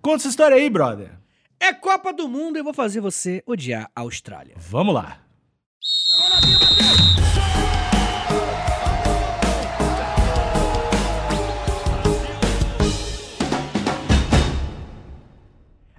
Conta 0.00 0.16
essa 0.22 0.28
história 0.28 0.56
aí, 0.56 0.68
brother. 0.70 1.10
É 1.60 1.72
Copa 1.72 2.12
do 2.12 2.28
Mundo 2.28 2.56
e 2.56 2.60
eu 2.60 2.64
vou 2.64 2.72
fazer 2.74 3.00
você 3.00 3.42
odiar 3.46 3.90
a 3.94 4.00
Austrália. 4.02 4.54
Vamos 4.56 4.94
lá. 4.94 5.18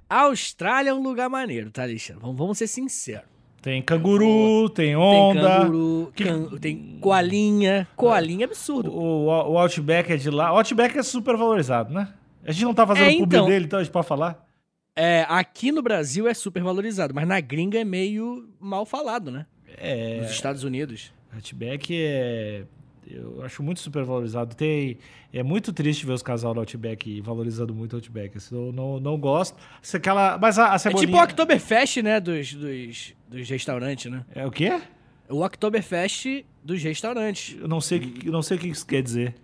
A 0.08 0.22
Austrália 0.22 0.90
é 0.90 0.94
um 0.94 1.02
lugar 1.02 1.28
maneiro, 1.30 1.70
tá, 1.70 1.82
Alexandre? 1.82 2.20
Vamos, 2.22 2.36
vamos 2.36 2.58
ser 2.58 2.66
sinceros. 2.66 3.28
Tem 3.62 3.80
canguru, 3.82 4.68
tem 4.70 4.96
onda. 4.96 5.40
Tem 5.40 5.58
canguru, 5.60 6.12
can- 6.16 6.58
tem 6.58 6.98
coalinha. 7.00 7.86
Coalinha 7.94 8.44
é 8.44 8.46
absurdo. 8.46 8.90
O, 8.90 9.26
o 9.26 9.58
Outback 9.58 10.10
é 10.12 10.16
de 10.16 10.30
lá. 10.30 10.50
O 10.52 10.56
Outback 10.56 10.98
é 10.98 11.02
super 11.02 11.36
valorizado, 11.36 11.92
né? 11.92 12.08
A 12.44 12.52
gente 12.52 12.64
não 12.64 12.74
tá 12.74 12.86
fazendo 12.86 13.06
É, 13.06 13.12
então. 13.12 13.46
dele, 13.46 13.64
então 13.66 13.78
a 13.78 13.82
gente 13.82 13.92
pode 13.92 14.06
falar? 14.06 14.46
É, 14.96 15.24
aqui 15.28 15.70
no 15.72 15.82
Brasil 15.82 16.26
é 16.28 16.34
super 16.34 16.62
valorizado, 16.62 17.14
mas 17.14 17.26
na 17.26 17.40
gringa 17.40 17.78
é 17.78 17.84
meio 17.84 18.48
mal 18.58 18.84
falado, 18.84 19.30
né? 19.30 19.46
É. 19.78 20.20
Nos 20.20 20.30
Estados 20.30 20.64
Unidos. 20.64 21.12
Outback 21.32 21.94
é. 21.96 22.64
Eu 23.06 23.42
acho 23.42 23.62
muito 23.62 23.80
super 23.80 24.04
valorizado. 24.04 24.54
Tem, 24.54 24.98
é 25.32 25.42
muito 25.42 25.72
triste 25.72 26.06
ver 26.06 26.12
os 26.12 26.22
casal 26.22 26.54
do 26.54 26.60
Outback 26.60 27.20
valorizando 27.22 27.74
muito 27.74 27.94
o 27.94 27.96
Outback. 27.96 28.36
Assim, 28.36 28.54
eu 28.54 28.72
não, 28.72 29.00
não 29.00 29.18
gosto. 29.18 29.56
Se 29.82 29.96
aquela, 29.96 30.38
mas 30.38 30.58
a, 30.58 30.72
a 30.72 30.74
É 30.74 30.78
cebolinha... 30.78 31.06
tipo 31.08 31.18
o 31.18 31.24
Oktoberfest, 31.24 32.02
né? 32.02 32.20
Dos, 32.20 32.54
dos, 32.54 33.14
dos 33.28 33.48
restaurantes, 33.48 34.10
né? 34.12 34.24
É 34.32 34.46
o 34.46 34.50
quê? 34.50 34.80
O 35.28 35.44
Oktoberfest 35.44 36.44
dos 36.62 36.82
restaurantes. 36.82 37.56
Eu 37.60 37.66
não 37.66 37.80
sei, 37.80 38.14
eu 38.24 38.30
não 38.32 38.42
sei 38.42 38.56
o 38.56 38.60
que 38.60 38.68
isso 38.68 38.86
quer 38.86 39.02
dizer. 39.02 39.34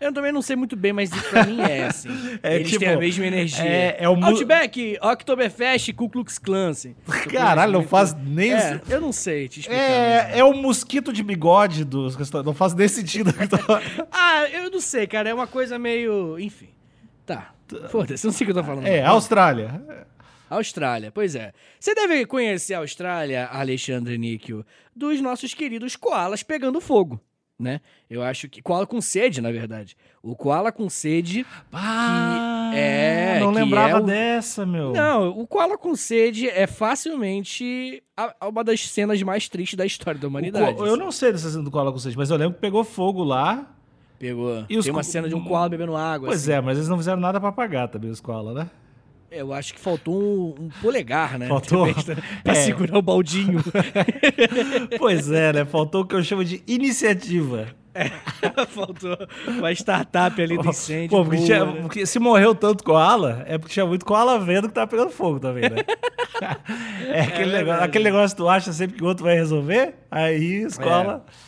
Eu 0.00 0.12
também 0.12 0.30
não 0.30 0.40
sei 0.42 0.54
muito 0.54 0.76
bem, 0.76 0.92
mas 0.92 1.10
pra 1.10 1.44
mim 1.44 1.60
é 1.60 1.86
assim. 1.88 2.08
É 2.42 2.56
Eles 2.56 2.68
tipo, 2.68 2.80
têm 2.84 2.94
a 2.94 2.96
mesma 2.98 3.26
energia. 3.26 3.64
é- 3.64 3.96
é 4.00 4.08
o 4.08 4.14
mu- 4.14 4.26
Outback, 4.26 4.96
Oktoberfest, 5.02 5.92
Ku 5.94 6.08
Klux 6.08 6.38
Klan, 6.38 6.70
assim. 6.70 6.94
Caralho, 7.32 7.72
não 7.72 7.82
faz 7.82 8.14
nem... 8.14 8.52
É, 8.52 8.80
eu 8.88 9.00
não 9.00 9.12
sei 9.12 9.48
te 9.48 9.60
explicar. 9.60 9.80
mesmo. 9.82 10.34
É, 10.34 10.38
é 10.38 10.44
o 10.44 10.52
mosquito 10.54 11.12
de 11.12 11.22
bigode 11.22 11.84
dos 11.84 12.14
restaurantes. 12.14 12.46
Não 12.46 12.54
faz 12.54 12.74
nem 12.74 12.86
sentido. 12.88 13.32
Ah, 14.12 14.48
eu 14.50 14.70
não 14.70 14.80
sei, 14.80 15.06
cara. 15.06 15.28
É 15.28 15.34
uma 15.34 15.46
coisa 15.46 15.78
meio. 15.78 16.38
Enfim. 16.38 16.68
Tá. 17.26 17.52
Foda-se, 17.90 18.24
não 18.24 18.32
sei 18.32 18.44
o 18.44 18.46
que 18.46 18.58
eu 18.58 18.62
tô 18.62 18.64
falando. 18.64 18.86
é, 18.86 19.02
não. 19.02 19.10
Austrália. 19.10 19.82
Austrália, 20.48 21.10
pois 21.12 21.34
é. 21.34 21.52
Você 21.78 21.94
deve 21.94 22.24
conhecer 22.24 22.74
a 22.74 22.78
Austrália, 22.78 23.46
Alexandre 23.46 24.16
Níquel, 24.16 24.64
dos 24.96 25.20
nossos 25.20 25.52
queridos 25.52 25.94
koalas 25.96 26.42
pegando 26.42 26.80
fogo, 26.80 27.20
né? 27.58 27.80
Eu 28.08 28.22
acho 28.22 28.48
que. 28.48 28.62
Koala 28.62 28.86
com 28.86 29.00
sede, 29.00 29.40
na 29.40 29.50
verdade. 29.50 29.96
O 30.22 30.36
koala 30.36 30.70
com 30.70 30.88
sede. 30.88 31.44
Ah, 31.72 32.70
é, 32.74 33.40
não 33.40 33.52
que 33.52 33.58
lembrava 33.58 33.98
é 33.98 34.00
o- 34.00 34.04
dessa, 34.04 34.64
meu. 34.64 34.92
Não, 34.92 35.28
o 35.30 35.46
koala 35.46 35.76
com 35.76 35.94
sede 35.96 36.48
é 36.48 36.66
facilmente 36.66 38.02
a- 38.16 38.48
uma 38.48 38.62
das 38.62 38.88
cenas 38.88 39.22
mais 39.22 39.48
tristes 39.48 39.76
da 39.76 39.84
história 39.86 40.20
da 40.20 40.28
humanidade. 40.28 40.74
co- 40.76 40.84
eu 40.86 40.92
assim. 40.94 41.02
não 41.02 41.10
sei 41.12 41.32
dessa 41.32 41.50
cena 41.50 41.62
do 41.64 41.70
Koala 41.70 41.92
com 41.92 41.98
sede, 41.98 42.16
mas 42.16 42.30
eu 42.30 42.36
lembro 42.36 42.54
que 42.54 42.60
pegou 42.60 42.84
fogo 42.84 43.22
lá. 43.24 43.74
Pegou. 44.18 44.64
E 44.68 44.76
os 44.76 44.84
Tem 44.84 44.92
uma 44.92 45.02
cena 45.04 45.28
de 45.28 45.34
um 45.34 45.44
koala 45.44 45.68
bebendo 45.68 45.94
água. 45.96 46.26
Pois 46.28 46.42
assim. 46.42 46.52
é, 46.52 46.60
mas 46.60 46.76
eles 46.76 46.88
não 46.88 46.96
fizeram 46.98 47.20
nada 47.20 47.38
pra 47.38 47.50
apagar 47.50 47.86
também 47.88 48.10
os 48.10 48.20
Koala, 48.20 48.52
né? 48.52 48.70
Eu 49.30 49.52
acho 49.52 49.74
que 49.74 49.80
faltou 49.80 50.14
um, 50.14 50.64
um 50.64 50.68
polegar, 50.80 51.38
né? 51.38 51.48
Faltou? 51.48 51.92
Também, 51.92 52.22
pra 52.42 52.52
É. 52.52 52.56
segurar 52.56 52.96
o 52.98 53.02
baldinho. 53.02 53.62
pois 54.98 55.30
é, 55.30 55.52
né? 55.52 55.64
Faltou 55.64 56.02
o 56.02 56.06
que 56.06 56.14
eu 56.14 56.22
chamo 56.24 56.44
de 56.44 56.62
iniciativa. 56.66 57.68
faltou 58.68 59.18
uma 59.48 59.72
startup 59.72 60.40
ali 60.40 60.56
do 60.56 60.68
incêndio. 60.68 61.10
Pô, 61.10 61.24
porque, 61.24 61.36
boa, 61.36 61.46
tinha- 61.46 61.64
né? 61.64 61.80
porque 61.82 62.06
se 62.06 62.18
morreu 62.18 62.54
tanto 62.54 62.84
Koala, 62.84 63.42
é 63.46 63.58
porque 63.58 63.74
tinha 63.74 63.84
muito 63.86 64.06
Koala 64.06 64.38
vendo 64.38 64.68
que 64.68 64.74
tava 64.74 64.86
pegando 64.86 65.10
fogo 65.10 65.40
também, 65.40 65.68
né? 65.68 65.78
é 67.08 67.20
aquele, 67.22 67.46
negócio, 67.46 67.50
verdade. 67.66 67.84
aquele 67.84 68.04
negócio 68.04 68.36
que 68.36 68.42
tu 68.42 68.48
acha 68.48 68.72
sempre 68.72 68.96
que 68.96 69.02
o 69.02 69.06
outro 69.06 69.24
vai 69.24 69.34
resolver, 69.34 69.94
aí 70.10 70.64
os 70.64 70.78
Koala... 70.78 71.24
Não 71.26 71.47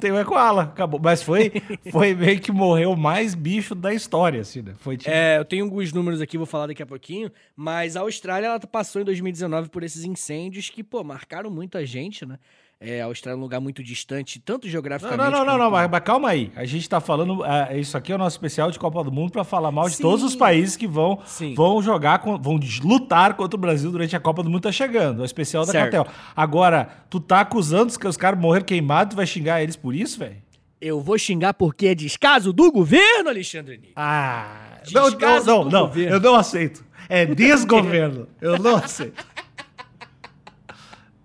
tem 0.00 0.12
mais 0.12 0.26
Koala, 0.26 0.62
acabou. 0.62 1.00
Mas 1.02 1.22
foi, 1.22 1.52
foi 1.90 2.14
meio 2.14 2.40
que 2.40 2.52
morreu 2.52 2.96
mais 2.96 3.34
bicho 3.34 3.74
da 3.74 3.92
história, 3.92 4.40
assim, 4.40 4.62
né? 4.62 4.74
Foi 4.78 4.96
tipo... 4.96 5.10
É, 5.10 5.38
eu 5.38 5.44
tenho 5.44 5.64
alguns 5.64 5.92
números 5.92 6.20
aqui, 6.20 6.36
vou 6.36 6.46
falar 6.46 6.66
daqui 6.66 6.82
a 6.82 6.86
pouquinho, 6.86 7.30
mas 7.54 7.96
a 7.96 8.00
Austrália 8.00 8.46
ela 8.48 8.60
passou 8.60 9.02
em 9.02 9.04
2019 9.04 9.68
por 9.68 9.82
esses 9.82 10.04
incêndios 10.04 10.70
que, 10.70 10.82
pô, 10.82 11.02
marcaram 11.04 11.50
muito 11.50 11.78
a 11.78 11.84
gente, 11.84 12.26
né? 12.26 12.38
É, 12.78 13.00
a 13.00 13.06
Austrália 13.06 13.36
é 13.36 13.38
um 13.38 13.42
lugar 13.42 13.58
muito 13.58 13.82
distante, 13.82 14.38
tanto 14.38 14.64
Não, 14.66 14.70
geograficamente. 14.70 15.30
não, 15.30 15.38
não, 15.38 15.44
não, 15.46 15.58
não, 15.58 15.70
mas, 15.70 15.90
mas 15.90 16.00
calma 16.00 16.28
aí. 16.28 16.52
A 16.54 16.66
gente 16.66 16.86
tá 16.86 17.00
falando. 17.00 17.42
ah, 17.42 17.74
isso 17.74 17.96
aqui 17.96 18.12
é 18.12 18.14
o 18.14 18.18
nosso 18.18 18.36
especial 18.36 18.70
de 18.70 18.78
Copa 18.78 19.02
do 19.02 19.10
Mundo 19.10 19.32
pra 19.32 19.44
falar 19.44 19.72
mal 19.72 19.88
de 19.88 19.96
Sim. 19.96 20.02
todos 20.02 20.22
os 20.22 20.36
países 20.36 20.76
que 20.76 20.86
vão, 20.86 21.18
Sim. 21.24 21.54
vão 21.54 21.80
jogar, 21.82 22.22
vão 22.38 22.60
lutar 22.84 23.32
contra 23.34 23.56
o 23.56 23.60
Brasil 23.60 23.90
durante 23.90 24.14
a 24.14 24.20
Copa 24.20 24.42
do 24.42 24.50
Mundo. 24.50 24.60
Tá 24.60 24.72
chegando. 24.72 25.20
É 25.20 25.22
o 25.22 25.24
especial 25.24 25.64
da 25.64 25.72
Certo. 25.72 25.90
Catel. 25.90 26.12
Agora, 26.36 26.88
tu 27.08 27.18
tá 27.18 27.40
acusando 27.40 27.98
que 27.98 28.06
os 28.06 28.16
caras 28.18 28.38
morreram 28.38 28.66
queimados, 28.66 29.14
tu 29.14 29.16
vai 29.16 29.26
xingar 29.26 29.62
eles 29.62 29.74
por 29.76 29.94
isso, 29.94 30.18
velho? 30.18 30.36
Eu 30.78 31.00
vou 31.00 31.16
xingar 31.16 31.54
porque 31.54 31.86
é 31.86 31.94
descaso 31.94 32.52
do 32.52 32.70
governo, 32.70 33.30
Alexandre 33.30 33.78
Nico. 33.78 33.92
Ah. 33.96 34.80
Não, 34.92 35.02
não, 35.04 35.08
Descaso 35.10 35.46
não, 35.46 35.64
do 35.64 35.70
não. 35.70 35.86
governo. 35.86 36.14
Eu 36.16 36.20
não 36.20 36.34
aceito. 36.34 36.84
É 37.08 37.24
desgoverno. 37.24 38.28
eu 38.40 38.58
não 38.58 38.76
aceito. 38.76 39.24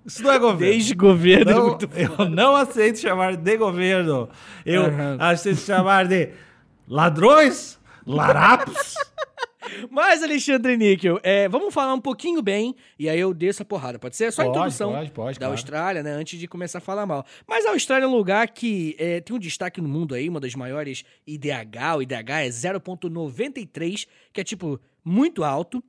Isso 0.05 0.23
não 0.23 0.31
é 0.31 0.39
governo. 0.39 0.73
Desgoverno 0.77 1.51
é 1.51 1.53
Não, 1.53 1.67
muito 1.67 1.89
eu 1.93 2.29
não 2.29 2.55
aceito 2.55 2.99
chamar 2.99 3.35
de 3.37 3.57
governo. 3.57 4.29
Eu 4.65 4.85
Aham. 4.85 5.17
aceito 5.19 5.59
chamar 5.59 6.07
de 6.07 6.29
ladrões, 6.87 7.79
larapos. 8.05 8.95
Mas, 9.89 10.21
Alexandre 10.21 10.75
Níquel, 10.75 11.19
é, 11.23 11.47
vamos 11.47 11.73
falar 11.73 11.93
um 11.93 12.01
pouquinho 12.01 12.41
bem, 12.41 12.75
e 12.99 13.07
aí 13.07 13.19
eu 13.19 13.33
desço 13.33 13.61
a 13.61 13.65
porrada, 13.65 13.97
pode 13.97 14.17
ser? 14.17 14.31
Só 14.33 14.41
a 14.41 14.45
Pode, 14.45 14.57
introdução 14.57 14.91
pode, 14.91 15.11
pode, 15.11 15.33
da 15.35 15.45
claro. 15.45 15.53
Austrália, 15.53 16.03
né, 16.03 16.11
antes 16.11 16.37
de 16.37 16.47
começar 16.47 16.79
a 16.79 16.81
falar 16.81 17.05
mal. 17.05 17.25
Mas 17.47 17.65
a 17.65 17.69
Austrália 17.69 18.03
é 18.05 18.07
um 18.07 18.15
lugar 18.15 18.49
que 18.49 18.95
é, 18.99 19.21
tem 19.21 19.35
um 19.35 19.39
destaque 19.39 19.79
no 19.79 19.87
mundo 19.87 20.13
aí, 20.13 20.27
uma 20.27 20.39
das 20.41 20.55
maiores 20.55 21.05
IDH, 21.25 21.95
o 21.97 22.01
IDH 22.01 22.29
é 22.41 22.49
0.93, 22.49 24.07
que 24.33 24.41
é, 24.41 24.43
tipo, 24.43 24.79
muito 25.05 25.43
alto. 25.43 25.81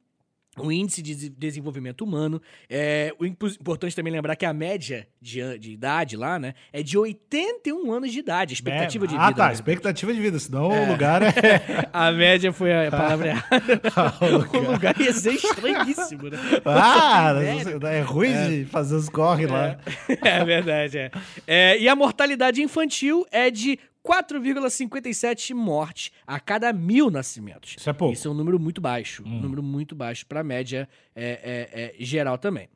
O 0.59 0.71
índice 0.71 1.01
de 1.01 1.15
des- 1.15 1.31
desenvolvimento 1.31 2.03
humano. 2.05 2.41
É, 2.69 3.15
importante 3.59 3.97
também 3.97 4.13
lembrar 4.13 4.37
que 4.37 4.45
a 4.45 4.53
média 4.53 5.09
de, 5.21 5.59
de 5.59 5.73
idade 5.73 6.15
lá, 6.15 6.39
né, 6.39 6.53
é 6.71 6.83
de 6.83 6.99
81 6.99 7.91
anos 7.91 8.13
de 8.13 8.19
idade, 8.19 8.53
a 8.53 8.55
expectativa 8.55 9.07
de 9.07 9.17
ah, 9.17 9.29
vida. 9.29 9.39
tá. 9.39 9.47
né? 9.47 9.55
Expectativa 9.55 10.13
de 10.13 10.21
vida. 10.21 10.39
Senão 10.39 10.69
o 10.69 10.89
lugar 10.89 11.23
é. 11.23 11.33
A 11.93 12.13
média 12.13 12.53
foi 12.53 12.87
a 12.87 12.91
palavra 12.91 13.29
errada. 13.33 13.81
o 14.21 14.57
o 14.59 14.73
lugar 14.73 15.01
ia 15.01 15.13
ser 15.13 15.33
estranhíssimo, 15.33 16.29
né? 16.29 16.39
Ah, 16.67 17.33
é 17.91 18.01
ruim 18.03 18.33
de 18.49 18.65
fazer 18.67 18.97
os 18.97 19.09
corre 19.09 19.47
lá. 19.47 19.79
É 20.23 20.45
verdade, 20.45 20.99
é. 20.99 21.11
É, 21.47 21.79
E 21.79 21.89
a 21.89 21.97
mortalidade 21.97 22.63
infantil 22.63 23.27
é 23.31 23.51
de 23.51 23.79
4,57 24.05 25.55
mortes 25.55 26.11
a 26.27 26.39
cada 26.41 26.73
mil 26.73 27.11
nascimentos. 27.11 27.77
Isso 27.79 27.89
é 27.89 27.93
pouco. 27.93 28.13
Isso 28.15 28.29
é 28.29 28.31
um 28.31 28.35
número 28.35 28.59
muito 28.59 28.81
baixo. 28.81 29.23
Um 29.27 29.41
número 29.41 29.63
muito 29.63 29.95
baixo 29.95 30.27
para 30.27 30.41
a 30.41 30.45
média 30.45 30.89
é, 31.15 31.69
é, 31.73 31.83
é, 32.01 32.05
geral 32.05 32.39
também. 32.39 32.69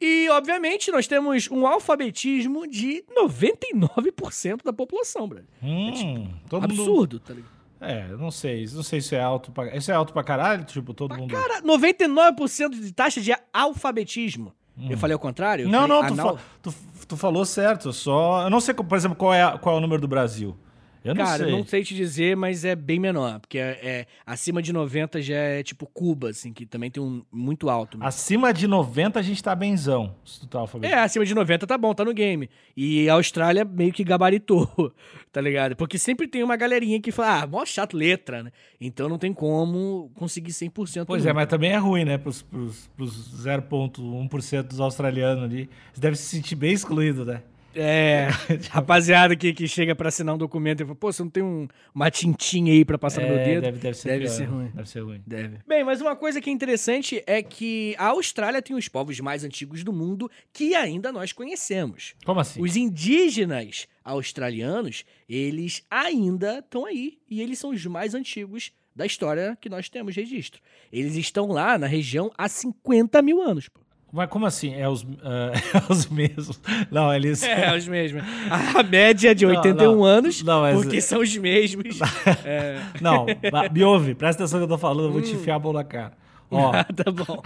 E, 0.00 0.28
obviamente, 0.30 0.90
nós 0.90 1.06
temos 1.06 1.48
um 1.50 1.66
alfabetismo 1.66 2.66
de 2.66 3.02
99% 3.16 4.62
da 4.62 4.72
população, 4.72 5.26
brother. 5.26 5.46
Hum, 5.62 6.28
todo 6.48 6.62
mundo. 6.68 6.72
Absurdo, 6.82 7.18
tá 7.20 7.32
ligado? 7.34 7.54
É, 7.80 8.08
não 8.16 8.30
sei. 8.30 8.66
Não 8.72 8.82
sei 8.82 9.00
se 9.00 9.14
é 9.16 9.20
alto 9.22 9.50
pra. 9.52 9.74
Isso 9.76 9.90
é 9.90 9.94
alto 9.94 10.12
pra 10.12 10.22
caralho? 10.22 10.64
Tipo, 10.64 10.94
todo 10.94 11.16
mundo. 11.16 11.30
Cara, 11.30 11.60
99% 11.62 12.70
de 12.80 12.92
taxa 12.92 13.20
de 13.20 13.34
alfabetismo. 13.52 14.52
Eu 14.90 14.98
falei 14.98 15.14
ao 15.14 15.20
contrário? 15.20 15.68
Hum. 15.68 15.70
Não, 15.70 15.86
falei 15.86 15.96
não, 16.02 16.06
tu, 16.08 16.12
anal- 16.20 16.36
fa- 16.36 16.44
tu, 16.62 16.74
tu 17.08 17.16
falou 17.16 17.44
certo. 17.44 17.92
Só. 17.92 18.42
Eu 18.42 18.50
não 18.50 18.60
sei, 18.60 18.74
por 18.74 18.96
exemplo, 18.96 19.16
qual 19.16 19.32
é, 19.32 19.56
qual 19.58 19.76
é 19.76 19.78
o 19.78 19.80
número 19.80 20.00
do 20.00 20.08
Brasil. 20.08 20.56
Eu 21.04 21.14
não 21.14 21.22
Cara, 21.22 21.44
sei. 21.44 21.52
eu 21.52 21.58
não 21.58 21.66
sei 21.66 21.84
te 21.84 21.94
dizer, 21.94 22.34
mas 22.34 22.64
é 22.64 22.74
bem 22.74 22.98
menor. 22.98 23.38
Porque 23.38 23.58
é, 23.58 23.78
é- 23.82 24.06
acima 24.24 24.62
de 24.62 24.72
90 24.72 25.20
já 25.20 25.34
é 25.36 25.62
tipo 25.62 25.84
Cuba, 25.86 26.30
assim, 26.30 26.50
que 26.50 26.64
também 26.64 26.90
tem 26.90 27.02
um 27.02 27.22
muito 27.30 27.68
alto. 27.68 27.98
né? 27.98 28.06
Acima 28.06 28.54
de 28.54 28.66
90 28.66 29.18
a 29.18 29.22
gente 29.22 29.42
tá 29.42 29.54
benzão. 29.54 30.14
Se 30.24 30.40
tu 30.40 30.46
tá 30.46 30.58
É, 30.58 30.60
alfabetizado. 30.62 31.02
acima 31.02 31.26
de 31.26 31.34
90 31.34 31.66
tá 31.66 31.76
bom, 31.76 31.92
tá 31.92 32.04
no 32.06 32.14
game. 32.14 32.48
E 32.74 33.06
a 33.08 33.12
Austrália 33.14 33.66
meio 33.66 33.92
que 33.92 34.02
gabaritou, 34.02 34.66
tá 35.30 35.42
ligado? 35.42 35.76
Porque 35.76 35.98
sempre 35.98 36.26
tem 36.26 36.42
uma 36.42 36.56
galerinha 36.56 36.98
que 36.98 37.12
fala, 37.12 37.42
ah, 37.42 37.46
mó 37.46 37.66
chato 37.66 37.96
letra, 37.98 38.42
né? 38.42 38.50
Então 38.80 39.06
não 39.06 39.18
tem 39.18 39.34
como 39.34 40.10
conseguir 40.14 40.52
100% 40.52 41.04
Pois 41.06 41.26
é, 41.26 41.32
mas 41.34 41.46
também 41.48 41.72
é 41.72 41.76
ruim, 41.76 42.06
né? 42.06 42.16
Pros, 42.16 42.40
pros, 42.40 42.88
pros 42.96 43.44
0,1% 43.44 44.62
dos 44.68 44.80
australianos 44.80 45.44
ali. 45.44 45.68
Eles 45.90 45.98
devem 46.00 46.16
se 46.16 46.24
sentir 46.24 46.54
bem 46.54 46.72
excluídos, 46.72 47.26
né? 47.26 47.42
É, 47.74 48.28
rapaziada 48.70 49.34
que, 49.36 49.52
que 49.52 49.66
chega 49.68 49.94
pra 49.94 50.08
assinar 50.08 50.34
um 50.34 50.38
documento 50.38 50.80
e 50.82 50.84
fala, 50.84 50.94
pô, 50.96 51.12
você 51.12 51.22
não 51.22 51.30
tem 51.30 51.42
um- 51.42 51.66
uma 51.94 52.10
tintinha 52.10 52.72
aí 52.72 52.84
pra 52.84 52.96
passar 52.98 53.22
no 53.22 53.28
meu 53.28 53.38
É, 53.38 53.44
dedo? 53.44 53.62
deve, 53.62 53.78
deve 53.78 53.96
ser 53.96 54.08
Deve 54.08 54.24
pior. 54.24 54.30
ser 54.32 54.44
ruim. 54.44 54.70
Deve 54.74 54.88
ser 54.88 55.00
ruim. 55.00 55.22
Deve. 55.26 55.58
Bem, 55.66 55.84
mas 55.84 56.00
uma 56.00 56.14
coisa 56.16 56.40
que 56.40 56.48
é 56.48 56.52
interessante 56.52 57.22
é 57.26 57.42
que 57.42 57.94
a 57.98 58.06
Austrália 58.08 58.62
tem 58.62 58.76
os 58.76 58.88
povos 58.88 59.18
mais 59.20 59.44
antigos 59.44 59.82
do 59.84 59.92
mundo 59.92 60.30
que 60.52 60.74
ainda 60.74 61.10
nós 61.12 61.32
conhecemos. 61.32 62.14
Como 62.24 62.40
assim? 62.40 62.60
Os 62.62 62.76
indígenas 62.76 63.86
australianos, 64.04 65.04
eles 65.28 65.82
ainda 65.90 66.58
estão 66.58 66.84
aí. 66.86 67.18
E 67.28 67.40
eles 67.42 67.58
são 67.58 67.70
os 67.70 67.84
mais 67.86 68.14
antigos 68.14 68.70
da 68.94 69.04
história 69.04 69.58
que 69.60 69.68
nós 69.68 69.88
temos 69.88 70.14
registro. 70.14 70.60
Eles 70.92 71.16
estão 71.16 71.48
lá 71.48 71.76
na 71.76 71.86
região 71.86 72.30
há 72.38 72.48
50 72.48 73.20
mil 73.22 73.40
anos. 73.42 73.68
Pô. 73.68 73.80
Mas 74.14 74.30
como 74.30 74.46
assim? 74.46 74.72
É 74.72 74.88
os, 74.88 75.02
uh, 75.02 75.08
é 75.74 75.92
os 75.92 76.06
mesmos? 76.06 76.60
Não, 76.88 77.12
eles. 77.12 77.42
É, 77.42 77.76
os 77.76 77.88
mesmos. 77.88 78.22
A 78.48 78.80
média 78.84 79.32
é 79.32 79.34
de 79.34 79.44
81 79.44 79.74
não, 79.74 79.96
não, 79.96 80.04
anos, 80.04 80.40
não, 80.44 80.60
mas... 80.60 80.80
porque 80.80 81.00
são 81.00 81.20
os 81.20 81.36
mesmos. 81.36 81.98
é. 82.44 82.80
Não, 83.02 83.26
me 83.72 83.82
ouve, 83.82 84.14
presta 84.14 84.44
atenção 84.44 84.60
no 84.60 84.66
que 84.66 84.72
eu 84.72 84.76
tô 84.76 84.80
falando, 84.80 85.06
eu 85.06 85.12
vou 85.12 85.20
te 85.20 85.32
enfiar 85.32 85.56
a 85.56 85.58
mão 85.58 85.72
na 85.72 85.82
cara. 85.82 86.12
Ó, 86.48 86.70
tá 86.70 87.10
bom. 87.10 87.42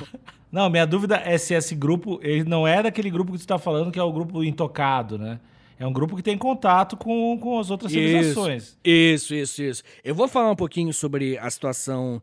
Não, 0.52 0.68
minha 0.68 0.86
dúvida 0.86 1.16
é 1.24 1.38
se 1.38 1.54
esse 1.54 1.74
grupo, 1.74 2.20
ele 2.22 2.44
não 2.44 2.68
é 2.68 2.82
daquele 2.82 3.10
grupo 3.10 3.32
que 3.32 3.38
tu 3.38 3.46
tá 3.46 3.58
falando 3.58 3.90
que 3.90 3.98
é 3.98 4.02
o 4.02 4.12
grupo 4.12 4.44
intocado, 4.44 5.18
né? 5.18 5.40
É 5.78 5.86
um 5.86 5.92
grupo 5.92 6.16
que 6.16 6.22
tem 6.22 6.36
contato 6.36 6.96
com, 6.96 7.38
com 7.38 7.58
as 7.58 7.70
outras 7.70 7.90
civilizações. 7.92 8.76
Isso, 8.84 9.34
isso, 9.34 9.62
isso. 9.62 9.82
Eu 10.04 10.14
vou 10.14 10.28
falar 10.28 10.50
um 10.50 10.56
pouquinho 10.56 10.92
sobre 10.92 11.38
a 11.38 11.48
situação 11.48 12.20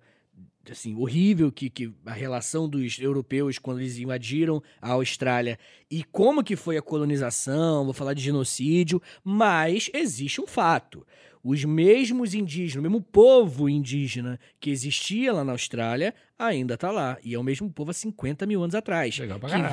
assim, 0.71 0.95
horrível 0.95 1.51
que, 1.51 1.69
que 1.69 1.93
a 2.05 2.13
relação 2.13 2.67
dos 2.67 2.99
europeus 2.99 3.57
quando 3.57 3.79
eles 3.79 3.97
invadiram 3.97 4.61
a 4.81 4.91
Austrália 4.91 5.57
e 5.89 6.03
como 6.03 6.43
que 6.43 6.55
foi 6.55 6.77
a 6.77 6.81
colonização, 6.81 7.85
vou 7.85 7.93
falar 7.93 8.13
de 8.13 8.21
genocídio, 8.21 9.01
mas 9.23 9.89
existe 9.93 10.41
um 10.41 10.47
fato. 10.47 11.05
Os 11.43 11.63
mesmos 11.63 12.33
indígenas, 12.33 12.79
o 12.79 12.81
mesmo 12.81 13.01
povo 13.01 13.69
indígena 13.69 14.39
que 14.59 14.71
existia 14.71 15.31
lá 15.31 15.43
na 15.43 15.51
Austrália, 15.51 16.13
ainda 16.39 16.73
está 16.73 16.89
lá. 16.89 17.19
E 17.23 17.35
é 17.35 17.39
o 17.39 17.43
mesmo 17.43 17.71
povo 17.71 17.91
há 17.91 17.93
50 17.93 18.47
mil 18.47 18.63
anos 18.63 18.73
atrás. 18.73 19.15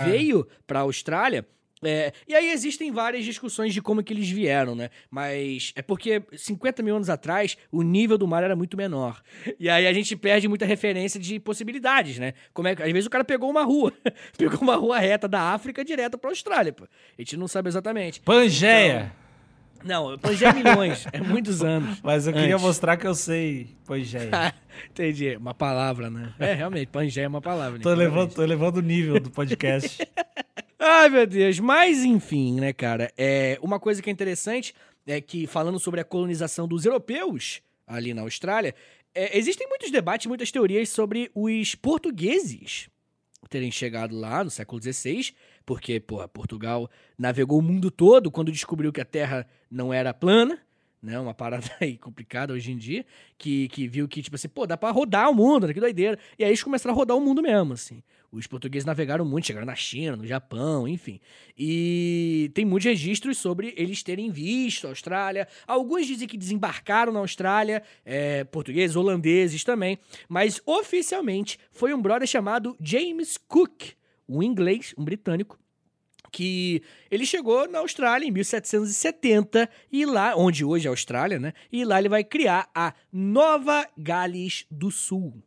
Que 0.05 0.11
veio 0.11 0.47
para 0.67 0.81
a 0.81 0.83
Austrália 0.83 1.47
é, 1.83 2.13
e 2.29 2.35
aí 2.35 2.51
existem 2.51 2.91
várias 2.93 3.25
discussões 3.25 3.75
de 3.75 3.83
como 3.83 4.03
que 4.03 4.13
eles 4.13 4.29
vieram, 4.29 4.75
né? 4.75 4.91
Mas 5.11 5.73
é 5.75 5.83
porque 5.83 6.23
50 6.37 6.83
mil 6.83 6.97
anos 6.97 7.11
atrás 7.11 7.57
o 7.71 7.83
nível 7.83 8.17
do 8.17 8.27
mar 8.27 8.43
era 8.43 8.55
muito 8.57 8.77
menor. 8.77 9.23
E 9.59 9.69
aí 9.69 9.87
a 9.87 9.93
gente 9.93 10.17
perde 10.17 10.49
muita 10.49 10.65
referência 10.65 11.19
de 11.19 11.39
possibilidades, 11.41 12.19
né? 12.19 12.35
Como 12.53 12.69
é 12.69 12.77
que 12.77 12.83
às 12.83 12.93
vezes 12.93 13.07
o 13.07 13.11
cara 13.11 13.25
pegou 13.25 13.51
uma 13.51 13.63
rua, 13.65 13.93
pegou 14.39 14.61
uma 14.61 14.77
rua 14.77 14.99
reta 14.99 15.27
da 15.29 15.41
África 15.53 15.85
direto 15.85 16.17
para 16.19 16.31
Austrália, 16.31 16.73
pô. 16.73 16.85
A 16.85 17.21
gente 17.23 17.37
não 17.37 17.49
sabe 17.49 17.69
exatamente. 17.69 18.21
Pangeia! 18.21 19.13
Não, 19.85 20.17
Pangeia 20.17 20.51
é 20.51 20.53
milhões, 20.53 21.07
é 21.13 21.21
muitos 21.21 21.61
anos. 21.65 22.01
Mas 22.03 22.27
eu 22.27 22.33
queria 22.33 22.55
antes. 22.55 22.65
mostrar 22.65 22.97
que 22.97 23.07
eu 23.07 23.15
sei 23.15 23.75
Pangeia. 23.85 24.31
Entendi, 24.91 25.37
uma 25.37 25.53
palavra, 25.53 26.09
né? 26.09 26.33
É, 26.39 26.55
realmente, 26.55 26.87
Pangeia 26.87 27.25
é 27.25 27.29
uma 27.29 27.41
palavra. 27.43 27.81
tô, 27.81 27.93
levando, 27.93 28.33
tô 28.33 28.45
levando 28.45 28.77
o 28.77 28.81
nível 28.81 29.19
do 29.21 29.31
podcast. 29.31 30.07
Ai, 30.85 31.09
meu 31.09 31.25
Deus. 31.25 31.61
Mas, 31.61 32.03
enfim, 32.05 32.59
né, 32.59 32.73
cara? 32.73 33.13
É, 33.17 33.57
uma 33.63 33.79
coisa 33.79 34.03
que 34.03 34.11
é 34.11 34.13
interessante 34.13 34.75
é 35.07 35.21
que, 35.21 35.47
falando 35.47 35.79
sobre 35.79 36.01
a 36.01 36.05
colonização 36.05 36.67
dos 36.67 36.85
europeus 36.85 37.63
ali 37.87 38.13
na 38.13 38.23
Austrália, 38.23 38.75
é, 39.15 39.39
existem 39.39 39.69
muitos 39.69 39.93
debates, 39.93 40.27
muitas 40.27 40.51
teorias 40.51 40.89
sobre 40.89 41.31
os 41.37 41.77
portugueses 41.77 42.89
terem 43.49 43.71
chegado 43.71 44.19
lá 44.19 44.43
no 44.43 44.51
século 44.51 44.83
XVI, 44.83 45.33
porque, 45.65 46.01
porra, 46.01 46.27
Portugal 46.27 46.91
navegou 47.17 47.61
o 47.61 47.63
mundo 47.63 47.89
todo 47.89 48.29
quando 48.29 48.51
descobriu 48.51 48.93
que 48.93 49.01
a 49.01 49.05
Terra 49.05 49.47
não 49.71 49.95
era 49.95 50.13
plana, 50.13 50.59
né? 51.03 51.19
Uma 51.19 51.35
parada 51.35 51.67
aí 51.81 51.99
complicada 51.99 52.53
hoje 52.53 52.71
em 52.71 52.77
dia, 52.77 53.05
que, 53.37 53.69
que 53.69 53.89
viu 53.89 54.07
que, 54.07 54.23
tipo 54.23 54.37
assim, 54.37 54.49
pô, 54.49 54.67
dá 54.67 54.77
pra 54.77 54.91
rodar 54.91 55.29
o 55.29 55.35
mundo? 55.35 55.73
Que 55.73 55.81
doideira. 55.81 56.19
E 56.39 56.45
aí 56.45 56.51
eles 56.51 56.63
começaram 56.63 56.95
a 56.95 56.97
rodar 56.97 57.17
o 57.17 57.21
mundo 57.21 57.43
mesmo, 57.43 57.73
assim. 57.73 58.03
Os 58.31 58.47
portugueses 58.47 58.87
navegaram 58.87 59.27
muito, 59.27 59.47
chegaram 59.47 59.67
na 59.67 59.75
China, 59.75 60.17
no 60.17 60.27
Japão, 60.27 60.89
enfim. 60.89 61.21
E 61.59 62.51
tem 62.55 62.65
muitos 62.65 62.87
registros 62.87 63.37
sobre 63.37 63.75
eles 63.77 64.03
terem 64.03 64.31
visto 64.31 64.87
a 64.87 64.91
Austrália. 64.91 65.47
Alguns 65.67 66.07
dizem 66.07 66.27
que 66.27 66.39
desembarcaram 66.39 67.13
na 67.13 67.19
Austrália, 67.19 67.83
é, 68.07 68.43
portugueses, 68.45 68.97
holandeses 68.97 69.65
também. 69.65 69.99
Mas 70.31 70.63
oficialmente 70.65 71.59
foi 71.73 71.93
um 71.93 72.01
brother 72.01 72.27
chamado 72.27 72.75
James 72.81 73.37
Cook, 73.37 73.91
um 74.27 74.43
inglês, 74.43 74.95
um 74.97 75.05
britânico, 75.05 75.59
que 76.33 76.83
ele 77.11 77.27
chegou 77.27 77.69
na 77.69 77.81
Austrália 77.81 78.27
em 78.27 78.31
1770 78.33 79.69
e 79.93 80.05
lá, 80.07 80.35
onde 80.35 80.65
hoje 80.65 80.87
é 80.87 80.89
a 80.89 80.93
Austrália, 80.93 81.39
né? 81.39 81.53
E 81.71 81.85
lá 81.85 81.99
ele 81.99 82.09
vai 82.09 82.25
criar 82.25 82.69
a 82.75 82.95
Nova 83.13 83.87
Gales 83.97 84.65
do 84.71 84.91
Sul. 84.91 85.43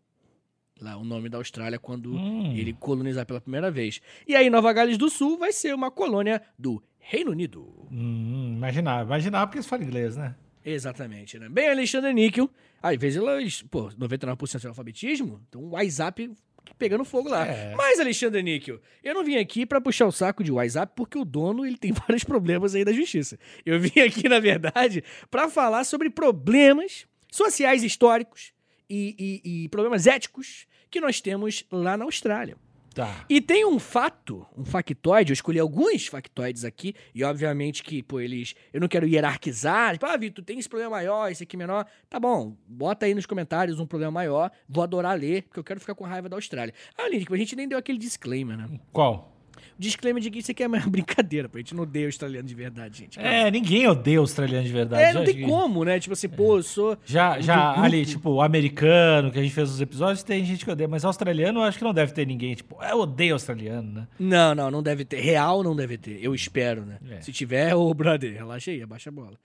Lá 0.79 0.95
o 0.97 1.03
nome 1.03 1.27
da 1.29 1.37
Austrália 1.39 1.79
quando 1.79 2.13
Hum. 2.15 2.53
ele 2.55 2.73
colonizar 2.73 3.25
pela 3.25 3.41
primeira 3.41 3.71
vez. 3.71 3.99
E 4.27 4.35
aí 4.35 4.49
Nova 4.49 4.71
Gales 4.71 4.97
do 4.97 5.09
Sul 5.09 5.37
vai 5.37 5.51
ser 5.51 5.73
uma 5.73 5.89
colônia 5.89 6.41
do 6.59 6.81
Reino 6.99 7.31
Unido. 7.31 7.87
hum, 7.91 8.53
imaginar, 8.57 9.05
imaginar 9.05 9.47
porque 9.47 9.57
eles 9.57 9.67
falam 9.67 9.85
inglês, 9.85 10.15
né? 10.15 10.35
Exatamente, 10.63 11.37
né? 11.39 11.47
Bem, 11.47 11.69
Alexandre 11.69 12.11
Níquel, 12.13 12.49
às 12.81 12.97
vezes 12.97 13.21
eles, 13.21 13.61
pô, 13.63 13.89
99% 13.91 14.59
de 14.61 14.67
alfabetismo, 14.67 15.39
então 15.47 15.61
o 15.61 15.69
WhatsApp 15.71 16.31
pegando 16.77 17.05
fogo 17.05 17.29
lá. 17.29 17.45
É. 17.47 17.73
Mas, 17.75 17.99
Alexandre 17.99 18.41
Níquel, 18.43 18.79
eu 19.03 19.13
não 19.13 19.23
vim 19.23 19.37
aqui 19.37 19.65
pra 19.65 19.79
puxar 19.81 20.05
o 20.07 20.11
saco 20.11 20.43
de 20.43 20.51
WhatsApp 20.51 20.93
porque 20.95 21.17
o 21.17 21.25
dono 21.25 21.65
ele 21.65 21.77
tem 21.77 21.91
vários 22.07 22.23
problemas 22.23 22.75
aí 22.75 22.83
da 22.85 22.91
justiça. 22.93 23.37
Eu 23.65 23.79
vim 23.79 23.99
aqui, 24.01 24.27
na 24.29 24.39
verdade, 24.39 25.03
pra 25.29 25.49
falar 25.49 25.83
sobre 25.83 26.09
problemas 26.09 27.05
sociais 27.31 27.83
históricos 27.83 28.53
e, 28.89 29.41
e- 29.43 29.63
e 29.65 29.69
problemas 29.69 30.07
éticos 30.07 30.65
que 30.89 30.99
nós 31.01 31.19
temos 31.21 31.65
lá 31.71 31.97
na 31.97 32.05
Austrália. 32.05 32.55
Tá. 32.95 33.25
E 33.29 33.41
tem 33.41 33.65
um 33.65 33.77
fato, 33.77 34.47
um 34.57 34.63
factoide, 34.63 35.31
eu 35.31 35.33
escolhi 35.33 35.59
alguns 35.59 36.07
factoides 36.07 36.63
aqui, 36.63 36.95
e 37.13 37.25
obviamente 37.25 37.83
que, 37.83 38.01
pô, 38.01 38.21
eles. 38.21 38.55
Eu 38.71 38.79
não 38.79 38.87
quero 38.87 39.05
hierarquizar, 39.05 39.91
tipo, 39.91 40.05
ah, 40.05 40.15
Vitor, 40.15 40.45
tem 40.45 40.57
esse 40.57 40.69
problema 40.69 40.91
maior, 40.91 41.29
esse 41.29 41.43
aqui 41.43 41.57
menor. 41.57 41.85
Tá 42.09 42.21
bom, 42.21 42.55
bota 42.65 43.05
aí 43.05 43.13
nos 43.13 43.25
comentários 43.25 43.81
um 43.81 43.85
problema 43.85 44.13
maior, 44.13 44.49
vou 44.69 44.81
adorar 44.81 45.19
ler, 45.19 45.43
porque 45.43 45.59
eu 45.59 45.63
quero 45.63 45.81
ficar 45.81 45.93
com 45.93 46.05
raiva 46.05 46.29
da 46.29 46.37
Austrália. 46.37 46.73
Ah, 46.97 47.09
Linick, 47.09 47.33
a 47.33 47.37
gente 47.37 47.53
nem 47.57 47.67
deu 47.67 47.77
aquele 47.77 47.97
disclaimer, 47.97 48.57
né? 48.57 48.79
Qual? 48.93 49.34
Disclaimer 49.77 50.21
de 50.21 50.29
que 50.29 50.39
isso 50.39 50.51
aqui 50.51 50.63
é 50.63 50.67
uma 50.67 50.79
brincadeira, 50.87 51.49
pô, 51.49 51.57
a 51.57 51.61
gente 51.61 51.75
não 51.75 51.83
odeia 51.83 52.05
australiano 52.07 52.47
de 52.47 52.55
verdade, 52.55 52.99
gente. 52.99 53.17
calma. 53.17 53.29
É, 53.29 53.51
ninguém 53.51 53.87
odeia 53.87 54.19
australiano 54.19 54.65
de 54.65 54.71
verdade. 54.73 55.03
É, 55.03 55.13
não 55.13 55.23
tem 55.23 55.41
como, 55.41 55.83
né? 55.83 55.99
Tipo 55.99 56.13
assim, 56.13 56.29
pô, 56.29 56.57
eu 56.57 56.63
sou. 56.63 56.97
Já, 57.05 57.39
já 57.41 57.81
ali, 57.81 58.05
tipo, 58.05 58.29
o 58.29 58.41
americano, 58.41 59.31
que 59.31 59.39
a 59.39 59.41
gente 59.41 59.53
fez 59.53 59.69
os 59.69 59.81
episódios, 59.81 60.23
tem 60.23 60.43
gente 60.45 60.63
que 60.63 60.71
odeia, 60.71 60.87
mas 60.87 61.03
australiano 61.05 61.59
eu 61.59 61.63
acho 61.63 61.77
que 61.77 61.83
não 61.83 61.93
deve 61.93 62.13
ter 62.13 62.25
ninguém. 62.25 62.55
Tipo, 62.55 62.77
eu 62.83 62.99
odeio 62.99 63.33
australiano, 63.33 63.91
né? 63.91 64.07
Não, 64.19 64.55
não, 64.55 64.71
não 64.71 64.83
deve 64.83 65.05
ter. 65.05 65.19
Real 65.19 65.63
não 65.63 65.75
deve 65.75 65.97
ter. 65.97 66.19
Eu 66.23 66.33
espero, 66.33 66.85
né? 66.85 66.97
É. 67.09 67.21
Se 67.21 67.31
tiver, 67.31 67.75
ô 67.75 67.93
brother, 67.93 68.33
relaxa 68.33 68.71
aí, 68.71 68.81
abaixa 68.81 69.09
a 69.09 69.13
bola. 69.13 69.37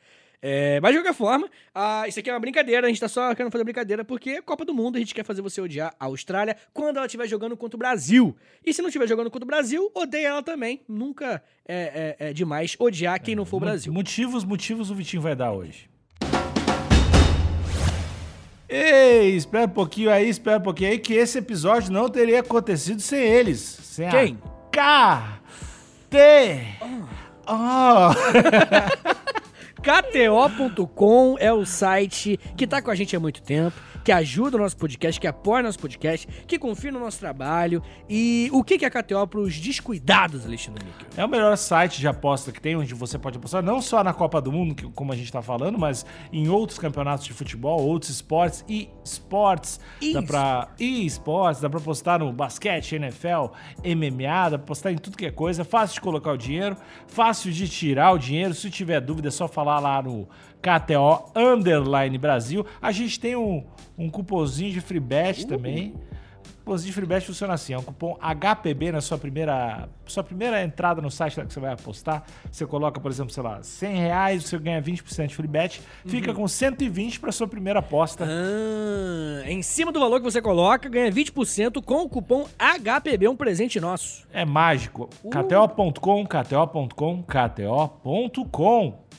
É, 0.43 0.81
mas 0.81 0.93
de 0.93 0.99
qualquer 0.99 1.13
forma, 1.15 1.51
ah, 1.75 2.09
isso 2.09 2.19
aqui 2.19 2.31
é 2.31 2.33
uma 2.33 2.41
brincadeira, 2.41 2.87
a 2.87 2.89
gente 2.89 2.99
tá 3.01 3.09
só 3.09 3.35
querendo 3.35 3.53
fazer 3.53 3.63
brincadeira 3.65 4.03
porque 4.05 4.31
é 4.31 4.43
Copa 4.43 4.65
do 4.65 4.73
Mundo, 4.73 4.97
a 4.97 4.99
gente 4.99 5.15
quer 5.15 5.23
fazer 5.25 5.43
você 5.43 5.61
odiar 5.61 5.95
a 6.01 6.07
Austrália 6.07 6.57
quando 6.73 6.97
ela 6.97 7.05
estiver 7.05 7.27
jogando 7.29 7.57
contra 7.59 7.77
o 7.77 7.79
Brasil. 7.79 8.35
E 8.65 8.73
se 8.73 8.81
não 8.81 8.89
estiver 8.89 9.06
jogando 9.06 9.31
contra 9.31 9.44
o 9.44 9.47
Brasil, 9.47 9.91
odeia 9.94 10.29
ela 10.29 10.43
também. 10.43 10.81
Nunca 10.89 11.43
é, 11.69 12.17
é- 12.19 12.29
é 12.31 12.32
demais 12.32 12.75
odiar 12.79 13.20
quem 13.20 13.37
não 13.37 13.44
for 13.44 13.59
o 13.59 13.61
Brasil. 13.61 13.93
Motivos, 13.93 14.43
motivos 14.44 14.91
o 14.91 14.94
Vitinho 14.94 15.20
vai 15.23 15.37
dar 15.37 15.53
hoje. 15.53 15.91
Ei, 18.69 19.35
espera 19.37 19.67
um 19.67 19.70
pouquinho 19.70 20.11
aí, 20.11 20.29
espera 20.29 20.59
um 20.59 20.63
pouquinho 20.63 20.91
aí, 20.91 20.99
que 20.99 21.13
esse 21.13 21.37
episódio 21.39 21.93
não 21.93 22.09
teria 22.09 22.41
acontecido 22.41 23.01
sem 23.03 23.20
eles. 23.20 23.59
Sem 23.59 24.09
Quem? 24.09 24.39
A 24.44 24.70
K. 24.70 25.41
T. 26.09 26.19
Oh. 27.47 28.11
KTO.com 29.82 31.37
é 31.39 31.53
o 31.53 31.65
site 31.65 32.39
que 32.56 32.67
tá 32.67 32.82
com 32.82 32.91
a 32.91 32.94
gente 32.94 33.17
há 33.17 33.20
muito 33.20 33.43
tempo, 33.43 33.77
que 34.05 34.13
ajuda 34.13 34.57
o 34.57 34.61
nosso 34.61 34.77
podcast, 34.77 35.21
que 35.21 35.27
apoia 35.27 35.61
o 35.61 35.67
nosso 35.67 35.79
podcast, 35.79 36.27
que 36.47 36.59
confia 36.59 36.91
no 36.93 37.01
nosso 37.01 37.19
trabalho. 37.19 37.83
E 38.09 38.49
o 38.53 38.63
que 38.65 38.85
é 38.85 38.89
a 38.89 38.91
KTO 38.91 39.27
pros 39.27 39.59
descuidados, 39.59 40.45
Alexandre 40.47 40.85
Níquel? 40.85 41.09
É 41.17 41.25
o 41.25 41.29
melhor 41.29 41.57
site 41.57 42.01
de 42.01 42.09
aposta 42.09 42.51
que 42.53 42.61
tem, 42.61 42.77
onde 42.77 42.95
você 42.95 43.19
pode 43.19 43.37
apostar 43.39 43.63
não 43.63 43.81
só 43.83 44.03
na 44.05 44.13
Copa 44.13 44.41
do 44.41 44.51
Mundo, 44.53 44.75
que- 44.75 44.91
como 44.93 45.13
a 45.13 45.17
gente 45.17 45.31
tá 45.31 45.43
falando, 45.43 45.79
mas 45.79 46.05
em 46.33 46.49
outros 46.49 46.79
campeonatos 46.79 47.25
de 47.27 47.33
futebol, 47.33 47.81
outros 47.81 48.11
esportes 48.11 48.65
e 48.69 48.89
esportes. 49.05 49.81
Dá 50.13 50.23
pra. 50.23 50.69
E 50.79 51.05
esportes, 51.07 51.61
dá 51.61 51.69
pra 51.69 51.79
apostar 51.81 52.19
no 52.19 52.33
basquete, 52.33 52.95
NFL, 52.97 53.53
MMA, 53.85 54.49
dá 54.51 54.59
pra 54.59 54.65
apostar 54.65 54.93
em 54.93 54.97
tudo 54.99 55.17
que 55.17 55.27
é 55.27 55.31
coisa. 55.31 55.65
Fácil 55.65 55.95
de 55.95 56.01
colocar 56.01 56.33
o 56.33 56.37
dinheiro, 56.37 56.77
fácil 57.07 57.53
de 57.53 57.69
tirar 57.69 58.13
o 58.13 58.19
dinheiro. 58.19 58.55
Se 58.55 58.71
tiver 58.71 59.01
dúvida, 59.01 59.29
é 59.29 59.31
só 59.31 59.47
falar 59.49 59.79
lá 59.81 60.03
no 60.03 60.29
KTO 60.60 61.31
Underline 61.34 62.17
Brasil. 62.19 62.64
A 62.81 62.93
gente 62.93 63.19
tem 63.19 63.36
um, 63.36 63.64
um 63.96 64.10
cupomzinho 64.10 64.72
de 64.72 64.81
free 64.81 65.00
bet 65.00 65.46
também. 65.46 65.94
O 66.38 66.60
cupomzinho 66.60 66.88
de 66.88 66.93
free 66.93 67.06
bet 67.06 67.26
funciona 67.26 67.55
assim, 67.55 67.72
é 67.72 67.79
um 67.79 67.82
cupom 67.82 68.17
HPB 68.20 68.93
na 68.93 69.00
sua 69.00 69.17
primeira, 69.17 69.88
sua 70.06 70.22
primeira 70.22 70.62
entrada 70.62 71.00
no 71.00 71.10
site 71.10 71.40
que 71.40 71.52
você 71.52 71.58
vai 71.58 71.72
apostar. 71.72 72.22
Você 72.50 72.67
coloca, 72.67 73.00
por 73.00 73.10
exemplo, 73.10 73.32
sei 73.32 73.43
lá, 73.43 73.62
100 73.62 73.96
reais, 73.96 74.44
você 74.44 74.58
ganha 74.58 74.82
20% 74.82 75.26
de 75.29 75.34
free 75.34 75.48
bet, 75.48 75.81
fica 76.06 76.34
com 76.34 76.46
120 76.46 77.19
para 77.19 77.32
sua 77.32 77.48
primeira 77.48 77.79
aposta. 77.79 78.26
Ah, 78.29 79.50
em 79.50 79.62
cima 79.62 79.90
do 79.90 79.98
valor 79.98 80.20
que 80.20 80.24
você 80.24 80.43
coloca, 80.43 80.88
ganha 80.88 81.10
20% 81.10 81.82
com 81.82 82.02
o 82.02 82.08
cupom 82.08 82.46
HPB, 82.58 83.26
um 83.29 83.36
presente 83.36 83.81
nosso. 83.81 84.29
É 84.32 84.44
mágico. 84.44 85.08
KTO.com, 85.31 86.26
KTO.com, 86.26 87.22
KTO.com. 87.22 89.10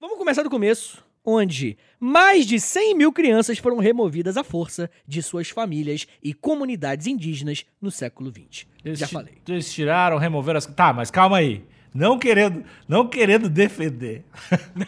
Vamos 0.00 0.16
começar 0.16 0.42
do 0.42 0.48
começo. 0.48 1.04
onde 1.22 1.76
mais 2.00 2.46
de 2.46 2.58
100 2.58 2.94
mil 2.94 3.12
crianças 3.12 3.58
foram 3.58 3.76
removidas 3.76 4.38
à 4.38 4.42
força 4.42 4.90
de 5.06 5.22
suas 5.22 5.50
famílias 5.50 6.06
e 6.22 6.32
comunidades 6.32 7.06
indígenas 7.06 7.66
no 7.82 7.90
século 7.90 8.30
XX. 8.30 8.66
Eles 8.82 8.98
Já 8.98 9.06
falei. 9.06 9.34
Eles 9.46 9.70
tiraram, 9.70 10.16
removeram 10.16 10.56
as. 10.56 10.64
Tá, 10.64 10.90
mas 10.94 11.10
calma 11.10 11.36
aí. 11.36 11.62
Não 11.92 12.18
querendo, 12.18 12.64
não 12.88 13.06
querendo 13.06 13.50
defender. 13.50 14.24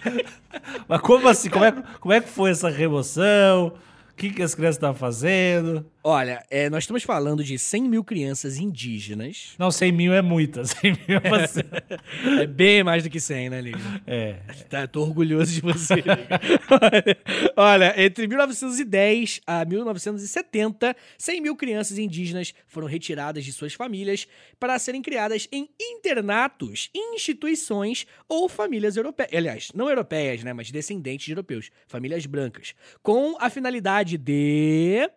mas 0.89 1.01
como 1.03 1.29
assim? 1.29 1.51
Como 1.51 1.67
é, 1.67 1.73
como 2.01 2.15
é 2.15 2.21
que 2.23 2.31
foi 2.31 2.51
essa 2.51 2.71
remoção? 2.71 3.75
O 4.11 4.15
que, 4.17 4.31
que 4.31 4.43
as 4.43 4.55
crianças 4.55 4.77
estavam 4.77 4.97
fazendo? 4.97 5.85
Olha, 6.03 6.43
é, 6.51 6.71
nós 6.71 6.85
estamos 6.85 7.03
falando 7.03 7.45
de 7.45 7.59
100 7.59 7.83
mil 7.83 8.03
crianças 8.03 8.59
indígenas. 8.59 9.55
Não, 9.59 9.71
100 9.71 9.93
mil 9.93 10.13
é 10.15 10.23
muita. 10.23 10.65
100 10.65 10.93
mil 11.07 11.19
é 11.23 11.29
você. 11.29 11.63
É 12.41 12.47
bem 12.47 12.83
mais 12.83 13.03
do 13.03 13.11
que 13.11 13.21
100, 13.21 13.51
né, 13.51 13.61
Liga? 13.61 13.79
É. 14.07 14.35
Tá, 14.69 14.87
tô 14.87 15.03
orgulhoso 15.03 15.53
de 15.53 15.61
você. 15.61 15.97
Liga. 15.97 16.19
Olha, 17.57 17.83
Olha, 17.83 17.95
entre 18.01 18.29
1910 18.29 19.41
a 19.45 19.65
1970, 19.65 20.95
100 21.19 21.41
mil 21.41 21.57
crianças 21.57 21.99
indígenas 21.99 22.55
foram 22.67 22.87
retiradas 22.87 23.45
de 23.45 23.53
suas 23.53 23.75
famílias 23.75 24.29
para 24.61 24.79
serem 24.79 25.03
criadas 25.03 25.49
em 25.51 25.69
internatos, 25.81 26.91
instituições 26.95 28.07
ou 28.29 28.49
famílias 28.49 28.97
europeias. 28.97 29.33
Aliás, 29.35 29.73
não 29.75 29.89
europeias, 29.89 30.45
né, 30.45 30.53
mas 30.53 30.71
descendentes 30.71 31.27
de 31.27 31.33
europeus, 31.33 31.71
famílias 31.89 32.25
brancas, 32.25 32.75
com 33.03 33.37
a 33.41 33.51
finalidade 33.51 34.17
de 34.17 35.11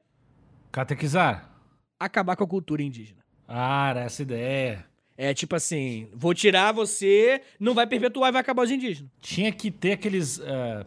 Catequizar. 0.75 1.49
acabar 1.97 2.35
com 2.35 2.43
a 2.43 2.47
cultura 2.47 2.83
indígena. 2.83 3.21
Ah, 3.47 3.87
era 3.91 4.01
essa 4.01 4.21
ideia. 4.21 4.85
É 5.17 5.33
tipo 5.33 5.55
assim, 5.55 6.09
vou 6.13 6.33
tirar 6.33 6.73
você, 6.73 7.41
não 7.57 7.73
vai 7.73 7.87
perpetuar 7.87 8.27
e 8.27 8.33
vai 8.33 8.41
acabar 8.41 8.63
os 8.63 8.69
indígenas. 8.71 9.09
Tinha 9.21 9.53
que 9.53 9.71
ter 9.71 9.93
aqueles. 9.93 10.41
ah, 10.41 10.85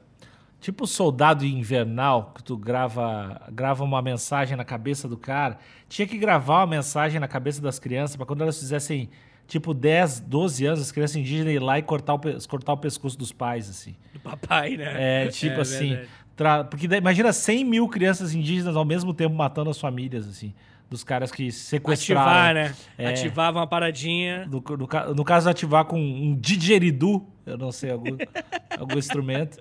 tipo 0.60 0.86
soldado 0.86 1.46
invernal, 1.46 2.34
que 2.36 2.42
tu 2.42 2.54
grava, 2.58 3.40
grava 3.50 3.82
uma 3.82 4.02
mensagem 4.02 4.58
na 4.58 4.64
cabeça 4.64 5.08
do 5.08 5.16
cara. 5.16 5.56
Tinha 5.88 6.06
que 6.06 6.18
gravar 6.18 6.58
uma 6.60 6.66
mensagem 6.66 7.18
na 7.18 7.26
cabeça 7.26 7.62
das 7.62 7.78
crianças 7.78 8.14
para 8.16 8.26
quando 8.26 8.42
elas 8.42 8.58
fizessem, 8.58 9.08
tipo, 9.46 9.72
10, 9.72 10.20
12 10.20 10.66
anos, 10.66 10.80
as 10.82 10.92
crianças 10.92 11.16
indígenas 11.16 11.54
ir 11.54 11.60
lá 11.60 11.78
e 11.78 11.82
cortar 11.82 12.12
o, 12.12 12.20
cortar 12.46 12.74
o 12.74 12.76
pescoço 12.76 13.16
dos 13.16 13.32
pais, 13.32 13.70
assim. 13.70 13.96
Do 14.12 14.20
papai, 14.20 14.76
né? 14.76 15.24
É, 15.24 15.28
tipo 15.28 15.56
É 15.56 15.60
assim. 15.62 15.88
verdade. 15.94 16.10
Tra- 16.38 16.64
Porque 16.64 16.86
imagina 16.86 17.30
100 17.32 17.64
mil 17.64 17.86
crianças 17.88 18.32
indígenas 18.34 18.74
ao 18.76 18.84
mesmo 18.86 19.12
tempo 19.12 19.34
matando 19.34 19.68
as 19.68 19.78
famílias, 19.78 20.26
assim. 20.26 20.54
Dos 20.88 21.04
caras 21.04 21.30
que 21.30 21.52
sequestraram. 21.52 22.22
Ativar, 22.22 22.54
né? 22.54 22.74
É. 22.96 23.08
Ativava 23.08 23.58
uma 23.58 23.66
paradinha. 23.66 24.46
No, 24.46 24.64
no 24.66 25.14
no 25.14 25.24
caso, 25.24 25.50
ativar 25.50 25.84
com 25.84 26.00
um 26.00 26.34
didgeridoo, 26.34 27.28
eu 27.44 27.58
não 27.58 27.70
sei, 27.70 27.90
algum, 27.90 28.16
algum 28.78 28.96
instrumento. 28.96 29.58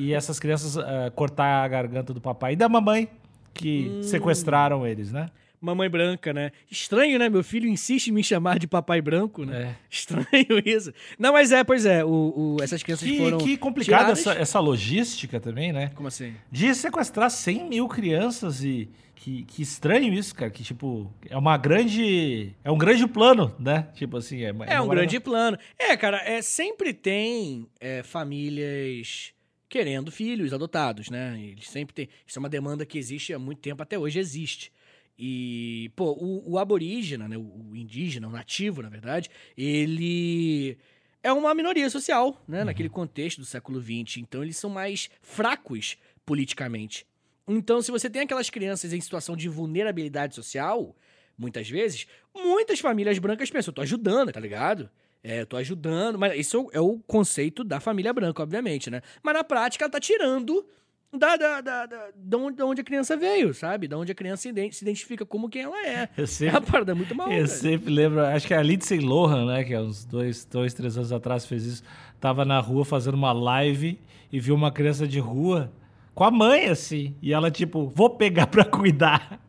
E, 0.00 0.06
e 0.06 0.12
essas 0.14 0.40
crianças 0.40 0.76
ah, 0.76 1.12
cortar 1.14 1.62
a 1.62 1.68
garganta 1.68 2.12
do 2.12 2.20
papai 2.20 2.54
e 2.54 2.56
da 2.56 2.68
mamãe, 2.68 3.08
que 3.54 3.88
Hum. 3.88 4.02
sequestraram 4.02 4.84
eles, 4.84 5.12
né? 5.12 5.28
Mamãe 5.60 5.88
branca, 5.90 6.32
né? 6.32 6.52
Estranho, 6.70 7.18
né? 7.18 7.28
Meu 7.28 7.42
filho 7.42 7.68
insiste 7.68 8.08
em 8.08 8.12
me 8.12 8.22
chamar 8.22 8.58
de 8.58 8.66
papai 8.68 9.00
branco, 9.00 9.44
né? 9.44 9.62
É. 9.62 9.76
Estranho 9.90 10.62
isso. 10.64 10.92
Não, 11.18 11.32
mas 11.32 11.50
é, 11.52 11.64
pois 11.64 11.84
é. 11.84 12.04
O, 12.04 12.56
o- 12.56 12.62
essas 12.62 12.82
crianças 12.82 13.08
Que, 13.08 13.18
foram. 13.18 13.38
que 13.38 13.56
complicada 13.56 14.12
essa, 14.12 14.32
essa 14.34 14.60
logística 14.60 15.40
também, 15.40 15.72
né? 15.72 15.88
Como 15.94 16.08
assim? 16.08 16.34
De 16.50 16.74
sequestrar 16.74 17.30
100 17.30 17.68
mil 17.68 17.88
crianças 17.88 18.62
e. 18.62 18.88
Que, 19.16 19.42
que 19.42 19.62
estranho 19.62 20.14
isso, 20.14 20.32
cara. 20.32 20.48
Que, 20.48 20.62
tipo, 20.62 21.12
é 21.28 21.36
uma 21.36 21.56
grande. 21.56 22.52
É 22.62 22.70
um 22.70 22.78
grande 22.78 23.04
plano, 23.08 23.52
né? 23.58 23.88
Tipo 23.94 24.16
assim. 24.18 24.42
É, 24.44 24.50
É 24.68 24.80
um 24.80 24.84
uma- 24.84 24.94
grande 24.94 25.18
plano. 25.18 25.58
É, 25.76 25.96
cara, 25.96 26.18
é, 26.24 26.40
sempre 26.40 26.92
tem 26.94 27.66
é, 27.80 28.04
famílias 28.04 29.32
querendo 29.68 30.10
filhos 30.10 30.52
adotados, 30.52 31.10
né? 31.10 31.38
Eles 31.40 31.68
sempre 31.68 31.92
tem. 31.94 32.08
Isso 32.26 32.38
é 32.38 32.40
uma 32.40 32.48
demanda 32.48 32.86
que 32.86 32.96
existe 32.96 33.34
há 33.34 33.38
muito 33.38 33.58
tempo, 33.60 33.82
até 33.82 33.98
hoje 33.98 34.18
existe. 34.18 34.70
E, 35.18 35.90
pô, 35.96 36.12
o, 36.12 36.52
o 36.52 36.58
aborígena, 36.58 37.26
né? 37.28 37.36
O, 37.36 37.70
o 37.70 37.76
indígena, 37.76 38.28
o 38.28 38.30
nativo, 38.30 38.82
na 38.82 38.88
verdade, 38.88 39.28
ele 39.56 40.78
é 41.22 41.32
uma 41.32 41.54
minoria 41.54 41.90
social, 41.90 42.42
né? 42.46 42.62
Naquele 42.64 42.88
contexto 42.88 43.38
do 43.38 43.44
século 43.46 43.80
XX. 43.80 44.18
Então, 44.18 44.42
eles 44.42 44.56
são 44.56 44.70
mais 44.70 45.10
fracos 45.20 45.96
politicamente. 46.24 47.06
Então, 47.46 47.80
se 47.82 47.90
você 47.90 48.08
tem 48.08 48.22
aquelas 48.22 48.50
crianças 48.50 48.92
em 48.92 49.00
situação 49.00 49.34
de 49.36 49.48
vulnerabilidade 49.48 50.34
social, 50.34 50.94
muitas 51.36 51.68
vezes, 51.68 52.06
muitas 52.34 52.78
famílias 52.78 53.18
brancas 53.18 53.50
pensam, 53.50 53.70
eu 53.70 53.74
tô 53.74 53.80
ajudando, 53.82 54.30
tá 54.30 54.38
ligado? 54.40 54.88
É, 55.24 55.40
eu 55.40 55.46
tô 55.46 55.56
ajudando, 55.56 56.16
mas 56.18 56.38
isso 56.38 56.56
é 56.56 56.60
o- 56.60 56.70
é 56.74 56.80
o 56.80 56.98
conceito 57.00 57.64
da 57.64 57.80
família 57.80 58.12
branca, 58.12 58.42
obviamente, 58.42 58.88
né? 58.90 59.00
Mas 59.22 59.34
na 59.34 59.42
prática 59.42 59.84
ela 59.84 59.90
tá 59.90 59.98
tirando 59.98 60.64
da, 61.12 61.36
da, 61.36 61.60
da, 61.60 61.86
da, 61.86 62.08
da 62.14 62.36
onde, 62.64 62.80
a 62.80 62.84
criança 62.84 63.16
veio, 63.16 63.54
sabe? 63.54 63.88
Da 63.88 63.96
onde 63.96 64.12
a 64.12 64.14
criança 64.14 64.42
se 64.42 64.48
ident- 64.50 64.72
se 64.72 64.84
identifica 64.84 65.24
como 65.24 65.48
quem 65.48 65.62
ela 65.62 65.86
é. 65.86 66.08
Eu 66.16 66.24
É 66.24 66.26
sempre, 66.26 66.56
uma 66.58 66.60
parada 66.66 66.94
muito 66.94 67.14
mal. 67.14 67.32
Eu 67.32 67.46
sempre 67.46 67.92
lembro, 67.92 68.20
acho 68.20 68.46
que 68.46 68.54
a 68.54 68.62
Lindsay 68.62 68.98
Lohan, 69.00 69.46
né, 69.46 69.64
que 69.64 69.74
há 69.74 69.80
uns 69.80 70.04
dois, 70.04 70.44
dois, 70.44 70.74
três 70.74 70.96
anos 70.96 71.12
atrás 71.12 71.46
fez 71.46 71.64
isso, 71.64 71.82
tava 72.20 72.44
na 72.44 72.60
rua 72.60 72.84
fazendo 72.84 73.14
uma 73.14 73.32
live 73.32 73.98
e 74.30 74.38
viu 74.38 74.54
uma 74.54 74.70
criança 74.70 75.06
de 75.08 75.18
rua 75.18 75.72
com 76.14 76.24
a 76.24 76.30
mãe, 76.30 76.66
assim, 76.66 77.14
e 77.22 77.32
ela, 77.32 77.50
tipo, 77.50 77.90
vou 77.94 78.10
pegar 78.10 78.46
pra 78.46 78.64
cuidar. 78.64 79.40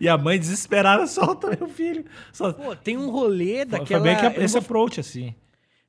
E 0.00 0.08
a 0.08 0.16
mãe 0.16 0.38
desesperada 0.38 1.06
solta 1.06 1.54
meu 1.54 1.68
filho. 1.68 2.06
Só... 2.32 2.50
Pô, 2.50 2.74
tem 2.74 2.96
um 2.96 3.10
rolê 3.10 3.56
Foi 3.56 3.64
daquela... 3.66 4.02
bem 4.02 4.16
que 4.16 4.40
esse 4.40 4.54
vou- 4.54 4.62
approach, 4.62 5.00
assim. 5.00 5.34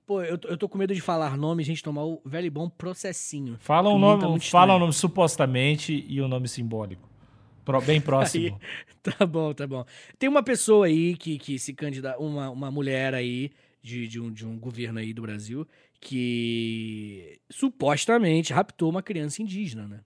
Pô, 0.08 0.24
eu, 0.24 0.38
tô- 0.38 0.48
eu 0.48 0.58
tô 0.58 0.70
com 0.70 0.78
medo 0.78 0.96
de 0.96 1.02
falar 1.02 1.36
nome 1.36 1.62
e 1.62 1.66
a 1.66 1.68
gente 1.68 1.84
tomar 1.84 2.06
o 2.06 2.22
velho 2.26 2.48
e 2.48 2.50
bom 2.50 2.70
processinho. 2.70 3.58
Fala 3.60 3.90
um 3.90 3.96
o 3.96 4.00
nome 4.00 4.40
tá 4.40 4.46
fala 4.50 4.74
um 4.74 4.80
nome 4.80 4.94
supostamente 4.94 6.06
e 6.08 6.22
um 6.22 6.30
nome 6.30 6.48
simbólico. 6.48 7.10
Pro- 7.66 7.82
bem 7.82 8.00
próximo. 8.00 8.58
Tá 9.18 9.26
bom, 9.26 9.54
tá 9.54 9.66
bom. 9.66 9.86
Tem 10.20 10.28
uma 10.30 10.44
pessoa 10.44 10.86
aí 10.88 11.16
que, 11.16 11.38
que 11.38 11.58
se 11.58 11.74
candidata, 11.74 12.20
uma, 12.20 12.50
uma 12.50 12.70
mulher 12.70 13.14
aí 13.14 13.52
de, 13.82 14.06
de, 14.06 14.20
um, 14.20 14.30
de 14.30 14.46
um 14.46 14.60
governo 14.60 15.00
aí 15.00 15.14
do 15.14 15.22
Brasil 15.22 15.66
que 16.02 17.40
supostamente 17.50 18.52
raptou 18.52 18.90
uma 18.90 19.02
criança 19.02 19.42
indígena, 19.42 19.88
né? 19.88 20.00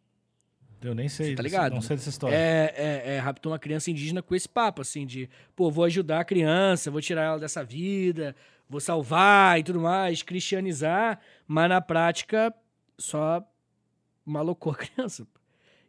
Eu 0.83 0.93
nem 0.95 1.09
sei. 1.09 1.27
Você 1.29 1.35
tá 1.35 1.41
ligado, 1.43 1.71
Não 1.73 1.79
né? 1.79 1.85
sei 1.87 1.95
dessa 1.95 2.09
história. 2.09 2.35
É, 2.35 2.73
é, 2.75 3.13
é, 3.15 3.19
raptou 3.19 3.51
uma 3.51 3.59
criança 3.59 3.89
indígena 3.89 4.21
com 4.21 4.33
esse 4.35 4.47
papo, 4.49 4.81
assim, 4.81 5.05
de, 5.05 5.27
pô, 5.55 5.69
vou 5.71 5.83
ajudar 5.85 6.19
a 6.21 6.25
criança, 6.25 6.89
vou 6.91 7.01
tirar 7.01 7.23
ela 7.23 7.39
dessa 7.39 7.63
vida, 7.63 8.35
vou 8.71 8.79
salvar 8.79 9.59
e 9.59 9.63
tudo 9.63 9.79
mais, 9.81 10.23
cristianizar, 10.23 11.19
mas 11.45 11.67
na 11.69 11.81
prática 11.81 12.53
só 12.97 13.43
malocou 14.25 14.71
a 14.71 14.75
criança. 14.77 15.27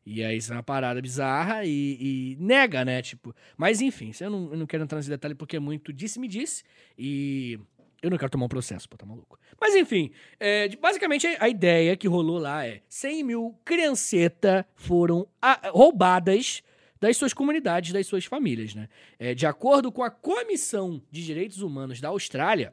E 0.05 0.25
aí 0.25 0.37
isso 0.37 0.53
é 0.53 0.57
uma 0.57 0.65
parada 0.65 1.01
bizarra 1.01 1.65
e, 1.65 2.35
e 2.35 2.37
nega, 2.41 2.85
né? 2.85 3.01
Tipo, 3.01 3.33
mas 3.57 3.81
enfim, 3.81 4.11
eu 4.21 4.29
não, 4.31 4.51
eu 4.51 4.57
não 4.59 4.67
quero 4.67 4.83
entrar 4.83 4.97
nesse 4.99 5.09
detalhe 5.09 5.35
porque 5.35 5.57
é 5.57 5.61
muito 5.61 5.93
disse-me-disse 5.93 6.65
e 6.99 7.57
eu 8.03 8.11
não 8.11 8.19
quero 8.19 8.31
tomar 8.33 8.47
um 8.47 8.49
processo, 8.49 8.89
pô, 8.89 8.97
tá 8.97 9.07
maluco. 9.07 9.39
Mas 9.61 9.77
enfim, 9.77 10.11
é, 10.41 10.69
basicamente 10.77 11.29
a 11.39 11.49
ideia 11.49 11.97
que 11.97 12.09
rolou 12.09 12.39
lá 12.39 12.67
é 12.67 12.83
100 12.89 13.23
mil 13.23 13.57
crianceta 13.65 14.67
foram 14.75 15.25
a- 15.41 15.71
roubadas 15.73 16.65
das 17.03 17.17
suas 17.17 17.35
comunidades, 17.35 17.93
das 17.93 18.07
suas 18.07 18.25
famílias, 18.25 18.77
né? 18.77 18.89
É, 19.19 19.35
de 19.35 19.45
acordo 19.45 19.91
com 19.91 20.05
a 20.05 20.11
Comissão 20.11 21.03
de 21.11 21.25
Direitos 21.25 21.61
Humanos 21.61 22.01
da 22.01 22.11
Austrália, 22.11 22.73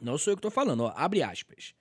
não 0.00 0.16
sou 0.16 0.32
eu 0.32 0.36
que 0.36 0.42
tô 0.42 0.50
falando, 0.50 0.84
ó, 0.84 0.92
abre 0.94 1.24
aspas. 1.24 1.74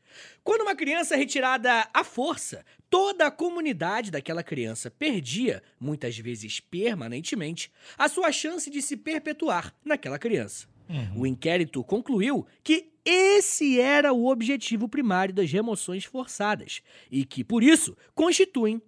Quando 0.43 0.61
uma 0.61 0.75
criança 0.75 1.13
é 1.13 1.17
retirada 1.19 1.87
à 1.93 2.03
força, 2.03 2.65
toda 2.89 3.27
a 3.27 3.31
comunidade 3.31 4.09
daquela 4.09 4.41
criança 4.41 4.89
perdia, 4.89 5.61
muitas 5.79 6.17
vezes 6.17 6.59
permanentemente, 6.59 7.71
a 7.95 8.09
sua 8.09 8.31
chance 8.31 8.71
de 8.71 8.81
se 8.81 8.97
perpetuar 8.97 9.71
naquela 9.85 10.17
criança. 10.17 10.67
Uhum. 10.89 11.21
O 11.21 11.27
inquérito 11.27 11.83
concluiu 11.83 12.47
que 12.63 12.89
esse 13.05 13.79
era 13.79 14.11
o 14.11 14.25
objetivo 14.25 14.89
primário 14.89 15.35
das 15.35 15.51
remoções 15.51 16.05
forçadas 16.05 16.81
e 17.11 17.23
que, 17.23 17.43
por 17.43 17.61
isso, 17.61 17.95
constituem 18.15 18.81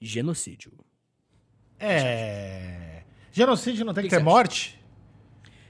genocídio. 0.00 0.72
É. 1.78 3.02
Genocídio 3.32 3.84
não 3.84 3.92
tem 3.92 4.04
Que 4.04 4.10
que, 4.10 4.16
ter 4.16 4.22
morte? 4.22 4.78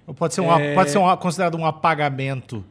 Ou 0.06 0.14
pode 0.14 0.34
ser, 0.34 0.40
um, 0.40 0.52
É. 0.52 0.74
pode 0.74 0.90
ser 0.90 0.98
um- 0.98 1.16
considerado 1.16 1.56
um 1.56 1.66
apagamento? 1.66 2.64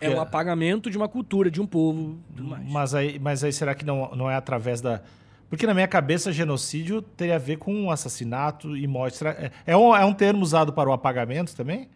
É 0.00 0.08
um 0.10 0.20
apagamento 0.20 0.90
de 0.90 0.96
uma 0.96 1.08
cultura, 1.08 1.50
de 1.50 1.60
um 1.60 1.66
povo, 1.66 2.18
tudo 2.34 2.48
mais. 2.48 2.66
Mas 2.68 2.94
aí, 2.94 3.18
mas 3.18 3.44
aí 3.44 3.52
será 3.52 3.74
que 3.74 3.84
não, 3.84 4.10
não 4.16 4.30
é 4.30 4.34
através 4.34 4.80
da. 4.80 5.02
Porque 5.48 5.66
na 5.66 5.74
minha 5.74 5.86
cabeça, 5.88 6.32
genocídio 6.32 7.02
teria 7.02 7.34
a 7.36 7.38
ver 7.38 7.58
com 7.58 7.74
um 7.74 7.90
assassinato 7.90 8.76
e 8.76 8.86
morte. 8.86 9.22
É, 9.26 9.50
é 9.66 9.76
um, 9.76 9.94
é 9.94 10.04
um 10.04 10.14
termo 10.14 10.42
usado 10.42 10.72
para 10.72 10.88
o 10.88 10.92
apagamento 10.92 11.54
também? 11.54 11.88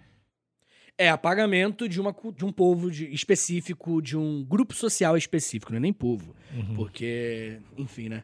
É 0.99 1.09
apagamento 1.09 1.89
de, 1.89 2.01
uma, 2.01 2.15
de 2.37 2.45
um 2.45 2.53
povo 2.53 2.91
de- 2.91 3.13
específico, 3.13 4.01
de 4.03 4.17
um 4.17 4.45
grupo 4.45 4.75
social 4.75 5.17
específico, 5.17 5.73
não 5.73 5.79
é 5.79 5.81
nem 5.81 5.93
povo. 5.93 6.35
Uhum. 6.55 6.75
Porque, 6.77 7.59
enfim, 7.79 8.09
né? 8.11 8.23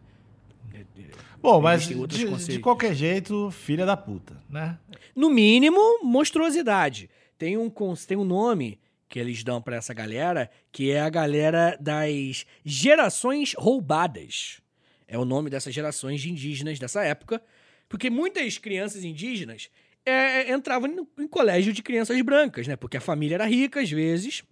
É- 0.96 1.00
é- 1.00 1.10
Bom, 1.42 1.60
mas 1.60 1.86
de, 2.08 2.26
de 2.52 2.58
qualquer 2.60 2.94
jeito, 2.94 3.50
filha 3.50 3.86
da 3.86 3.96
puta, 3.96 4.36
né? 4.48 4.78
No 5.14 5.30
mínimo, 5.30 5.78
monstruosidade. 6.02 7.08
Tem 7.38 7.56
um, 7.56 7.70
tem 8.06 8.16
um 8.16 8.24
nome 8.24 8.78
que 9.08 9.18
eles 9.18 9.42
dão 9.42 9.60
pra 9.60 9.76
essa 9.76 9.92
galera, 9.94 10.50
que 10.70 10.90
é 10.90 11.00
a 11.00 11.08
galera 11.08 11.76
das 11.80 12.44
gerações 12.64 13.54
roubadas. 13.56 14.60
É 15.08 15.18
o 15.18 15.24
nome 15.24 15.50
dessas 15.50 15.74
gerações 15.74 16.20
de 16.20 16.30
indígenas 16.30 16.78
dessa 16.78 17.02
época, 17.02 17.42
porque 17.88 18.08
muitas 18.08 18.56
crianças 18.58 19.02
indígenas 19.02 19.68
é, 20.06 20.52
entravam 20.52 20.88
em, 20.88 21.24
em 21.24 21.26
colégio 21.26 21.72
de 21.72 21.82
crianças 21.82 22.20
brancas, 22.22 22.68
né? 22.68 22.76
Porque 22.76 22.96
a 22.96 23.00
família 23.00 23.34
era 23.34 23.46
rica 23.46 23.80
às 23.80 23.90
vezes, 23.90 24.44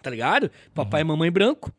tá 0.00 0.08
ligado? 0.10 0.50
Papai 0.74 1.02
e 1.02 1.04
mamãe 1.04 1.30
branco. 1.30 1.70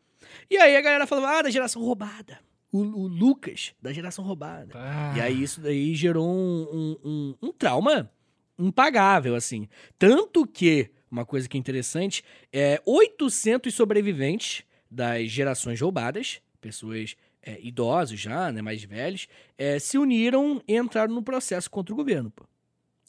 E 0.48 0.56
aí 0.56 0.76
a 0.76 0.80
galera 0.80 1.06
falava, 1.06 1.38
ah, 1.38 1.42
da 1.42 1.50
geração 1.50 1.82
roubada. 1.82 2.38
O, 2.72 2.78
o 2.80 3.06
Lucas, 3.06 3.72
da 3.80 3.92
geração 3.92 4.24
roubada. 4.24 4.72
Ah. 4.74 5.14
E 5.16 5.20
aí 5.20 5.42
isso 5.42 5.60
daí 5.60 5.94
gerou 5.94 6.26
um, 6.28 6.68
um, 6.72 6.96
um- 7.04 7.34
um 7.48 7.52
trauma 7.52 8.10
impagável, 8.58 9.34
assim. 9.34 9.68
Tanto 9.98 10.46
que, 10.46 10.90
uma 11.10 11.24
coisa 11.24 11.48
que 11.48 11.56
é 11.56 11.60
interessante, 11.60 12.22
é 12.52 12.80
800 12.84 13.72
sobreviventes 13.74 14.64
das 14.90 15.30
gerações 15.30 15.80
roubadas, 15.80 16.40
pessoas 16.60 17.16
é, 17.42 17.58
idosos 17.60 18.18
já, 18.18 18.50
né, 18.50 18.60
mais 18.60 18.82
velhos, 18.82 19.28
é, 19.56 19.78
se 19.78 19.96
uniram 19.98 20.60
e 20.66 20.76
entraram 20.76 21.14
no 21.14 21.22
processo 21.22 21.70
contra 21.70 21.92
o 21.94 21.96
governo, 21.96 22.30
pô, 22.30 22.44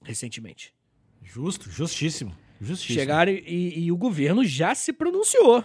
recentemente. 0.04 0.74
Justo, 1.24 1.70
justíssimo. 1.70 2.36
Justíssimo. 2.62 3.00
Chegaram 3.00 3.32
e, 3.32 3.80
e 3.86 3.92
o 3.92 3.98
governo 3.98 4.44
já 4.46 4.74
se 4.76 4.94
pronunciou. 4.94 5.64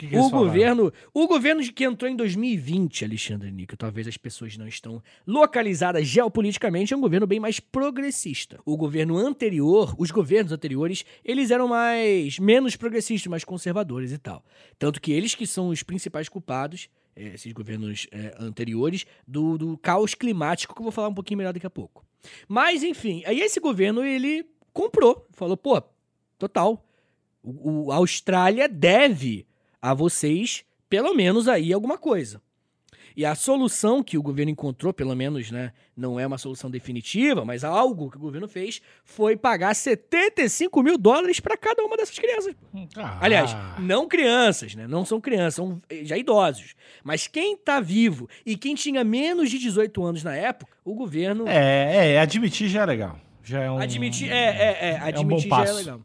Que 0.00 0.06
que 0.08 0.16
O 0.16 0.30
falaram? 0.30 0.46
governo, 0.48 0.92
o 1.12 1.28
governo 1.28 1.62
de 1.62 1.70
que 1.70 1.84
entrou 1.84 2.10
em 2.10 2.16
2020, 2.16 3.04
Alexandre 3.04 3.50
Níquel, 3.50 3.76
talvez 3.76 4.08
as 4.08 4.16
pessoas 4.16 4.56
não 4.56 4.66
estão 4.66 5.02
localizadas 5.26 6.06
geopoliticamente, 6.06 6.94
é 6.94 6.96
um 6.96 7.00
governo 7.02 7.26
bem 7.26 7.38
mais 7.38 7.60
progressista. 7.60 8.58
O 8.64 8.78
governo 8.78 9.18
anterior, 9.18 9.94
os 9.98 10.10
governos 10.10 10.52
anteriores, 10.52 11.04
eles 11.22 11.50
eram 11.50 11.68
mais 11.68 12.38
menos 12.38 12.76
progressistas, 12.76 13.28
mais 13.30 13.44
conservadores 13.44 14.10
e 14.10 14.16
tal. 14.16 14.42
Tanto 14.78 15.00
que 15.02 15.12
eles 15.12 15.34
que 15.34 15.46
são 15.46 15.68
os 15.68 15.82
principais 15.82 16.30
culpados, 16.30 16.88
eh, 17.14 17.32
esses 17.34 17.52
governos 17.52 18.06
eh, 18.10 18.34
anteriores, 18.40 19.04
do, 19.28 19.58
do 19.58 19.76
caos 19.76 20.14
climático, 20.14 20.74
que 20.74 20.80
eu 20.80 20.84
vou 20.84 20.92
falar 20.92 21.08
um 21.08 21.14
pouquinho 21.14 21.36
melhor 21.36 21.52
daqui 21.52 21.66
a 21.66 21.70
pouco. 21.70 22.06
Mas, 22.48 22.82
enfim, 22.82 23.22
aí 23.26 23.40
esse 23.40 23.60
governo, 23.60 24.02
ele 24.02 24.46
comprou, 24.72 25.26
falou, 25.32 25.58
pô, 25.58 25.82
total, 26.38 26.86
o, 27.42 27.86
o- 27.88 27.92
a 27.92 27.96
Austrália 27.96 28.66
deve 28.66 29.46
a 29.80 29.94
vocês, 29.94 30.64
pelo 30.88 31.14
menos 31.14 31.48
aí, 31.48 31.72
alguma 31.72 31.98
coisa. 31.98 32.40
E 33.16 33.24
a 33.24 33.34
solução 33.34 34.02
que 34.02 34.16
o 34.16 34.22
governo 34.22 34.52
encontrou, 34.52 34.92
pelo 34.92 35.14
menos, 35.14 35.50
né, 35.50 35.72
não 35.96 36.18
é 36.18 36.26
uma 36.26 36.38
solução 36.38 36.70
definitiva, 36.70 37.44
mas 37.44 37.64
algo 37.64 38.10
que 38.10 38.16
o 38.16 38.20
governo 38.20 38.48
fez 38.48 38.80
foi 39.04 39.36
pagar 39.36 39.74
75 39.74 40.82
mil 40.82 40.96
dólares 40.96 41.40
para 41.40 41.56
cada 41.56 41.82
uma 41.84 41.96
dessas 41.96 42.18
crianças. 42.18 42.54
Ah. 42.96 43.18
Aliás, 43.20 43.50
não 43.78 44.06
crianças, 44.06 44.74
né? 44.74 44.86
Não 44.86 45.04
são 45.04 45.20
crianças, 45.20 45.54
são 45.54 45.80
eh, 45.88 46.04
já 46.04 46.16
idosos. 46.16 46.74
Mas 47.02 47.26
quem 47.26 47.56
tá 47.56 47.80
vivo 47.80 48.28
e 48.46 48.56
quem 48.56 48.74
tinha 48.74 49.02
menos 49.02 49.50
de 49.50 49.58
18 49.58 50.04
anos 50.04 50.22
na 50.22 50.34
época, 50.34 50.72
o 50.84 50.94
governo 50.94 51.46
É, 51.48 52.12
é, 52.14 52.20
admitir 52.20 52.68
já 52.68 52.82
é 52.82 52.86
legal. 52.86 53.18
Já 53.42 53.60
é 53.60 53.70
um... 53.70 53.78
Admitir, 53.78 54.30
é, 54.30 54.34
é, 54.34 54.90
é, 54.90 55.02
um 55.02 55.06
admitir 55.06 55.26
bom 55.26 55.38
já 55.38 55.46
é 55.46 55.48
passo. 55.48 55.74
legal. 55.74 56.00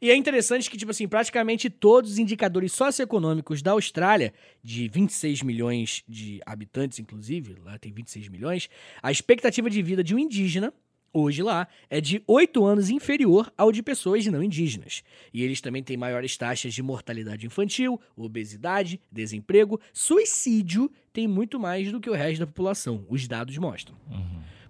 E 0.00 0.10
é 0.10 0.16
interessante 0.16 0.70
que, 0.70 0.76
tipo 0.76 0.90
assim, 0.90 1.06
praticamente 1.06 1.70
todos 1.70 2.12
os 2.12 2.18
indicadores 2.18 2.72
socioeconômicos 2.72 3.62
da 3.62 3.72
Austrália, 3.72 4.32
de 4.62 4.88
26 4.88 5.42
milhões 5.42 6.02
de 6.08 6.40
habitantes, 6.44 6.98
inclusive, 6.98 7.56
lá 7.64 7.78
tem 7.78 7.92
26 7.92 8.28
milhões, 8.28 8.68
a 9.02 9.10
expectativa 9.10 9.70
de 9.70 9.82
vida 9.82 10.02
de 10.02 10.14
um 10.14 10.18
indígena, 10.18 10.72
hoje 11.12 11.42
lá, 11.44 11.68
é 11.88 12.00
de 12.00 12.22
8 12.26 12.64
anos 12.64 12.90
inferior 12.90 13.52
ao 13.56 13.70
de 13.70 13.82
pessoas 13.82 14.26
não 14.26 14.42
indígenas. 14.42 15.04
E 15.32 15.42
eles 15.42 15.60
também 15.60 15.82
têm 15.82 15.96
maiores 15.96 16.36
taxas 16.36 16.74
de 16.74 16.82
mortalidade 16.82 17.46
infantil, 17.46 18.00
obesidade, 18.16 19.00
desemprego, 19.12 19.80
suicídio, 19.92 20.90
tem 21.12 21.28
muito 21.28 21.60
mais 21.60 21.92
do 21.92 22.00
que 22.00 22.10
o 22.10 22.14
resto 22.14 22.40
da 22.40 22.46
população, 22.46 23.06
os 23.08 23.28
dados 23.28 23.56
mostram. 23.56 23.96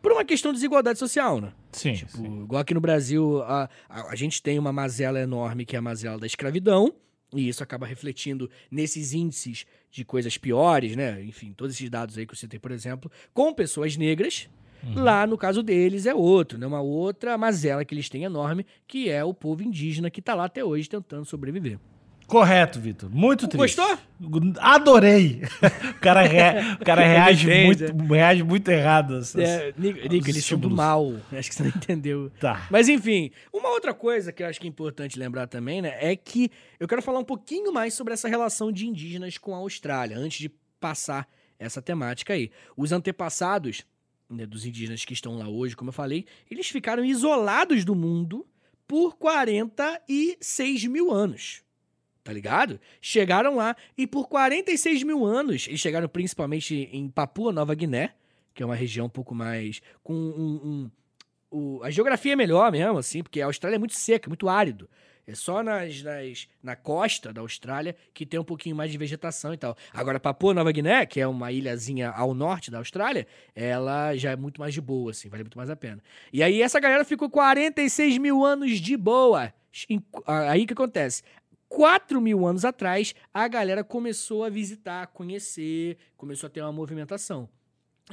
Por 0.04 0.12
uma 0.12 0.22
questão 0.22 0.52
de 0.52 0.56
desigualdade 0.56 0.98
social, 0.98 1.40
né? 1.40 1.50
Sim, 1.72 1.94
Tipo, 1.94 2.18
sim. 2.18 2.42
igual 2.42 2.60
aqui 2.60 2.74
no 2.74 2.80
Brasil, 2.80 3.42
a, 3.44 3.70
a, 3.88 4.10
a 4.10 4.14
gente 4.14 4.42
tem 4.42 4.58
uma 4.58 4.70
mazela 4.70 5.18
enorme 5.18 5.64
que 5.64 5.74
é 5.74 5.78
a 5.78 5.82
mazela 5.82 6.18
da 6.18 6.26
escravidão, 6.26 6.92
e 7.34 7.48
isso 7.48 7.62
acaba 7.62 7.86
refletindo 7.86 8.50
nesses 8.70 9.14
índices 9.14 9.64
de 9.90 10.04
coisas 10.04 10.36
piores, 10.36 10.94
né? 10.94 11.24
Enfim, 11.24 11.54
todos 11.56 11.74
esses 11.74 11.88
dados 11.88 12.18
aí 12.18 12.26
que 12.26 12.34
eu 12.34 12.36
citei, 12.36 12.60
por 12.60 12.70
exemplo, 12.70 13.10
com 13.32 13.50
pessoas 13.54 13.96
negras. 13.96 14.46
Lá, 14.94 15.26
no 15.26 15.38
caso 15.38 15.62
deles, 15.62 16.04
é 16.04 16.14
outro, 16.14 16.58
né? 16.58 16.66
Uma 16.66 16.82
outra 16.82 17.38
mazela 17.38 17.82
que 17.82 17.94
eles 17.94 18.10
têm 18.10 18.24
enorme, 18.24 18.66
que 18.86 19.08
é 19.08 19.24
o 19.24 19.32
povo 19.32 19.62
indígena 19.62 20.10
que 20.10 20.20
tá 20.20 20.34
lá 20.34 20.44
até 20.44 20.62
hoje 20.62 20.86
tentando 20.86 21.24
sobreviver. 21.24 21.78
Correto, 22.26 22.80
Vitor. 22.80 23.10
Muito 23.10 23.46
triste. 23.46 23.76
Gostou? 23.76 23.98
Adorei. 24.60 25.42
O 25.96 26.00
cara, 26.00 26.22
rea- 26.22 26.78
o 26.80 26.84
cara 26.84 27.02
reage, 27.06 27.46
muito, 27.64 27.84
reage 28.12 28.42
muito 28.42 28.68
errado. 28.70 29.18
essas- 29.18 29.42
É, 29.48 29.74
Nico, 29.76 30.08
do 30.08 30.16
estímulos. 30.30 30.76
mal. 30.76 31.14
Acho 31.32 31.48
que 31.50 31.54
você 31.54 31.62
não 31.64 31.70
entendeu. 31.70 32.30
Tá. 32.40 32.66
Mas 32.70 32.88
enfim, 32.88 33.30
uma 33.52 33.68
outra 33.68 33.92
coisa 33.92 34.32
que 34.32 34.42
eu 34.42 34.46
acho 34.46 34.60
que 34.60 34.66
é 34.66 34.70
importante 34.70 35.18
lembrar 35.18 35.46
também, 35.46 35.82
né, 35.82 35.96
é 36.00 36.16
que 36.16 36.50
eu 36.80 36.88
quero 36.88 37.02
falar 37.02 37.18
um 37.18 37.24
pouquinho 37.24 37.72
mais 37.72 37.94
sobre 37.94 38.14
essa 38.14 38.28
relação 38.28 38.72
de 38.72 38.86
indígenas 38.86 39.36
com 39.38 39.54
a 39.54 39.58
Austrália, 39.58 40.16
antes 40.16 40.38
de 40.38 40.48
passar 40.80 41.28
essa 41.58 41.80
temática 41.82 42.32
aí. 42.32 42.50
Os 42.76 42.90
antepassados 42.92 43.84
né, 44.30 44.46
dos 44.46 44.64
indígenas 44.64 45.04
que 45.04 45.12
estão 45.12 45.36
lá 45.36 45.48
hoje, 45.48 45.76
como 45.76 45.90
eu 45.90 45.92
falei, 45.92 46.24
eles 46.50 46.68
ficaram 46.68 47.04
isolados 47.04 47.84
do 47.84 47.94
mundo 47.94 48.46
por 48.88 49.16
46 49.16 50.84
mil 50.86 51.10
anos. 51.10 51.62
Tá 52.24 52.32
ligado? 52.32 52.80
Chegaram 53.02 53.56
lá 53.56 53.76
e 53.98 54.06
por 54.06 54.26
46 54.28 55.02
mil 55.02 55.26
anos, 55.26 55.68
eles 55.68 55.78
chegaram 55.78 56.08
principalmente 56.08 56.88
em 56.90 57.06
Papua 57.08 57.52
Nova 57.52 57.74
Guiné, 57.74 58.14
que 58.54 58.62
é 58.62 58.66
uma 58.66 58.74
região 58.74 59.06
um 59.06 59.10
pouco 59.10 59.34
mais. 59.34 59.82
com 60.02 60.14
um. 60.14 60.90
um- 61.52 61.82
a 61.84 61.90
geografia 61.90 62.32
é 62.32 62.36
melhor 62.36 62.72
mesmo, 62.72 62.98
assim, 62.98 63.22
porque 63.22 63.40
a 63.40 63.46
Austrália 63.46 63.76
é 63.76 63.78
muito 63.78 63.94
seca, 63.94 64.28
muito 64.28 64.48
árido. 64.48 64.88
É 65.26 65.34
só 65.34 65.62
nas, 65.62 66.02
nas- 66.02 66.48
na 66.62 66.74
costa 66.76 67.32
da 67.32 67.40
Austrália 67.42 67.94
que 68.12 68.26
tem 68.26 68.40
um 68.40 68.44
pouquinho 68.44 68.74
mais 68.76 68.90
de 68.90 68.98
vegetação 68.98 69.54
e 69.54 69.56
tal. 69.56 69.76
Agora, 69.92 70.18
Papua 70.18 70.52
Nova 70.52 70.72
Guiné, 70.72 71.06
que 71.06 71.20
é 71.20 71.26
uma 71.26 71.52
ilhazinha 71.52 72.10
ao 72.10 72.34
norte 72.34 72.70
da 72.70 72.78
Austrália, 72.78 73.26
ela 73.54 74.16
já 74.16 74.32
é 74.32 74.36
muito 74.36 74.60
mais 74.60 74.74
de 74.74 74.80
boa, 74.80 75.10
assim, 75.12 75.28
vale 75.28 75.44
muito 75.44 75.56
mais 75.56 75.70
a 75.70 75.76
pena. 75.76 76.02
E 76.32 76.42
aí, 76.42 76.60
essa 76.60 76.80
galera 76.80 77.04
ficou 77.04 77.30
46 77.30 78.18
mil 78.18 78.44
anos 78.44 78.80
de 78.80 78.96
boa. 78.96 79.52
Aí 80.26 80.62
o 80.62 80.66
que 80.66 80.72
acontece? 80.72 81.22
4 81.74 82.20
mil 82.20 82.46
anos 82.46 82.64
atrás, 82.64 83.14
a 83.32 83.48
galera 83.48 83.82
começou 83.82 84.44
a 84.44 84.48
visitar, 84.48 85.02
a 85.02 85.06
conhecer, 85.06 85.96
começou 86.16 86.46
a 86.46 86.50
ter 86.50 86.60
uma 86.62 86.72
movimentação. 86.72 87.48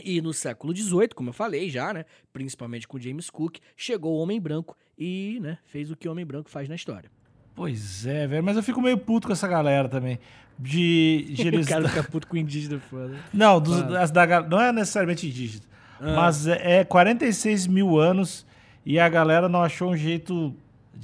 E 0.04 0.20
no 0.20 0.34
século 0.34 0.76
XVIII, 0.76 1.10
como 1.10 1.30
eu 1.30 1.34
falei 1.34 1.70
já, 1.70 1.94
né, 1.94 2.06
principalmente 2.34 2.88
com 2.88 3.00
James 3.00 3.30
Cook, 3.30 3.58
chegou 3.78 4.14
o 4.14 4.20
homem 4.20 4.42
branco 4.42 4.76
e 4.98 5.38
né, 5.42 5.60
fez 5.66 5.92
o 5.92 5.96
que 5.96 6.08
o 6.08 6.12
homem 6.12 6.26
branco 6.26 6.50
faz 6.50 6.68
na 6.68 6.74
história. 6.76 7.12
Pois 7.54 8.06
é, 8.08 8.26
velho. 8.26 8.44
Mas 8.44 8.58
eu 8.58 8.64
fico 8.64 8.82
meio 8.82 8.98
puto 8.98 9.28
com 9.28 9.34
essa 9.34 9.48
galera 9.48 9.88
também. 9.88 10.18
De, 10.58 11.28
de 11.36 11.48
eles... 11.48 11.68
O 11.68 11.70
cara 11.70 11.88
fica 11.88 12.04
puto 12.04 12.28
com 12.28 12.38
indígena 12.38 12.80
foda. 12.80 13.16
Não, 13.32 13.62
dos- 13.62 14.10
da 14.10 14.42
não 14.42 14.60
é 14.60 14.72
necessariamente 14.72 15.28
indígena. 15.28 15.66
Ah. 16.00 16.16
Mas 16.16 16.48
é, 16.48 16.80
é 16.80 16.84
46 16.84 17.68
mil 17.68 18.00
anos 18.00 18.44
e 18.84 18.98
a 18.98 19.08
galera 19.08 19.48
não 19.48 19.62
achou 19.62 19.92
um 19.92 19.98
jeito 19.98 20.56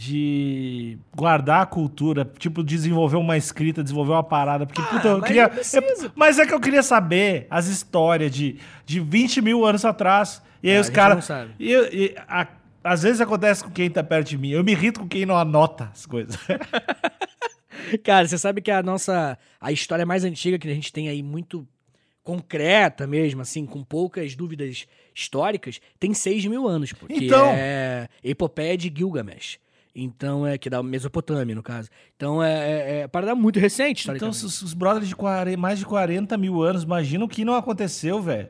de 0.01 0.95
guardar 1.15 1.63
a 1.63 1.65
cultura, 1.65 2.23
tipo, 2.38 2.63
desenvolver 2.63 3.17
uma 3.17 3.36
escrita, 3.36 3.81
desenvolver 3.81 4.12
uma 4.12 4.23
parada. 4.23 4.63
Porque, 4.67 4.79
puta, 4.83 5.07
eu 5.07 5.15
Ah, 5.15 5.17
mas 5.17 5.27
queria. 5.27 5.51
eu- 6.05 6.12
mas 6.15 6.38
é 6.38 6.45
que 6.45 6.53
eu 6.53 6.60
queria 6.60 6.83
saber 6.83 7.47
as 7.49 7.65
histórias 7.65 8.29
de, 8.31 8.60
de 8.86 8.99
20 8.99 9.41
mil 9.41 9.65
anos 9.65 9.83
atrás. 9.83 10.39
E 10.62 10.69
aí 10.69 10.77
Ah, 10.77 10.81
os 10.81 10.89
caras. 10.91 11.27
E, 11.60 11.71
e 11.73 12.15
a- 12.27 12.47
às 12.83 13.01
vezes 13.01 13.19
acontece 13.21 13.63
com 13.63 13.71
quem 13.71 13.89
tá 13.89 14.03
perto 14.03 14.27
de 14.29 14.38
mim. 14.38 14.49
Eu 14.51 14.63
me 14.63 14.71
irrito 14.73 14.99
com 14.99 15.07
quem 15.07 15.25
não 15.25 15.36
anota 15.36 15.89
as 15.91 16.05
coisas. 16.05 16.38
Cara, 18.03 18.27
você 18.27 18.38
sabe 18.38 18.62
que 18.62 18.69
a 18.69 18.83
nossa. 18.83 19.36
A 19.60 19.71
história 19.71 20.05
mais 20.05 20.23
antiga 20.23 20.60
que 20.60 20.69
a 20.69 20.73
gente 20.73 20.93
tem 20.93 21.10
aí, 21.10 21.23
muito 21.23 21.67
concreta 22.23 23.07
mesmo, 23.07 23.41
assim, 23.41 23.65
com 23.65 23.83
poucas 23.83 24.36
dúvidas 24.36 24.86
históricas, 25.15 25.79
tem 25.99 26.13
6 26.13 26.45
mil 26.45 26.67
anos, 26.67 26.91
pô, 26.93 27.07
que 27.07 27.25
Então. 27.25 27.47
é 27.55 28.10
Epopeia 28.23 28.77
de 28.77 28.93
Gilgamesh. 28.95 29.57
Então, 29.99 30.45
é 30.45 30.60
que 30.60 30.69
da 30.69 30.83
Mesopotâmia, 30.83 31.55
no 31.55 31.63
caso. 31.63 31.89
Então, 32.15 32.41
é, 32.43 32.53
é, 32.53 32.99
é 32.99 33.07
parada 33.07 33.33
muito 33.33 33.60
recente, 33.60 34.03
Então, 34.03 34.13
historicamente. 34.29 34.38
se 34.38 34.45
os, 34.45 34.62
os 34.62 34.73
brothers 34.75 35.07
de 35.07 35.15
40 35.15 35.57
mais 35.60 35.79
de 35.79 35.86
40 35.86 36.38
mil 36.38 36.62
anos, 36.62 36.83
imagina 36.83 37.25
o 37.25 37.27
que 37.27 37.43
não 37.43 37.55
aconteceu, 37.55 38.21
velho. 38.21 38.47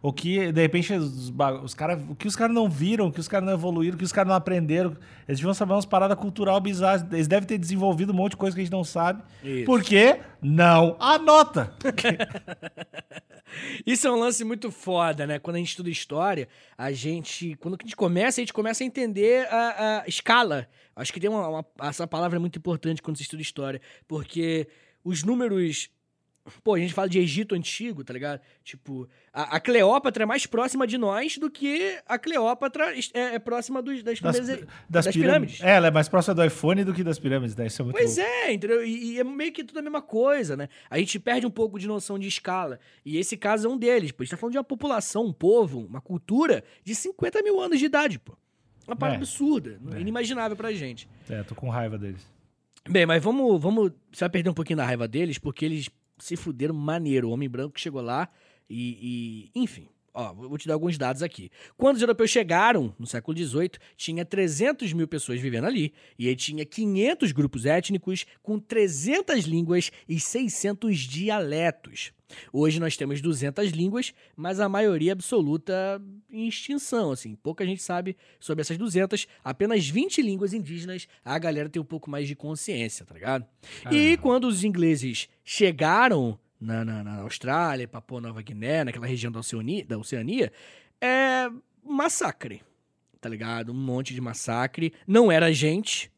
O 0.00 0.12
que, 0.12 0.52
de 0.52 0.60
repente, 0.62 0.92
os, 0.94 1.32
os 1.64 1.74
cara, 1.74 2.00
o 2.08 2.14
que 2.14 2.28
os 2.28 2.36
caras 2.36 2.54
não 2.54 2.68
viram, 2.70 3.08
o 3.08 3.12
que 3.12 3.18
os 3.20 3.26
caras 3.28 3.44
não 3.44 3.52
evoluíram, 3.54 3.96
o 3.96 3.98
que 3.98 4.04
os 4.04 4.12
caras 4.12 4.28
não 4.28 4.36
aprenderam. 4.36 4.96
Eles 5.26 5.38
deviam 5.40 5.52
saber 5.52 5.72
umas 5.72 5.84
paradas 5.86 6.16
cultural 6.16 6.60
bizarras. 6.60 7.04
Eles 7.12 7.26
devem 7.26 7.46
ter 7.46 7.58
desenvolvido 7.58 8.12
um 8.12 8.16
monte 8.16 8.32
de 8.32 8.36
coisa 8.36 8.54
que 8.54 8.60
a 8.60 8.64
gente 8.64 8.72
não 8.72 8.84
sabe. 8.84 9.22
Isso. 9.42 9.64
Porque 9.66 10.18
não 10.40 10.96
anota. 11.00 11.74
Isso 13.86 14.06
é 14.06 14.10
um 14.10 14.16
lance 14.18 14.44
muito 14.44 14.70
foda, 14.70 15.26
né? 15.26 15.38
Quando 15.38 15.56
a 15.56 15.58
gente 15.58 15.68
estuda 15.70 15.90
história, 15.90 16.48
a 16.76 16.92
gente. 16.92 17.54
Quando 17.56 17.74
a 17.80 17.82
gente 17.82 17.96
começa, 17.96 18.40
a 18.40 18.42
gente 18.42 18.52
começa 18.52 18.82
a 18.82 18.86
entender 18.86 19.46
a, 19.48 20.02
a 20.02 20.08
escala. 20.08 20.68
Acho 20.94 21.12
que 21.12 21.20
tem 21.20 21.30
uma, 21.30 21.48
uma- 21.48 21.66
Essa 21.82 22.06
palavra 22.06 22.36
é 22.38 22.40
muito 22.40 22.58
importante 22.58 23.02
quando 23.02 23.16
se 23.16 23.22
estuda 23.22 23.42
história. 23.42 23.80
Porque 24.08 24.68
os 25.04 25.22
números. 25.22 25.88
Pô, 26.62 26.74
a 26.74 26.78
gente 26.78 26.94
fala 26.94 27.08
de 27.08 27.18
Egito 27.18 27.54
antigo, 27.54 28.04
tá 28.04 28.12
ligado? 28.12 28.40
Tipo, 28.62 29.08
a, 29.32 29.56
a 29.56 29.60
Cleópatra 29.60 30.22
é 30.22 30.26
mais 30.26 30.46
próxima 30.46 30.86
de 30.86 30.96
nós 30.96 31.38
do 31.38 31.50
que 31.50 31.98
a 32.06 32.18
Cleópatra 32.18 32.94
é, 33.14 33.34
é 33.34 33.38
próxima 33.38 33.82
dos, 33.82 34.02
das, 34.02 34.20
Das, 34.20 34.38
das 34.38 34.46
das 34.88 35.06
pirâmides. 35.08 35.12
pirâmides. 35.14 35.60
É, 35.62 35.70
ela 35.76 35.88
é 35.88 35.90
mais 35.90 36.08
próxima 36.08 36.34
do 36.34 36.44
iPhone 36.44 36.84
do 36.84 36.94
que 36.94 37.02
das 37.02 37.18
pirâmides, 37.18 37.56
né? 37.56 37.66
Isso 37.66 37.82
é 37.82 37.84
muito 37.84 37.96
Pois 37.96 38.16
louco. 38.16 38.30
é, 38.30 38.52
entendeu? 38.52 38.84
E, 38.86 39.14
e 39.14 39.18
é 39.20 39.24
meio 39.24 39.52
que 39.52 39.64
tudo 39.64 39.78
a 39.78 39.82
mesma 39.82 40.00
coisa, 40.02 40.56
né? 40.56 40.68
A 40.88 40.98
gente 40.98 41.18
perde 41.18 41.46
um 41.46 41.50
pouco 41.50 41.78
de 41.78 41.86
noção 41.88 42.18
de 42.18 42.28
escala. 42.28 42.78
E 43.04 43.16
esse 43.18 43.36
caso 43.36 43.66
é 43.66 43.70
um 43.70 43.76
deles, 43.76 44.12
pô. 44.12 44.22
A 44.22 44.24
gente 44.24 44.30
tá 44.30 44.36
falando 44.36 44.52
de 44.52 44.58
uma 44.58 44.64
população, 44.64 45.24
um 45.26 45.32
povo, 45.32 45.80
uma 45.86 46.00
cultura 46.00 46.62
de 46.84 46.94
50 46.94 47.42
mil 47.42 47.60
anos 47.60 47.78
de 47.78 47.86
idade, 47.86 48.18
pô. 48.18 48.36
Uma 48.86 48.94
parada 48.94 49.16
É. 49.16 49.18
absurda, 49.18 49.80
É. 49.96 50.00
inimaginável 50.00 50.56
pra 50.56 50.72
gente. 50.72 51.08
É, 51.28 51.42
tô 51.42 51.56
com 51.56 51.68
raiva 51.68 51.98
deles. 51.98 52.24
Bem, 52.88 53.04
mas 53.04 53.20
vamos, 53.20 53.60
vamos. 53.60 53.90
Você 54.12 54.20
vai 54.20 54.30
perder 54.30 54.50
um 54.50 54.54
pouquinho 54.54 54.76
da 54.76 54.84
raiva 54.84 55.08
deles, 55.08 55.38
porque 55.38 55.64
eles 55.64 55.88
se 56.18 56.36
fuderam 56.36 56.74
maneiro. 56.74 57.28
O 57.28 57.32
homem 57.32 57.48
branco 57.48 57.74
que 57.74 57.80
chegou 57.80 58.02
lá 58.02 58.28
e. 58.68 59.50
e- 59.54 59.60
enfim. 59.60 59.88
Ó, 60.18 60.32
vou 60.32 60.56
te 60.56 60.66
dar 60.66 60.72
alguns 60.72 60.96
dados 60.96 61.22
aqui. 61.22 61.50
Quando 61.76 61.96
os 61.96 62.02
europeus 62.02 62.30
chegaram, 62.30 62.94
no 62.98 63.06
século 63.06 63.36
XVIII, 63.36 63.72
tinha 63.98 64.24
300 64.24 64.94
mil 64.94 65.06
pessoas 65.06 65.38
vivendo 65.38 65.66
ali. 65.66 65.92
E 66.18 66.26
aí 66.26 66.34
tinha 66.34 66.64
500 66.64 67.32
grupos 67.32 67.66
étnicos 67.66 68.24
com 68.42 68.58
300 68.58 69.44
línguas 69.44 69.92
e 70.08 70.18
600 70.18 70.96
dialetos. 71.00 72.12
Hoje 72.50 72.80
nós 72.80 72.96
temos 72.96 73.20
200 73.20 73.70
línguas, 73.72 74.14
mas 74.34 74.58
a 74.58 74.70
maioria 74.70 75.12
absoluta 75.12 76.02
em 76.30 76.48
extinção, 76.48 77.12
assim. 77.12 77.34
Pouca 77.34 77.66
gente 77.66 77.82
sabe 77.82 78.16
sobre 78.40 78.62
essas 78.62 78.78
200. 78.78 79.26
Apenas 79.44 79.86
20 79.86 80.22
línguas 80.22 80.54
indígenas, 80.54 81.06
a 81.22 81.38
galera 81.38 81.68
tem 81.68 81.80
um 81.80 81.84
pouco 81.84 82.10
mais 82.10 82.26
de 82.26 82.34
consciência, 82.34 83.04
tá 83.04 83.12
ligado? 83.12 83.46
E 83.92 84.16
quando 84.16 84.44
os 84.44 84.64
ingleses 84.64 85.28
chegaram 85.44 86.38
na, 86.60 86.84
na, 86.84 87.04
na 87.04 87.20
Austrália, 87.20 87.86
Papua 87.86 88.20
Nova 88.20 88.42
Guiné, 88.42 88.84
naquela 88.84 89.06
região 89.06 89.30
da 89.30 89.40
Oceania, 89.40 89.84
da 89.84 89.98
Oceania, 89.98 90.52
é 91.00 91.50
massacre, 91.84 92.62
tá 93.20 93.28
ligado? 93.28 93.72
Um 93.72 93.76
monte 93.76 94.14
de 94.14 94.20
massacre. 94.20 94.92
Não 95.06 95.30
era 95.30 95.52
gente 95.52 96.10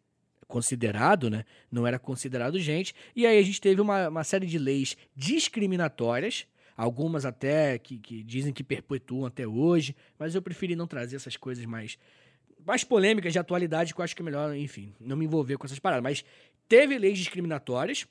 considerado, 0.47 1.29
né? 1.29 1.45
Não 1.71 1.87
era 1.87 1.99
considerado 1.99 2.59
gente. 2.59 2.95
E 3.15 3.27
aí 3.27 3.39
a 3.39 3.43
gente 3.43 3.61
teve 3.61 3.81
uma, 3.81 4.09
uma 4.09 4.25
série 4.25 4.47
de 4.47 4.59
leis 4.59 4.97
discriminatórias, 5.15 6.47
algumas 6.77 7.27
até 7.27 7.79
que, 7.79 7.99
que 7.99 8.23
dizem 8.23 8.53
que 8.53 8.65
perpetuam 8.65 9.27
até 9.27 9.47
hoje, 9.47 9.95
mas 10.19 10.35
eu 10.35 10.41
preferi 10.41 10.75
não 10.75 10.87
trazer 10.87 11.17
essas 11.17 11.37
coisas 11.37 11.65
mais, 11.67 11.99
mais 12.65 12.83
polêmicas 12.83 13.33
de 13.33 13.39
atualidade, 13.39 13.93
que 13.93 14.01
eu 14.01 14.05
acho 14.05 14.17
que 14.17 14.23
é 14.23 14.25
melhor, 14.25 14.57
enfim, 14.57 14.95
não 14.99 15.17
me 15.17 15.27
envolver 15.27 15.59
com 15.59 15.67
essas 15.67 15.79
paradas. 15.79 16.03
Mas 16.03 16.25
teve 16.67 16.99
leis 16.99 17.19
discriminatórias. 17.19 18.07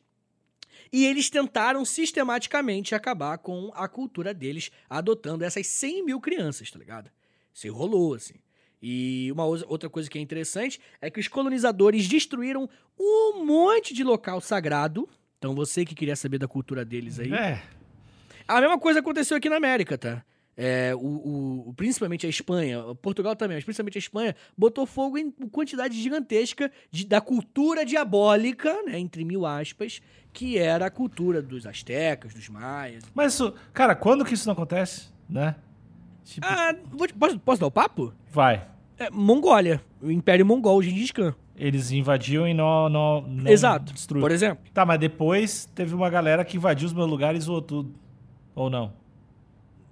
E 0.91 1.05
eles 1.05 1.29
tentaram 1.29 1.83
sistematicamente 1.85 2.95
acabar 2.95 3.37
com 3.37 3.71
a 3.73 3.87
cultura 3.87 4.33
deles, 4.33 4.71
adotando 4.89 5.43
essas 5.43 5.67
100 5.67 6.05
mil 6.05 6.19
crianças, 6.19 6.71
tá 6.71 6.79
ligado? 6.79 7.09
Isso 7.53 7.71
rolou, 7.73 8.13
assim. 8.13 8.35
E 8.81 9.31
uma 9.31 9.45
outra 9.45 9.89
coisa 9.89 10.09
que 10.09 10.19
é 10.19 10.21
interessante 10.21 10.79
é 11.01 11.09
que 11.09 11.19
os 11.19 11.27
colonizadores 11.27 12.07
destruíram 12.07 12.69
um 12.99 13.43
monte 13.43 13.93
de 13.93 14.03
local 14.03 14.39
sagrado. 14.39 15.09
Então 15.37 15.55
você 15.55 15.83
que 15.83 15.95
queria 15.95 16.15
saber 16.15 16.37
da 16.37 16.47
cultura 16.47 16.85
deles 16.85 17.19
aí. 17.19 17.33
É. 17.33 17.63
A 18.47 18.61
mesma 18.61 18.79
coisa 18.79 18.99
aconteceu 18.99 19.35
aqui 19.35 19.49
na 19.49 19.57
América, 19.57 19.97
tá? 19.97 20.23
É, 20.59 20.95
o, 20.95 21.67
o- 21.69 21.73
principalmente 21.75 22.25
a 22.25 22.29
Espanha, 22.29 22.83
Portugal 22.99 23.35
também, 23.35 23.57
mas 23.57 23.63
principalmente 23.63 23.97
a 23.97 23.99
Espanha, 23.99 24.35
botou 24.57 24.87
fogo 24.87 25.15
em 25.17 25.29
quantidade 25.51 25.95
gigantesca 26.01 26.71
de- 26.89 27.05
da 27.05 27.21
cultura 27.21 27.85
diabólica, 27.85 28.73
né, 28.83 28.97
entre 28.97 29.23
mil 29.23 29.45
aspas, 29.45 30.01
que 30.33 30.57
era 30.57 30.87
a 30.87 30.89
cultura 30.89 31.41
dos 31.43 31.67
astecas, 31.67 32.33
dos 32.33 32.49
maias. 32.49 33.03
Mas 33.13 33.33
isso, 33.35 33.53
cara, 33.71 33.93
quando 33.95 34.25
que 34.25 34.33
isso 34.33 34.47
não 34.47 34.53
acontece, 34.53 35.09
né? 35.29 35.55
Tipo, 36.25 36.45
Ah, 36.47 36.75
vou 36.91 37.07
posso, 37.19 37.39
posso 37.39 37.61
dar 37.61 37.67
o 37.67 37.71
papo? 37.71 38.11
vai. 38.31 38.67
É, 38.99 39.11
Mongólia, 39.11 39.79
o 40.01 40.09
Império 40.09 40.43
Mongol, 40.43 40.81
Gengis 40.81 41.11
Khan. 41.11 41.35
Eles 41.55 41.91
invadiam 41.91 42.47
e 42.47 42.53
não, 42.53 42.89
não, 42.89 43.21
não 43.21 43.51
Exato, 43.51 43.93
destruíram. 43.93 44.27
por 44.27 44.31
exemplo. 44.33 44.63
Tá, 44.73 44.83
mas 44.87 44.99
depois 44.99 45.65
teve 45.75 45.93
uma 45.93 46.09
galera 46.09 46.43
que 46.43 46.57
invadiu 46.57 46.87
os 46.87 46.93
meus 46.93 47.07
lugares 47.07 47.43
e 47.43 47.45
zoou 47.45 47.61
tudo. 47.61 47.93
Ou 48.55 48.69
não? 48.71 48.91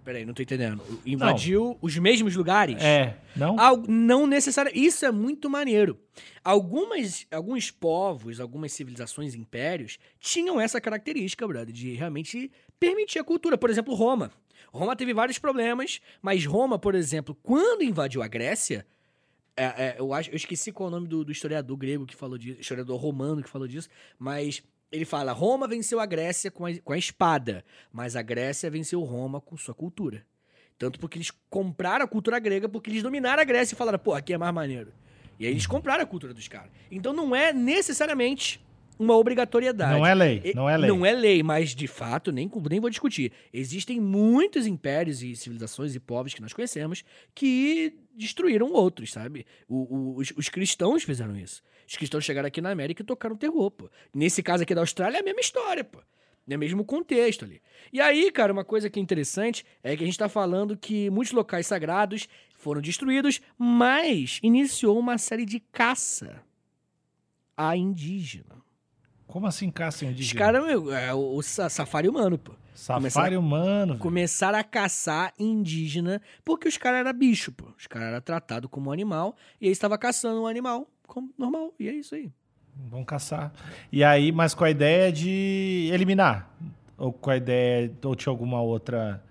Peraí, 0.05 0.23
não 0.23 0.35
tô 0.35 0.43
entendendo. 0.43 0.83
Invadiu 1.03 1.77
os 1.81 1.97
mesmos 1.97 2.35
lugares? 2.35 2.81
É, 2.81 3.17
não? 3.35 3.59
Al- 3.59 3.83
não 3.87 4.27
necessariamente. 4.27 4.85
Isso 4.85 5.03
é 5.03 5.11
muito 5.11 5.49
maneiro. 5.49 5.99
Algumas, 6.43 7.25
alguns 7.31 7.71
povos, 7.71 8.39
algumas 8.39 8.71
civilizações, 8.71 9.33
impérios, 9.33 9.97
tinham 10.19 10.61
essa 10.61 10.79
característica, 10.79 11.47
brother, 11.47 11.73
de 11.73 11.93
realmente 11.95 12.51
permitir 12.79 13.17
a 13.17 13.23
cultura. 13.23 13.57
Por 13.57 13.71
exemplo, 13.71 13.95
Roma. 13.95 14.31
Roma 14.71 14.95
teve 14.95 15.11
vários 15.11 15.39
problemas, 15.39 15.99
mas 16.21 16.45
Roma, 16.45 16.77
por 16.77 16.93
exemplo, 16.93 17.35
quando 17.41 17.81
invadiu 17.81 18.21
a 18.21 18.27
Grécia, 18.27 18.85
é, 19.57 19.63
é, 19.63 19.95
eu, 19.97 20.13
acho, 20.13 20.29
eu 20.29 20.35
esqueci 20.35 20.71
qual 20.71 20.87
é 20.87 20.91
o 20.91 20.95
nome 20.95 21.07
do, 21.07 21.23
do 21.25 21.31
historiador 21.31 21.77
grego 21.77 22.05
que 22.05 22.15
falou 22.15 22.37
disso, 22.37 22.59
historiador 22.61 22.99
romano 22.99 23.41
que 23.41 23.49
falou 23.49 23.67
disso, 23.67 23.89
mas 24.19 24.61
ele 24.95 25.05
fala: 25.05 25.31
Roma 25.31 25.67
venceu 25.67 25.99
a 25.99 26.05
Grécia 26.05 26.49
com 26.49 26.65
a, 26.65 26.73
com 26.83 26.93
a 26.93 26.97
espada, 26.97 27.63
mas 27.91 28.15
a 28.15 28.21
Grécia 28.21 28.69
venceu 28.69 29.01
Roma 29.01 29.39
com 29.41 29.55
sua 29.57 29.73
cultura. 29.73 30.25
Tanto 30.77 30.99
porque 30.99 31.17
eles 31.17 31.31
compraram 31.49 32.03
a 32.03 32.07
cultura 32.07 32.37
grega, 32.39 32.67
porque 32.67 32.89
eles 32.89 33.01
dominaram 33.03 33.41
a 33.41 33.45
Grécia 33.45 33.73
e 33.75 33.77
falaram, 33.77 33.97
pô, 33.99 34.13
aqui 34.13 34.33
é 34.33 34.37
mais 34.37 34.53
maneiro. 34.53 34.91
E 35.39 35.45
aí 35.45 35.51
eles 35.51 35.65
compraram 35.67 36.03
a 36.03 36.05
cultura 36.05 36.33
dos 36.33 36.47
caras. 36.47 36.69
Então 36.91 37.13
não 37.13 37.33
é 37.35 37.53
necessariamente 37.53 38.63
uma 38.97 39.15
obrigatoriedade. 39.15 39.93
Não 39.99 40.05
é 40.05 40.13
lei, 40.13 40.53
não 40.55 40.69
é 40.69 40.77
lei. 40.77 40.89
Não 40.89 41.05
é 41.05 41.11
lei, 41.13 41.43
mas 41.43 41.75
de 41.75 41.87
fato, 41.87 42.31
nem, 42.31 42.49
nem 42.69 42.79
vou 42.79 42.89
discutir. 42.89 43.31
Existem 43.53 43.99
muitos 43.99 44.65
impérios 44.65 45.21
e 45.21 45.35
civilizações 45.35 45.93
e 45.95 45.99
povos 45.99 46.33
que 46.33 46.41
nós 46.41 46.53
conhecemos 46.53 47.03
que 47.33 47.93
destruíram 48.15 48.71
outros, 48.71 49.11
sabe? 49.11 49.45
O- 49.67 49.95
o- 49.95 50.15
os, 50.17 50.31
os 50.37 50.47
cristãos 50.49 51.03
fizeram 51.03 51.35
isso. 51.37 51.61
Os 51.87 51.95
cristãos 51.95 52.23
chegaram 52.23 52.47
aqui 52.47 52.61
na 52.61 52.71
América 52.71 53.01
e 53.01 53.05
tocaram 53.05 53.35
terror, 53.35 53.69
pô. 53.71 53.89
Nesse 54.13 54.41
caso 54.41 54.63
aqui 54.63 54.73
da 54.73 54.81
Austrália 54.81 55.17
é 55.17 55.21
a 55.21 55.23
mesma 55.23 55.39
história, 55.41 55.83
pô. 55.83 55.99
É 56.47 56.55
o 56.55 56.59
mesmo 56.59 56.85
contexto 56.85 57.43
ali. 57.45 57.61
E 57.91 57.99
aí, 57.99 58.31
cara, 58.31 58.53
uma 58.53 58.63
coisa 58.63 58.89
que 58.89 58.99
é 58.99 59.01
interessante 59.01 59.65
é 59.83 59.95
que 59.95 60.03
a 60.03 60.05
gente 60.05 60.17
tá 60.17 60.29
falando 60.29 60.77
que 60.77 61.09
muitos 61.09 61.33
locais 61.33 61.65
sagrados 61.65 62.27
foram 62.55 62.81
destruídos, 62.81 63.41
mas 63.57 64.39
iniciou 64.43 64.97
uma 64.99 65.17
série 65.17 65.45
de 65.45 65.59
caça 65.59 66.43
a 67.57 67.75
indígena. 67.75 68.63
Como 69.27 69.47
assim 69.47 69.71
caça 69.71 70.05
Os 70.05 70.11
indígena? 70.11 70.39
caras, 70.39 70.65
meu, 70.65 70.93
é 70.93 71.13
o, 71.13 71.35
o 71.35 71.41
sa- 71.41 71.69
safari 71.69 72.07
humano, 72.07 72.37
pô. 72.37 72.53
Safari 72.75 72.99
começaram- 73.01 73.39
humano. 73.39 73.87
velho. 73.93 73.99
Começaram 73.99 74.59
a 74.59 74.63
caçar 74.63 75.33
indígena 75.39 76.21
porque 76.43 76.67
os 76.67 76.77
caras 76.77 76.99
eram 76.99 77.17
bicho, 77.17 77.51
pô. 77.51 77.65
Os 77.77 77.87
caras 77.87 78.09
eram 78.09 78.21
tratados 78.21 78.69
como 78.69 78.91
animal 78.91 79.35
e 79.59 79.65
aí 79.67 79.71
estava 79.71 79.97
caçando 79.97 80.41
um 80.43 80.47
animal 80.47 80.87
como 81.07 81.31
normal. 81.37 81.73
E 81.79 81.87
é 81.89 81.93
isso 81.93 82.13
aí. 82.15 82.29
Vão 82.89 83.03
caçar. 83.05 83.53
E 83.91 84.03
aí, 84.03 84.31
mas 84.31 84.53
com 84.53 84.63
a 84.65 84.69
ideia 84.69 85.11
de 85.11 85.89
eliminar? 85.93 86.49
Ou 86.97 87.11
com 87.13 87.29
a 87.29 87.37
ideia, 87.37 87.91
ou 88.03 88.15
tinha 88.15 88.29
alguma 88.31 88.61
outra 88.61 89.23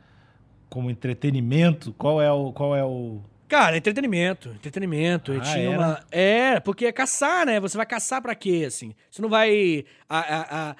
como 0.70 0.90
entretenimento? 0.90 1.92
Qual 1.94 2.20
é 2.20 2.30
o. 2.32 2.52
Qual 2.52 2.74
é 2.74 2.84
o. 2.84 3.20
Cara, 3.46 3.76
entretenimento, 3.76 4.48
entretenimento. 4.48 5.32
Ah, 5.32 5.40
tinha 5.40 5.70
era? 5.70 5.78
uma. 5.78 6.00
É, 6.10 6.58
porque 6.60 6.86
é 6.86 6.92
caçar, 6.92 7.44
né? 7.46 7.60
Você 7.60 7.76
vai 7.76 7.86
caçar 7.86 8.20
pra 8.22 8.34
quê, 8.34 8.64
assim? 8.66 8.94
Você 9.10 9.20
não 9.22 9.28
vai. 9.28 9.84
A, 10.08 10.18
a- 10.18 10.70
a- 10.70 10.76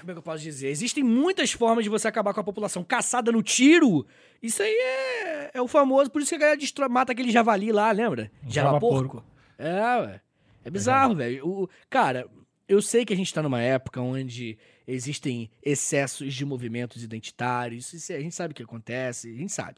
Como 0.00 0.10
é 0.10 0.12
que 0.14 0.18
eu 0.18 0.22
posso 0.22 0.42
dizer? 0.42 0.68
Existem 0.68 1.02
muitas 1.02 1.52
formas 1.52 1.84
de 1.84 1.90
você 1.90 2.08
acabar 2.08 2.34
com 2.34 2.40
a 2.40 2.44
população. 2.44 2.82
Caçada 2.84 3.30
no 3.32 3.42
tiro, 3.42 4.06
isso 4.42 4.62
aí 4.62 4.70
é, 4.74 5.50
é 5.54 5.62
o 5.62 5.68
famoso. 5.68 6.10
Por 6.10 6.20
isso 6.20 6.30
que 6.30 6.34
a 6.36 6.38
galera 6.38 6.56
destrói, 6.58 6.88
mata 6.88 7.12
aquele 7.12 7.30
javali 7.30 7.72
lá, 7.72 7.90
lembra? 7.90 8.30
Java 8.46 8.78
porco. 8.80 9.24
É, 9.58 9.96
ué. 10.00 10.20
É 10.64 10.70
bizarro, 10.70 11.14
velho. 11.14 11.46
O- 11.46 11.68
Cara, 11.88 12.26
eu 12.68 12.82
sei 12.82 13.04
que 13.04 13.12
a 13.12 13.16
gente 13.16 13.32
tá 13.32 13.42
numa 13.42 13.62
época 13.62 14.00
onde 14.00 14.58
existem 14.86 15.50
excessos 15.62 16.34
de 16.34 16.44
movimentos 16.44 17.02
identitários. 17.02 17.92
Isso, 17.92 18.12
a 18.12 18.20
gente 18.20 18.34
sabe 18.34 18.52
o 18.52 18.54
que 18.54 18.62
acontece, 18.62 19.30
a 19.32 19.36
gente 19.36 19.52
sabe. 19.52 19.76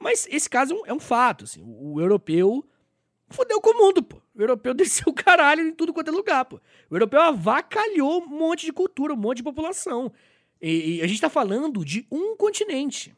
Mas 0.00 0.26
esse 0.30 0.48
caso 0.50 0.72
é 0.74 0.76
um, 0.76 0.86
é 0.86 0.92
um 0.94 1.00
fato, 1.00 1.44
assim. 1.44 1.62
O, 1.62 1.94
o 1.94 2.00
europeu 2.00 2.64
fodeu 3.30 3.60
com 3.60 3.70
o 3.70 3.78
mundo, 3.86 4.02
pô. 4.02 4.16
O 4.34 4.40
europeu 4.42 4.72
desceu 4.74 5.04
o 5.08 5.14
caralho 5.14 5.62
em 5.68 5.72
tudo 5.72 5.92
quanto 5.92 6.08
é 6.08 6.12
lugar, 6.12 6.44
pô. 6.44 6.60
O 6.90 6.94
europeu 6.94 7.20
avacalhou 7.20 8.22
um 8.22 8.26
monte 8.28 8.66
de 8.66 8.72
cultura, 8.72 9.14
um 9.14 9.16
monte 9.16 9.38
de 9.38 9.42
população. 9.42 10.12
E, 10.60 10.96
e 10.96 11.02
a 11.02 11.06
gente 11.06 11.20
tá 11.20 11.28
falando 11.28 11.84
de 11.84 12.06
um 12.10 12.36
continente. 12.36 13.14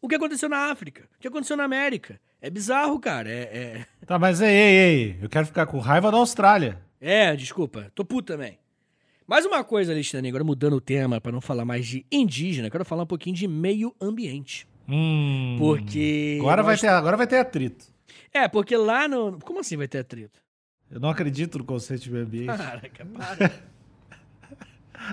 O 0.00 0.08
que 0.08 0.14
aconteceu 0.16 0.48
na 0.48 0.70
África? 0.70 1.08
O 1.16 1.20
que 1.20 1.28
aconteceu 1.28 1.56
na 1.56 1.64
América? 1.64 2.20
É 2.42 2.50
bizarro, 2.50 2.98
cara. 2.98 3.30
É, 3.30 3.42
é... 3.42 3.86
Tá, 4.06 4.18
mas 4.18 4.40
ei, 4.40 4.48
ei, 4.48 4.76
ei. 4.76 5.18
Eu 5.22 5.28
quero 5.28 5.46
ficar 5.46 5.66
com 5.66 5.78
raiva 5.78 6.10
da 6.10 6.16
Austrália. 6.16 6.80
É, 7.00 7.36
desculpa. 7.36 7.90
Tô 7.94 8.04
puto 8.04 8.32
também. 8.32 8.58
Mais 9.26 9.46
uma 9.46 9.62
coisa, 9.62 9.92
Alexandre, 9.92 10.28
agora 10.28 10.42
mudando 10.42 10.72
o 10.74 10.80
tema 10.80 11.20
para 11.20 11.30
não 11.30 11.40
falar 11.40 11.64
mais 11.64 11.86
de 11.86 12.04
indígena, 12.10 12.68
quero 12.68 12.84
falar 12.84 13.04
um 13.04 13.06
pouquinho 13.06 13.36
de 13.36 13.46
meio 13.46 13.94
ambiente. 14.00 14.66
Hum, 14.88 15.54
Porque. 15.56 16.38
Agora 16.40 16.64
vai, 16.64 16.72
nós- 16.72 16.80
ter, 16.80 16.88
agora 16.88 17.16
vai 17.16 17.26
ter 17.28 17.36
atrito. 17.38 17.86
É, 18.32 18.48
porque 18.48 18.76
lá 18.76 19.08
no. 19.08 19.38
Como 19.40 19.60
assim 19.60 19.76
vai 19.76 19.88
ter 19.88 19.98
atrito? 19.98 20.40
Eu 20.90 21.00
não 21.00 21.08
acredito 21.08 21.58
no 21.58 21.64
conceito 21.64 22.02
de 22.02 22.10
meio 22.10 22.24
ambiente. 22.24 22.46
Caraca, 22.46 23.06
para. 23.16 23.52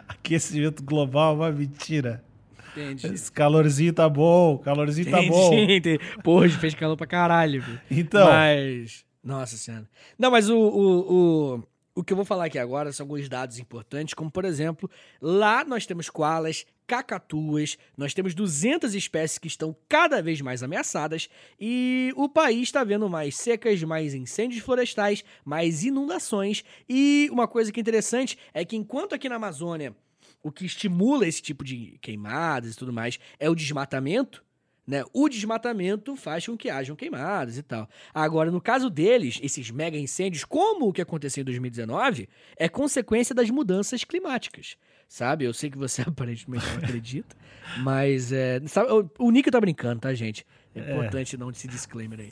Aquecimento 0.08 0.84
global 0.84 1.34
é 1.34 1.36
uma 1.38 1.52
mentira. 1.52 2.24
Entendi. 2.72 3.08
Esse 3.08 3.32
calorzinho 3.32 3.94
tá 3.94 4.08
bom, 4.08 4.58
calorzinho 4.60 5.10
tá 5.10 5.22
bom. 5.22 5.54
Entendi, 5.54 5.74
entendi. 5.98 6.22
Porra, 6.24 6.46
hoje 6.46 6.58
fez 6.58 6.76
calor 6.76 6.96
pra 6.98 7.08
caralho, 7.08 7.62
filho. 7.62 7.82
Então, 7.90 8.28
Mas. 8.28 9.06
Nossa 9.24 9.58
senhora. 9.58 9.90
Não, 10.18 10.32
mas 10.32 10.50
o, 10.50 10.58
o, 10.58 11.14
o, 11.56 11.64
o 11.96 12.04
que 12.04 12.14
eu 12.14 12.16
vou 12.16 12.26
falar 12.26 12.46
aqui 12.46 12.58
agora 12.58 12.94
são 12.94 13.04
alguns 13.04 13.28
dados 13.28 13.60
importantes, 13.60 14.14
como 14.14 14.32
por 14.32 14.46
exemplo, 14.46 14.90
lá 15.22 15.66
nós 15.66 15.86
temos 15.86 16.10
koalas, 16.10 16.66
cacatuas, 16.88 17.78
nós 17.98 18.14
temos 18.14 18.34
200 18.34 18.96
espécies 18.96 19.38
que 19.38 19.48
estão 19.48 19.76
cada 19.90 20.22
vez 20.22 20.40
mais 20.40 20.64
ameaçadas 20.64 21.30
e 21.60 22.14
o 22.16 22.30
país 22.30 22.64
está 22.64 22.84
vendo 22.84 23.10
mais 23.10 23.36
secas, 23.36 23.84
mais 23.84 24.14
incêndios 24.14 24.64
florestais, 24.64 25.24
mais 25.44 25.84
inundações. 25.84 26.64
E 26.88 27.28
uma 27.32 27.48
coisa 27.48 27.72
que 27.72 27.80
é 27.80 27.82
interessante 27.82 28.38
é 28.54 28.64
que 28.64 28.78
enquanto 28.78 29.14
aqui 29.14 29.28
na 29.28 29.36
Amazônia 29.36 29.94
o 30.42 30.52
que 30.52 30.66
estimula 30.66 31.28
esse 31.28 31.42
tipo 31.42 31.64
de 31.64 31.98
queimadas 32.02 32.74
e 32.74 32.78
tudo 32.78 32.94
mais 32.94 33.20
é 33.38 33.50
o 33.50 33.56
desmatamento, 33.56 34.46
né? 34.88 35.04
O 35.14 35.28
desmatamento 35.28 36.16
faz 36.16 36.46
com 36.48 36.56
que 36.58 36.70
hajam 36.70 36.96
queimadas 36.96 37.58
e 37.58 37.62
tal. 37.64 37.90
Agora, 38.14 38.50
no 38.50 38.62
caso 38.62 38.90
deles, 38.90 39.38
esses 39.44 39.70
mega 39.70 39.98
incêndios, 39.98 40.46
como 40.46 40.88
o 40.88 40.94
que 40.94 41.02
aconteceu 41.02 41.42
em 41.42 41.46
2019, 41.46 42.30
é 42.56 42.70
consequência 42.70 43.36
das 43.36 43.50
mudanças 43.50 44.04
climáticas. 44.06 44.78
Sabe? 45.10 45.46
Eu 45.46 45.54
sei 45.54 45.70
que 45.70 45.78
você 45.78 46.02
aparentemente 46.08 46.66
não 46.68 46.78
acredita, 46.78 47.36
mas 47.80 48.32
é, 48.32 48.62
sabe, 48.68 48.92
o- 48.92 49.10
o 49.20 49.32
Nick 49.32 49.50
tá 49.52 49.60
brincando, 49.60 50.00
tá, 50.02 50.14
gente? 50.14 50.46
É 50.76 50.80
importante 50.94 51.38
não 51.38 51.50
esse 51.50 51.68
disclaimer 51.68 52.20
aí. 52.20 52.32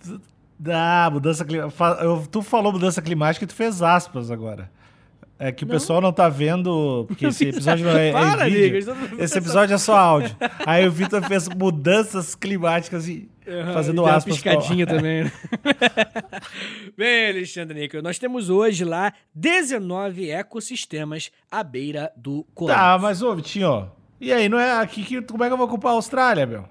ah, 0.71 1.09
mudança 1.11 1.43
climática. 1.43 1.85
Tu 2.31 2.41
falou 2.41 2.71
mudança 2.71 3.01
climática 3.01 3.43
e 3.43 3.47
tu 3.47 3.53
fez 3.55 3.81
aspas 3.81 4.29
agora. 4.31 4.71
É 5.37 5.51
que 5.51 5.65
o 5.65 5.67
pessoal 5.67 5.99
não 5.99 6.13
tá 6.13 6.29
vendo, 6.29 7.03
porque 7.07 7.25
esse 7.27 7.49
episódio 7.49 7.85
não 7.85 7.91
é, 7.97 8.09
é 8.09 8.11
Para, 8.13 8.45
vídeo. 8.45 8.77
Esse 9.19 9.37
episódio 9.37 9.73
é 9.75 9.77
só 9.77 9.97
áudio. 9.97 10.35
Aí 10.65 10.87
o 10.87 10.91
Vitor 10.91 11.21
fez 11.27 11.49
mudanças 11.49 12.35
climáticas 12.35 13.07
e 13.09 13.29
fazendo 13.73 13.97
E 13.97 13.99
uma 14.05 14.15
aspas. 14.15 14.39
pra- 14.41 14.53
piscadinha 14.55 14.87
também. 14.87 15.25
né? 15.25 15.31
Bem, 16.97 17.29
Alexandre 17.29 17.79
Níquel, 17.79 18.01
nós 18.01 18.17
temos 18.17 18.49
hoje 18.49 18.85
lá 18.85 19.11
19 19.33 20.29
ecossistemas 20.29 21.29
à 21.51 21.63
beira 21.63 22.11
do 22.15 22.43
Tá, 22.43 22.49
Colombo. 22.55 22.99
mas 23.01 23.21
ô, 23.21 23.35
Vitinho, 23.35 23.67
ó. 23.69 23.87
E 24.21 24.31
aí, 24.31 24.47
não 24.47 24.57
é 24.59 24.79
aqui 24.79 25.03
que. 25.03 25.21
Como 25.21 25.43
é 25.43 25.47
que 25.47 25.53
eu 25.53 25.57
vou 25.57 25.67
culpar 25.67 25.91
a 25.91 25.95
Austrália, 25.95 26.45
meu? 26.45 26.65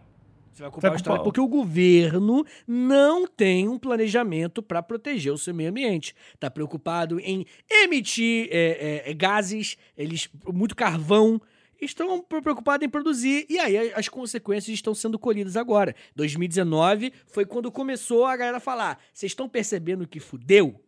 Você 0.55 0.63
vai 0.63 0.71
culpar 0.71 0.93
Austrália 0.93 1.19
culpar- 1.19 1.25
porque 1.25 1.41
o 1.41 1.49
governo 1.49 2.47
não 2.67 3.27
tem 3.27 3.69
um 3.69 3.77
planejamento 3.77 4.63
para 4.63 4.81
proteger 4.83 5.33
o 5.33 5.39
seu 5.39 5.53
meio 5.53 5.69
ambiente. 5.71 6.15
Está 6.33 6.49
preocupado 6.49 7.19
em 7.19 7.45
emitir 7.69 8.49
é, 8.53 9.03
é, 9.11 9.15
gases, 9.15 9.77
eles 9.99 10.29
muito 10.47 10.77
carvão. 10.77 11.43
Estão 11.81 12.23
pre- 12.23 12.41
preocupados 12.41 12.87
em 12.87 12.89
produzir 12.89 13.47
e 13.51 13.59
aí 13.59 13.93
as 13.95 14.09
consequências 14.09 14.73
estão 14.73 14.95
sendo 14.95 15.19
colhidas 15.19 15.57
agora. 15.57 15.95
2019 16.15 17.13
foi 17.27 17.45
quando 17.45 17.71
começou 17.73 18.25
a 18.25 18.37
galera 18.37 18.61
falar: 18.61 18.99
vocês 19.13 19.33
estão 19.33 19.49
percebendo 19.49 20.07
que 20.07 20.21
fudeu? 20.21 20.81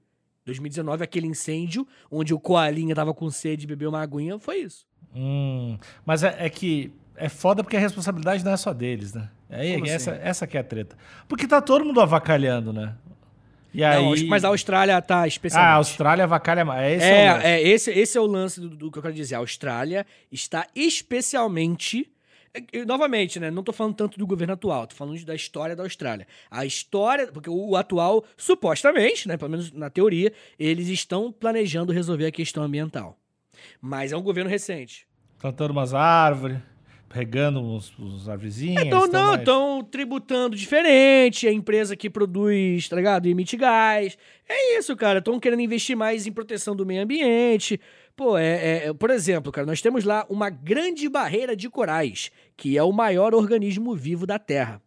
2019, 0.45 1.03
aquele 1.03 1.27
incêndio 1.27 1.85
onde 2.09 2.33
o 2.33 2.39
Koalinha 2.39 2.95
tava 2.95 3.13
com 3.13 3.29
sede 3.31 3.65
e 3.65 3.67
bebeu 3.67 3.89
uma 3.89 4.01
aguinha, 4.01 4.39
foi 4.39 4.59
isso. 4.61 4.87
Hum, 5.13 5.77
mas 6.05 6.23
é, 6.23 6.37
é 6.39 6.49
que 6.49 6.93
é 7.17 7.29
foda 7.29 7.63
porque 7.63 7.77
a 7.77 7.81
responsabilidade 7.81 8.45
não 8.45 8.53
é 8.53 8.57
só 8.57 8.73
deles, 8.73 9.13
né? 9.15 9.29
Aí, 9.51 9.75
Como 9.75 9.87
essa, 9.87 10.13
assim? 10.13 10.21
essa 10.23 10.47
que 10.47 10.57
é 10.57 10.61
a 10.61 10.65
treta. 10.65 10.97
Porque 11.29 11.47
tá 11.47 11.61
todo 11.61 11.85
mundo 11.85 12.01
avacalhando, 12.01 12.73
né? 12.73 12.95
E 13.73 13.85
aí... 13.85 14.03
Não, 14.23 14.29
mas 14.29 14.45
a 14.45 14.49
Austrália 14.49 15.01
tá 15.03 15.23
Ah, 15.23 15.29
especialmente. 15.29 15.69
a 15.71 15.75
Austrália 15.75 16.25
avacalha 16.25 16.65
mais. 16.65 16.97
Esse 16.97 17.05
é, 17.07 17.11
o 17.11 17.15
É, 17.15 17.33
lance. 17.35 17.47
é, 17.47 17.63
esse, 17.69 17.91
esse 17.91 18.19
é 18.19 18.21
o 18.21 18.27
lance 18.27 18.61
do, 18.61 18.71
do 18.71 18.91
que 18.91 18.99
eu 18.99 19.03
quero 19.03 19.15
dizer. 19.15 19.35
A 19.35 19.39
Austrália 19.39 20.07
está 20.33 20.67
especialmente. 20.75 22.11
é, 22.73 22.85
Novamente, 22.85 23.39
né? 23.39 23.51
Não 23.51 23.63
tô 23.63 23.73
falando 23.73 23.95
tanto 23.95 24.19
do 24.19 24.27
governo 24.27 24.55
atual, 24.55 24.87
tô 24.87 24.95
falando 24.97 25.23
da 25.25 25.35
história 25.35 25.77
da 25.77 25.83
Austrália. 25.83 26.27
A 26.51 26.65
história, 26.65 27.27
porque 27.29 27.51
o, 27.51 27.71
o 27.71 27.77
atual, 27.77 28.25
supostamente, 28.37 29.29
né? 29.29 29.37
Pelo 29.37 29.51
menos 29.51 29.71
na 29.73 29.91
teoria, 29.91 30.33
eles 30.59 30.89
estão 30.89 31.31
planejando 31.31 31.93
resolver 31.93 32.27
a 32.27 32.31
questão 32.33 32.63
ambiental. 32.63 33.19
Mas 33.81 34.13
é 34.13 34.17
um 34.17 34.23
governo 34.23 34.49
recente. 34.51 35.07
Plantando 35.39 35.71
umas 35.73 35.93
árvores, 35.93 36.59
regando 37.11 37.61
uns, 37.61 37.93
uns 37.99 38.29
árvorezinhas. 38.29 38.85
Então, 38.85 39.09
tão 39.09 39.21
não, 39.21 39.27
mais- 39.29 39.39
estão 39.41 39.85
tributando 39.85 40.57
diferente, 40.57 41.47
a 41.49 41.53
empresa 41.53 41.97
que 41.97 42.11
produz, 42.11 42.89
tá 42.89 42.97
ligado? 42.97 43.27
Emite 43.27 43.57
gás. 43.57 44.17
É 44.49 44.79
isso, 44.79 44.95
cara. 44.97 45.19
Estão 45.21 45.39
querendo 45.41 45.61
investir 45.63 45.97
mais 45.97 46.27
em 46.27 46.33
proteção 46.33 46.75
do 46.77 46.85
meio 46.87 47.03
ambiente. 47.03 47.81
Pô, 48.15 48.37
é, 48.39 48.45
é- 48.47 48.87
é- 48.89 48.93
Por 48.93 49.11
exemplo, 49.11 49.53
cara, 49.53 49.67
nós 49.67 49.81
temos 49.83 50.05
lá 50.05 50.27
uma 50.29 50.49
grande 50.51 51.09
barreira 51.09 51.55
de 51.57 51.69
corais, 51.69 52.31
que 52.57 52.77
é 52.79 52.83
o 52.83 52.93
maior 52.93 53.35
organismo 53.35 53.95
vivo 53.95 54.27
da 54.27 54.39
Terra. 54.39 54.81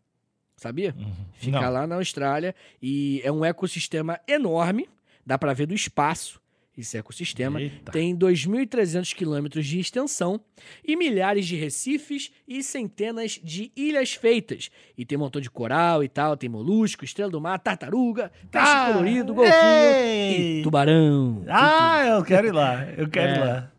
Sabia? 0.58 0.94
Fica 1.36 1.62
Não. 1.62 1.72
lá 1.72 1.88
na 1.88 1.96
Austrália 1.96 2.54
e 2.82 3.22
é 3.24 3.32
um 3.32 3.46
ecossistema 3.46 4.20
enorme. 4.28 4.90
Dá 5.26 5.38
pra 5.38 5.54
ver 5.54 5.66
do 5.68 5.74
espaço 5.74 6.42
esse 6.82 6.98
ecossistema. 6.98 7.62
Eita. 7.62 7.92
Tem 7.92 8.16
2.300 8.16 9.14
quilômetros 9.14 9.66
de 9.66 9.80
extensão 9.80 10.40
e 10.84 10.96
milhares 10.96 11.46
de 11.46 11.56
recifes 11.56 12.32
e 12.48 12.62
centenas 12.64 13.40
de 13.44 13.72
ilhas 13.76 14.14
feitas. 14.14 14.70
E 14.98 15.06
tem 15.06 15.18
um 15.18 15.22
montão 15.22 15.42
de 15.42 15.50
coral 15.50 16.04
e 16.04 16.10
tal, 16.10 16.36
tem 16.38 16.50
molusco, 16.50 17.04
estrela 17.06 17.30
do 17.32 17.42
mar, 17.42 17.60
tartaruga, 17.60 18.32
peixe 18.52 18.68
Ah, 18.68 18.90
colorido, 18.92 19.34
golfinho 19.34 19.56
ei! 19.56 20.60
e 20.60 20.64
tubarão. 20.64 21.44
Ah, 21.48 22.06
eu 22.18 22.24
quero 22.24 22.48
ir 22.48 22.54
lá. 22.54 22.86
Eu 22.98 23.10
quero 23.10 23.32
ir 23.34 23.38
É. 23.38 23.44
lá. 23.44 23.72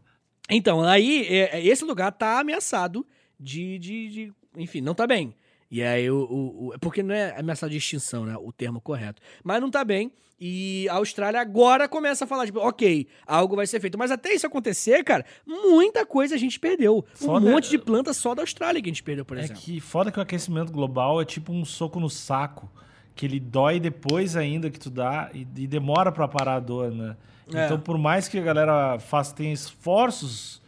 Então, 0.49 0.83
aí, 0.83 1.27
é- 1.29 1.59
é- 1.59 1.67
esse 1.67 1.85
lugar 1.85 2.11
tá 2.13 2.41
ameaçado 2.41 3.07
de, 3.39 3.79
de, 3.79 4.09
de- 4.09 4.33
Enfim, 4.57 4.81
não 4.81 4.95
tá 4.95 5.07
bem. 5.07 5.33
E 5.71 5.83
aí, 5.83 6.11
o, 6.11 6.17
o, 6.25 6.69
o- 6.69 6.79
Porque 6.81 7.03
não 7.03 7.15
é 7.15 7.39
ameaçado 7.39 7.71
de 7.71 7.77
extinção, 7.77 8.25
né? 8.25 8.37
O 8.37 8.51
termo 8.53 8.81
correto. 8.81 9.23
Mas 9.45 9.61
não 9.61 9.71
tá 9.71 9.85
bem. 9.85 10.13
E 10.43 10.89
a 10.89 10.95
Austrália 10.95 11.39
agora 11.41 11.87
começa 11.87 12.25
a 12.25 12.27
falar, 12.27 12.47
tipo, 12.47 12.59
ok, 12.61 13.07
algo 13.27 13.55
vai 13.57 13.67
ser 13.67 13.79
feito. 13.79 13.99
Mas 13.99 14.11
até 14.11 14.33
isso 14.33 14.47
acontecer, 14.47 15.05
cara, 15.05 15.25
muita 15.47 16.05
coisa 16.07 16.35
a 16.35 16.39
gente 16.39 16.59
perdeu. 16.59 17.05
Foda- 17.15 17.47
Um 17.47 17.51
monte 17.53 17.69
de 17.69 17.77
planta 17.79 18.13
só 18.15 18.35
da 18.35 18.43
Austrália 18.43 18.81
que 18.81 18.89
a 18.89 18.93
gente 18.93 19.03
perdeu, 19.03 19.25
por 19.25 19.37
É 19.37 19.41
exemplo. 19.45 19.61
que 19.63 19.79
foda 19.81 20.11
que 20.11 20.19
o 20.19 20.23
aquecimento 20.23 20.73
global 20.73 21.21
é 21.21 21.25
tipo 21.27 21.53
um 21.53 21.65
soco 21.65 22.01
no 22.01 22.09
saco. 22.11 22.71
Que 23.15 23.27
ele 23.27 23.39
dói 23.39 23.79
depois 23.79 24.35
ainda 24.35 24.71
que 24.71 24.79
tu 24.79 24.89
dá 24.89 25.31
e, 25.35 25.41
e 25.57 25.67
demora 25.67 26.11
pra 26.11 26.27
parar 26.27 26.55
a 26.55 26.61
dor, 26.61 26.91
né? 26.91 27.17
É. 27.53 27.67
Então, 27.67 27.79
por 27.79 27.99
mais 27.99 28.27
que 28.29 28.39
a 28.39 28.43
galera 28.43 28.99
faça, 28.99 29.35
tenha 29.35 29.53
esforços 29.53 30.63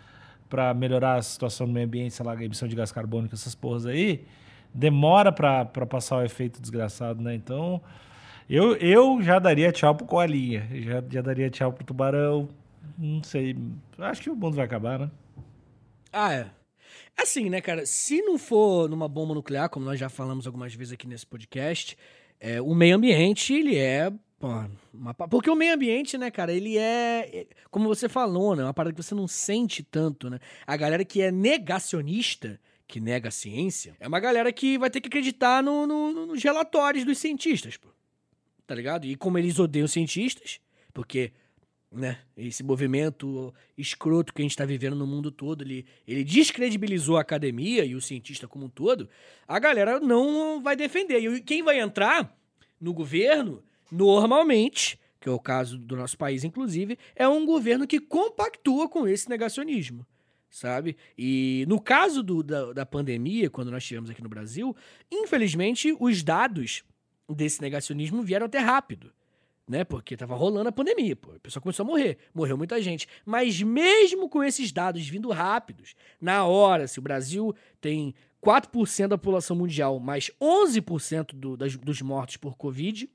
pra 0.50 0.74
melhorar 0.74 1.14
a 1.16 1.22
situação 1.22 1.66
do 1.66 1.72
meio 1.72 1.86
ambiente, 1.86 2.12
sei 2.14 2.26
lá, 2.26 2.32
a 2.34 2.44
emissão 2.44 2.68
de 2.68 2.76
gás 2.76 2.92
carbônico, 2.92 3.34
essas 3.34 3.54
porras 3.54 3.86
aí, 3.86 4.24
demora 4.74 5.32
pra 5.32 5.64
passar 5.64 6.18
o 6.18 6.24
efeito 6.24 6.60
desgraçado, 6.60 7.22
né? 7.22 7.34
Então, 7.34 7.80
eu, 8.48 8.76
eu 8.76 9.22
já 9.22 9.38
daria 9.38 9.72
tchau 9.72 9.94
pro 9.94 10.06
coalinha, 10.06 10.68
já, 10.72 11.02
já 11.08 11.22
daria 11.22 11.50
tchau 11.50 11.72
pro 11.72 11.84
tubarão, 11.84 12.48
não 12.98 13.22
sei, 13.22 13.56
acho 13.98 14.22
que 14.22 14.30
o 14.30 14.36
mundo 14.36 14.56
vai 14.56 14.64
acabar, 14.64 14.98
né? 14.98 15.10
Ah, 16.12 16.32
é. 16.32 16.50
Assim, 17.16 17.48
né, 17.48 17.60
cara? 17.60 17.86
Se 17.86 18.20
não 18.22 18.38
for 18.38 18.88
numa 18.88 19.08
bomba 19.08 19.34
nuclear, 19.34 19.68
como 19.68 19.84
nós 19.84 19.98
já 19.98 20.08
falamos 20.08 20.46
algumas 20.46 20.74
vezes 20.74 20.92
aqui 20.92 21.06
nesse 21.06 21.26
podcast, 21.26 21.96
é, 22.40 22.60
o 22.60 22.74
meio 22.74 22.96
ambiente, 22.96 23.54
ele 23.54 23.78
é. 23.78 24.12
porque 25.30 25.48
o 25.48 25.54
meio 25.54 25.74
ambiente, 25.74 26.18
né, 26.18 26.30
cara, 26.30 26.52
ele 26.52 26.76
é. 26.76 27.30
é, 27.32 27.46
Como 27.70 27.88
você 27.88 28.08
falou, 28.08 28.56
né? 28.56 28.64
Uma 28.64 28.74
parada 28.74 28.94
que 28.94 29.02
você 29.02 29.14
não 29.14 29.28
sente 29.28 29.82
tanto, 29.82 30.28
né? 30.28 30.38
A 30.66 30.76
galera 30.76 31.04
que 31.04 31.22
é 31.22 31.30
negacionista, 31.30 32.58
que 32.92 33.00
nega 33.00 33.28
a 33.28 33.32
ciência, 33.32 33.96
é 33.98 34.06
uma 34.06 34.20
galera 34.20 34.52
que 34.52 34.76
vai 34.76 34.90
ter 34.90 35.00
que 35.00 35.08
acreditar 35.08 35.62
no, 35.62 35.86
no- 35.86 36.26
nos 36.26 36.42
relatórios 36.42 37.06
dos 37.06 37.16
cientistas, 37.16 37.78
pô. 37.78 37.88
Tá 38.66 38.74
ligado? 38.74 39.06
E 39.06 39.16
como 39.16 39.38
eles 39.38 39.58
odeiam 39.58 39.88
cientistas, 39.88 40.60
porque 40.92 41.32
né? 41.90 42.18
Esse 42.36 42.62
movimento 42.62 43.52
escroto 43.76 44.32
que 44.32 44.40
a 44.40 44.44
gente 44.44 44.52
está 44.52 44.64
vivendo 44.64 44.96
no 44.96 45.06
mundo 45.06 45.30
todo, 45.30 45.62
ele, 45.62 45.84
ele 46.08 46.24
descredibilizou 46.24 47.16
a 47.18 47.20
academia 47.20 47.84
e 47.84 47.94
o 47.94 48.00
cientista 48.00 48.46
como 48.48 48.64
um 48.66 48.68
todo, 48.70 49.08
a 49.46 49.58
galera 49.58 50.00
não 50.00 50.62
vai 50.62 50.74
defender. 50.74 51.18
E 51.22 51.40
quem 51.42 51.62
vai 51.62 51.78
entrar 51.80 52.34
no 52.80 52.94
governo, 52.94 53.62
normalmente, 53.90 54.98
que 55.20 55.28
é 55.28 55.32
o 55.32 55.38
caso 55.38 55.76
do 55.78 55.94
nosso 55.96 56.16
país, 56.16 56.44
inclusive, 56.44 56.98
é 57.14 57.28
um 57.28 57.44
governo 57.44 57.86
que 57.86 58.00
compactua 58.00 58.88
com 58.88 59.06
esse 59.06 59.28
negacionismo. 59.28 60.06
Sabe? 60.52 60.96
E 61.16 61.64
no 61.66 61.80
caso 61.80 62.22
do, 62.22 62.42
da, 62.42 62.72
da 62.74 62.86
pandemia, 62.86 63.48
quando 63.48 63.70
nós 63.70 63.82
tivemos 63.82 64.10
aqui 64.10 64.22
no 64.22 64.28
Brasil, 64.28 64.76
infelizmente 65.10 65.96
os 65.98 66.22
dados 66.22 66.84
desse 67.28 67.60
negacionismo 67.62 68.22
vieram 68.22 68.46
até 68.46 68.58
rápido. 68.58 69.10
Né? 69.66 69.82
Porque 69.84 70.16
tava 70.16 70.34
rolando 70.34 70.68
a 70.68 70.72
pandemia, 70.72 71.16
pô. 71.16 71.32
A 71.32 71.40
pessoa 71.40 71.62
começou 71.62 71.84
a 71.84 71.86
morrer. 71.86 72.18
Morreu 72.34 72.58
muita 72.58 72.82
gente. 72.82 73.08
Mas 73.24 73.62
mesmo 73.62 74.28
com 74.28 74.44
esses 74.44 74.70
dados 74.70 75.08
vindo 75.08 75.30
rápidos, 75.30 75.94
na 76.20 76.44
hora, 76.44 76.86
se 76.86 76.98
o 76.98 77.02
Brasil 77.02 77.54
tem 77.80 78.14
4% 78.44 79.08
da 79.08 79.16
população 79.16 79.56
mundial, 79.56 79.98
mais 79.98 80.30
11% 80.40 81.32
do, 81.34 81.56
das, 81.56 81.76
dos 81.76 82.02
mortos 82.02 82.36
por 82.36 82.56
Covid, 82.56 83.08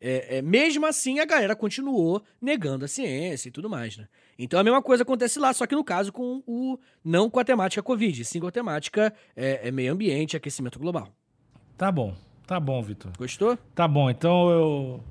é, 0.00 0.38
é, 0.38 0.42
mesmo 0.42 0.86
assim 0.86 1.18
a 1.18 1.24
galera 1.24 1.56
continuou 1.56 2.22
negando 2.40 2.84
a 2.84 2.88
ciência 2.88 3.48
e 3.48 3.52
tudo 3.52 3.68
mais, 3.68 3.96
né? 3.96 4.08
Então 4.38 4.58
a 4.58 4.64
mesma 4.64 4.82
coisa 4.82 5.02
acontece 5.02 5.38
lá, 5.38 5.52
só 5.52 5.66
que 5.66 5.74
no 5.74 5.84
caso 5.84 6.12
com 6.12 6.42
o 6.46 6.78
não 7.04 7.28
com 7.28 7.40
a 7.40 7.44
temática 7.44 7.82
Covid, 7.82 8.24
sim 8.24 8.40
com 8.40 8.46
a 8.46 8.52
temática 8.52 9.12
é, 9.36 9.68
é 9.68 9.70
meio 9.70 9.92
ambiente, 9.92 10.36
aquecimento 10.36 10.78
global. 10.78 11.08
Tá 11.76 11.90
bom, 11.90 12.14
tá 12.46 12.58
bom, 12.60 12.82
Vitor. 12.82 13.12
Gostou? 13.18 13.56
Tá 13.74 13.86
bom, 13.88 14.08
então 14.10 14.50
eu 14.50 15.04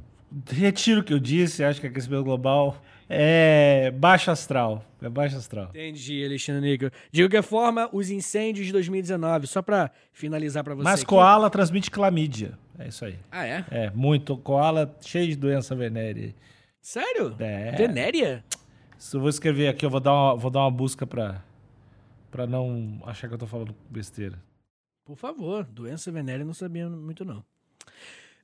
retiro 0.50 1.02
o 1.02 1.04
que 1.04 1.14
eu 1.14 1.20
disse, 1.20 1.64
acho 1.64 1.80
que 1.80 1.88
aquecimento 1.88 2.24
global 2.24 2.82
é 3.10 3.92
baixo 3.92 4.30
astral. 4.32 4.84
É 5.02 5.10
baixo 5.10 5.38
astral. 5.38 5.70
Entendi, 5.70 6.26
Alexandre 6.26 6.72
Níquel. 6.72 6.92
De 7.12 7.24
qualquer 7.24 7.44
forma, 7.44 7.90
os 7.94 8.10
incêndios 8.10 8.66
de 8.66 8.72
2019, 8.74 9.48
só 9.48 9.62
pra 9.62 9.92
finalizar 10.12 10.64
pra 10.64 10.76
você. 10.76 10.84
Mas 10.84 11.02
aqui. 11.02 11.08
koala 11.08 11.50
transmite 11.50 11.90
clamídia. 11.90 12.58
É 12.78 12.88
isso 12.88 13.06
aí. 13.06 13.18
Ah, 13.32 13.46
é? 13.46 13.66
É, 13.72 13.90
muito. 13.92 14.38
Koala 14.38 14.96
cheio 15.02 15.28
de 15.28 15.36
doença 15.36 15.76
venérea. 15.76 16.34
Sério? 16.82 17.36
É. 17.40 17.72
Venéria? 17.72 18.44
Se 18.98 19.16
eu 19.16 19.22
vou 19.22 19.30
escrever 19.30 19.68
aqui, 19.68 19.86
eu 19.86 19.90
vou 19.90 20.00
dar 20.00 20.14
uma, 20.14 20.36
vou 20.36 20.52
dar 20.52 20.62
uma 20.62 20.72
busca 20.72 21.06
pra, 21.06 21.44
pra 22.32 22.48
não 22.48 23.02
achar 23.06 23.28
que 23.28 23.34
eu 23.34 23.38
tô 23.38 23.48
falando 23.48 23.76
besteira. 23.90 24.42
Por 25.06 25.16
favor, 25.16 25.64
doença 25.64 26.12
venérea 26.12 26.46
não 26.46 26.54
sabia 26.54 26.90
muito 26.90 27.24
não. 27.24 27.44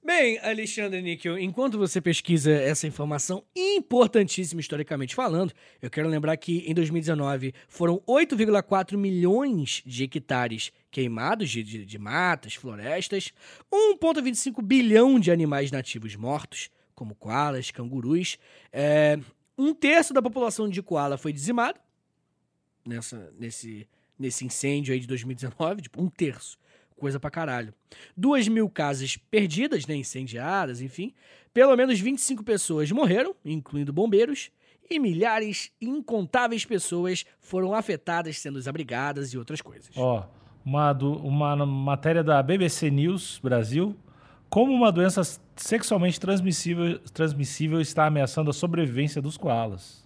Bem, 0.05 0.37
Alexandre 0.39 1.01
Níquel, 1.01 1.39
enquanto 1.39 1.77
você 1.77 2.01
pesquisa 2.01 2.51
essa 2.51 2.85
informação 2.85 3.41
importantíssima 3.55 4.59
historicamente 4.59 5.15
falando, 5.15 5.53
eu 5.81 5.89
quero 5.89 6.09
lembrar 6.09 6.35
que 6.35 6.57
em 6.67 6.73
2019 6.73 7.53
foram 7.69 8.01
8,4 8.05 8.97
milhões 8.97 9.81
de 9.85 10.03
hectares 10.03 10.73
queimados 10.91 11.49
de, 11.49 11.63
de, 11.63 11.85
de 11.85 11.97
matas, 11.97 12.53
florestas, 12.55 13.31
1,25 13.71 14.61
bilhão 14.61 15.17
de 15.17 15.31
animais 15.31 15.71
nativos 15.71 16.17
mortos, 16.17 16.69
como 16.93 17.15
koalas, 17.15 17.71
cangurus. 17.71 18.37
É, 18.73 19.17
um 19.57 19.73
terço 19.73 20.13
da 20.13 20.21
população 20.21 20.67
de 20.67 20.83
koala 20.83 21.17
foi 21.17 21.31
dizimada 21.31 21.79
nessa, 22.85 23.33
nesse, 23.39 23.87
nesse 24.19 24.43
incêndio 24.43 24.93
aí 24.93 24.99
de 24.99 25.07
2019, 25.07 25.83
tipo, 25.83 26.01
um 26.03 26.09
terço 26.09 26.57
coisa 26.93 27.19
pra 27.19 27.29
caralho. 27.29 27.73
Duas 28.15 28.47
mil 28.47 28.69
casas 28.69 29.17
perdidas, 29.17 29.85
né, 29.87 29.95
incendiadas, 29.95 30.81
enfim. 30.81 31.13
Pelo 31.53 31.75
menos 31.75 31.99
25 31.99 32.43
pessoas 32.43 32.91
morreram, 32.91 33.35
incluindo 33.45 33.93
bombeiros, 33.93 34.49
e 34.89 34.99
milhares, 34.99 35.71
incontáveis 35.81 36.65
pessoas 36.65 37.25
foram 37.39 37.73
afetadas, 37.73 38.37
sendo 38.39 38.57
desabrigadas 38.59 39.33
e 39.33 39.37
outras 39.37 39.61
coisas. 39.61 39.89
Ó, 39.95 40.25
uma, 40.65 40.91
do- 40.93 41.17
uma 41.17 41.55
matéria 41.65 42.23
da 42.23 42.41
BBC 42.43 42.89
News 42.91 43.39
Brasil. 43.41 43.95
Como 44.49 44.71
uma 44.71 44.91
doença 44.91 45.21
sexualmente 45.55 46.19
transmissível, 46.19 46.99
transmissível 47.13 47.81
está 47.81 48.05
ameaçando 48.05 48.49
a 48.49 48.53
sobrevivência 48.53 49.21
dos 49.21 49.35
koalas. 49.37 50.05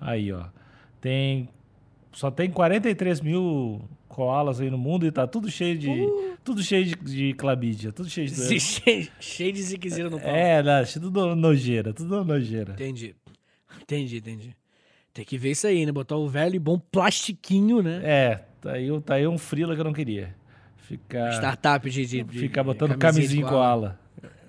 Aí, 0.00 0.32
ó. 0.32 0.44
Tem. 1.00 1.48
Só 2.12 2.30
tem 2.30 2.50
43 2.50 3.20
mil 3.20 3.80
koalas 4.10 4.60
aí 4.60 4.68
no 4.68 4.76
mundo 4.76 5.06
e 5.06 5.10
tá 5.10 5.26
tudo 5.26 5.50
cheio 5.50 5.78
de. 5.78 5.88
Tudo 6.44 6.62
cheio 6.62 6.84
de, 6.84 6.96
de 6.96 7.32
clamídia, 7.34 7.92
tudo 7.92 8.08
cheio 8.10 8.26
de 8.26 8.34
doença. 8.34 8.58
cheio, 8.58 9.08
cheio 9.18 9.52
de 9.52 9.62
ziquezira 9.62 10.10
no 10.10 10.20
pau. 10.20 10.28
É, 10.28 10.62
não, 10.62 10.84
tudo 10.84 11.34
nojeira, 11.36 11.94
tudo 11.94 12.22
nojeira. 12.24 12.72
Entendi. 12.72 13.14
Entendi, 13.80 14.18
entendi. 14.18 14.56
Tem 15.14 15.24
que 15.24 15.38
ver 15.38 15.52
isso 15.52 15.66
aí, 15.66 15.86
né? 15.86 15.92
Botar 15.92 16.16
o 16.16 16.28
velho 16.28 16.56
e 16.56 16.58
bom 16.58 16.78
plastiquinho, 16.78 17.82
né? 17.82 18.00
É, 18.02 18.44
tá 18.60 18.72
aí, 18.72 19.00
tá 19.00 19.14
aí 19.14 19.26
um 19.26 19.38
frila 19.38 19.74
que 19.74 19.80
eu 19.80 19.84
não 19.84 19.92
queria. 19.92 20.34
Ficar. 20.76 21.32
Startup 21.34 21.88
de, 21.88 22.04
de, 22.04 22.24
Ficar 22.24 22.64
botando 22.64 22.96
camisinha 22.98 23.44
em 23.44 23.48
koala. 23.48 23.98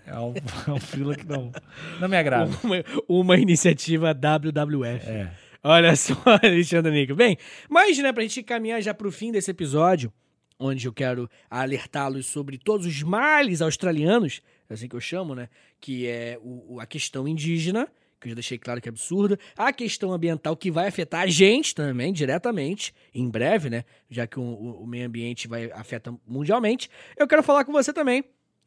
É 0.05 0.17
um, 0.17 0.33
é 0.67 0.71
um 0.71 0.79
frila 0.79 1.15
que 1.15 1.25
não, 1.25 1.51
não 1.99 2.09
me 2.09 2.17
agrada. 2.17 2.51
Uma, 2.63 2.83
uma 3.07 3.37
iniciativa 3.37 4.13
WWF. 4.13 5.07
É. 5.07 5.31
Olha 5.63 5.95
só, 5.97 6.13
Alexandre 6.41 6.91
Nico. 6.91 7.15
Bem, 7.15 7.37
mas, 7.69 7.97
né, 7.99 8.11
pra 8.11 8.23
gente 8.23 8.43
caminhar 8.43 8.81
já 8.81 8.93
pro 8.93 9.11
fim 9.11 9.31
desse 9.31 9.51
episódio, 9.51 10.11
onde 10.59 10.87
eu 10.87 10.93
quero 10.93 11.29
alertá-los 11.49 12.25
sobre 12.27 12.57
todos 12.57 12.85
os 12.85 13.03
males 13.03 13.61
australianos, 13.61 14.41
é 14.69 14.73
assim 14.73 14.87
que 14.87 14.95
eu 14.95 15.01
chamo, 15.01 15.35
né? 15.35 15.49
Que 15.79 16.07
é 16.07 16.37
o, 16.41 16.79
a 16.79 16.85
questão 16.85 17.27
indígena, 17.27 17.87
que 18.19 18.27
eu 18.27 18.29
já 18.29 18.35
deixei 18.35 18.57
claro 18.57 18.79
que 18.79 18.87
é 18.87 18.91
absurda, 18.91 19.37
a 19.57 19.73
questão 19.73 20.11
ambiental 20.13 20.55
que 20.55 20.69
vai 20.71 20.87
afetar 20.87 21.21
a 21.21 21.27
gente 21.27 21.73
também, 21.73 22.13
diretamente, 22.13 22.93
em 23.13 23.27
breve, 23.29 23.69
né? 23.69 23.83
Já 24.09 24.27
que 24.27 24.39
o, 24.39 24.43
o- 24.43 24.83
o 24.83 24.87
meio 24.87 25.07
ambiente 25.07 25.47
vai 25.47 25.71
afeta 25.71 26.13
mundialmente. 26.27 26.89
Eu 27.17 27.27
quero 27.27 27.41
falar 27.43 27.65
com 27.65 27.71
você 27.71 27.91
também 27.91 28.23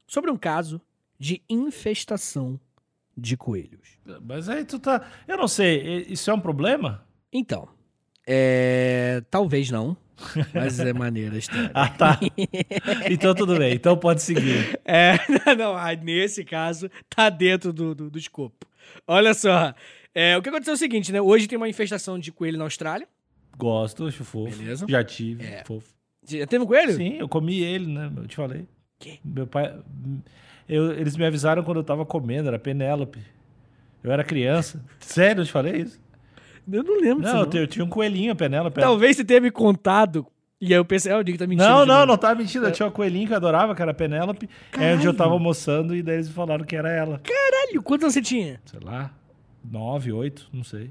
sobre 0.06 0.30
um 0.30 0.36
caso 0.36 0.80
de 1.18 1.40
infestação 1.48 2.58
de 3.16 3.36
coelhos. 3.36 3.98
Mas 4.22 4.48
aí 4.48 4.64
tu 4.64 4.78
tá. 4.78 5.08
Eu 5.26 5.36
não 5.36 5.48
sei, 5.48 6.06
isso 6.08 6.30
é 6.30 6.34
um 6.34 6.40
problema? 6.40 7.06
Então, 7.32 7.68
é... 8.26 9.22
talvez 9.30 9.70
não, 9.70 9.96
mas 10.54 10.78
é 10.80 10.92
maneira 10.92 11.34
a 11.34 11.38
história. 11.38 11.70
Ah, 11.74 11.88
tá. 11.88 12.20
então 13.10 13.34
tudo 13.34 13.56
bem, 13.58 13.74
então 13.74 13.96
pode 13.96 14.22
seguir. 14.22 14.78
É, 14.86 15.16
não, 15.56 15.76
ah, 15.76 15.94
nesse 15.94 16.44
caso, 16.44 16.90
tá 17.08 17.30
dentro 17.30 17.72
do, 17.72 17.94
do, 17.94 18.10
do 18.10 18.18
escopo. 18.18 18.66
Olha 19.06 19.32
só, 19.34 19.74
é, 20.14 20.36
o 20.36 20.42
que 20.42 20.48
aconteceu 20.48 20.72
é 20.72 20.76
o 20.76 20.78
seguinte, 20.78 21.10
né? 21.10 21.20
Hoje 21.20 21.46
tem 21.48 21.56
uma 21.56 21.68
infestação 21.68 22.18
de 22.18 22.30
coelho 22.30 22.58
na 22.58 22.64
Austrália. 22.64 23.08
Gosto, 23.56 24.06
acho 24.06 24.24
fofo. 24.24 24.56
Beleza. 24.56 24.86
Já 24.88 25.02
tive, 25.02 25.44
É. 25.44 25.64
fofo. 25.64 25.94
Já 26.26 26.46
teve 26.46 26.64
um 26.64 26.66
coelho? 26.66 26.92
Sim, 26.94 27.16
eu 27.18 27.28
comi 27.28 27.62
ele, 27.62 27.86
né? 27.86 28.10
Eu 28.16 28.26
te 28.26 28.36
falei. 28.36 28.66
Que? 28.98 29.20
Meu 29.24 29.46
pai. 29.46 29.78
Eu- 30.68 30.92
eles 30.92 31.16
me 31.16 31.24
avisaram 31.24 31.62
quando 31.62 31.78
eu 31.78 31.84
tava 31.84 32.04
comendo, 32.06 32.48
era 32.48 32.58
Penélope. 32.58 33.20
Eu 34.02 34.12
era 34.12 34.22
criança. 34.24 34.84
Sério, 35.00 35.40
eu 35.42 35.46
te 35.46 35.52
falei 35.52 35.82
isso? 35.82 36.00
Eu 36.70 36.82
não 36.82 36.98
lembro 37.00 37.22
disso, 37.22 37.32
Não, 37.34 37.40
não. 37.40 37.40
eu, 37.40 37.46
te- 37.50 37.58
eu 37.58 37.66
tinha 37.66 37.84
um 37.84 37.88
coelhinho, 37.88 38.32
a 38.32 38.34
Penélope. 38.34 38.80
Talvez 38.80 39.16
você 39.16 39.24
tenha 39.24 39.40
me 39.40 39.50
contado, 39.50 40.26
e 40.60 40.66
aí 40.68 40.72
eu 40.78 40.84
pensei, 40.84 41.12
ah, 41.12 41.18
o 41.18 41.24
Diego 41.24 41.38
tá 41.38 41.46
mentindo. 41.46 41.68
Não, 41.68 41.84
não, 41.86 42.06
não 42.06 42.16
tava 42.16 42.34
mentindo. 42.36 42.66
Eu 42.66 42.72
tinha 42.72 42.88
um 42.88 42.90
coelhinho 42.90 43.26
que 43.26 43.32
eu 43.32 43.36
adorava, 43.36 43.74
que 43.74 43.82
era 43.82 43.92
Penélope. 43.94 44.48
É 44.78 44.94
onde 44.94 45.06
eu 45.06 45.14
tava 45.14 45.32
almoçando 45.32 45.94
e 45.94 46.02
daí 46.02 46.16
eles 46.16 46.28
me 46.28 46.34
falaram 46.34 46.64
que 46.64 46.74
era 46.76 46.90
ela. 46.90 47.20
Caralho, 47.22 47.82
quantos 47.82 48.04
anos 48.04 48.14
você 48.14 48.22
tinha? 48.22 48.60
Sei 48.64 48.80
lá, 48.82 49.10
nove, 49.62 50.10
oito, 50.12 50.48
não 50.52 50.64
sei. 50.64 50.90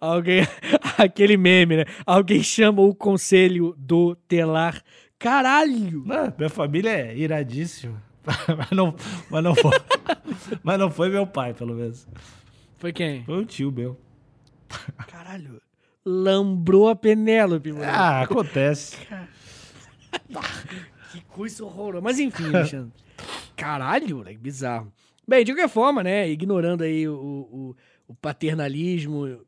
Alguém, 0.00 0.42
aquele 0.98 1.36
meme, 1.36 1.76
né? 1.78 1.84
Alguém 2.06 2.42
chama 2.42 2.82
o 2.82 2.94
conselho 2.94 3.74
do 3.78 4.14
telar. 4.28 4.82
Caralho! 5.18 6.02
Não, 6.04 6.32
minha 6.36 6.50
família 6.50 6.90
é 6.90 7.16
iradíssima. 7.16 8.02
mas, 8.56 8.70
não, 8.70 8.94
mas, 9.30 9.44
não 9.44 9.54
foi, 9.54 9.72
mas 10.62 10.78
não 10.78 10.90
foi 10.90 11.08
meu 11.08 11.26
pai, 11.26 11.54
pelo 11.54 11.74
menos. 11.74 12.06
Foi 12.78 12.92
quem? 12.92 13.24
Foi 13.24 13.36
um 13.36 13.44
tio 13.44 13.70
meu. 13.70 13.98
Caralho. 15.08 15.60
Lambrou 16.04 16.88
a 16.88 16.96
Penélope, 16.96 17.72
mano. 17.72 17.84
Ah, 17.84 18.22
acontece. 18.22 18.96
Que 21.12 21.20
coisa 21.26 21.64
horrorosa. 21.64 22.02
Mas 22.02 22.18
enfim, 22.18 22.46
Alexandre. 22.46 22.92
Caralho, 23.54 24.16
moleque, 24.16 24.38
bizarro. 24.38 24.92
Bem, 25.26 25.44
de 25.44 25.52
qualquer 25.52 25.68
forma, 25.68 26.02
né? 26.02 26.28
Ignorando 26.28 26.82
aí 26.82 27.08
o, 27.08 27.14
o, 27.14 27.76
o 28.08 28.14
paternalismo 28.16 29.40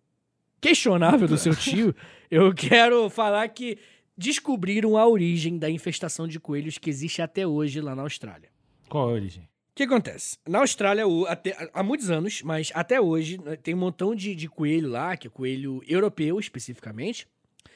questionável 0.60 1.26
do 1.26 1.36
seu 1.36 1.56
tio, 1.56 1.92
eu 2.30 2.54
quero 2.54 3.10
falar 3.10 3.48
que 3.48 3.78
descobriram 4.16 4.96
a 4.96 5.06
origem 5.06 5.58
da 5.58 5.68
infestação 5.68 6.26
de 6.26 6.38
coelhos 6.38 6.78
que 6.78 6.88
existe 6.88 7.20
até 7.20 7.46
hoje 7.46 7.80
lá 7.80 7.94
na 7.94 8.02
Austrália. 8.02 8.48
Qual 8.88 9.08
a 9.08 9.12
origem? 9.12 9.42
O 9.44 9.76
que 9.76 9.82
acontece? 9.82 10.38
Na 10.48 10.60
Austrália, 10.60 11.06
o- 11.06 11.26
até- 11.26 11.68
há 11.74 11.82
muitos 11.82 12.10
anos, 12.10 12.40
mas 12.42 12.70
até 12.74 13.00
hoje, 13.00 13.38
né, 13.42 13.56
tem 13.56 13.74
um 13.74 13.78
montão 13.78 14.14
de, 14.14 14.34
de 14.34 14.48
coelho 14.48 14.88
lá, 14.88 15.16
que 15.16 15.26
é 15.26 15.30
coelho 15.30 15.82
europeu 15.86 16.38
especificamente, 16.40 17.26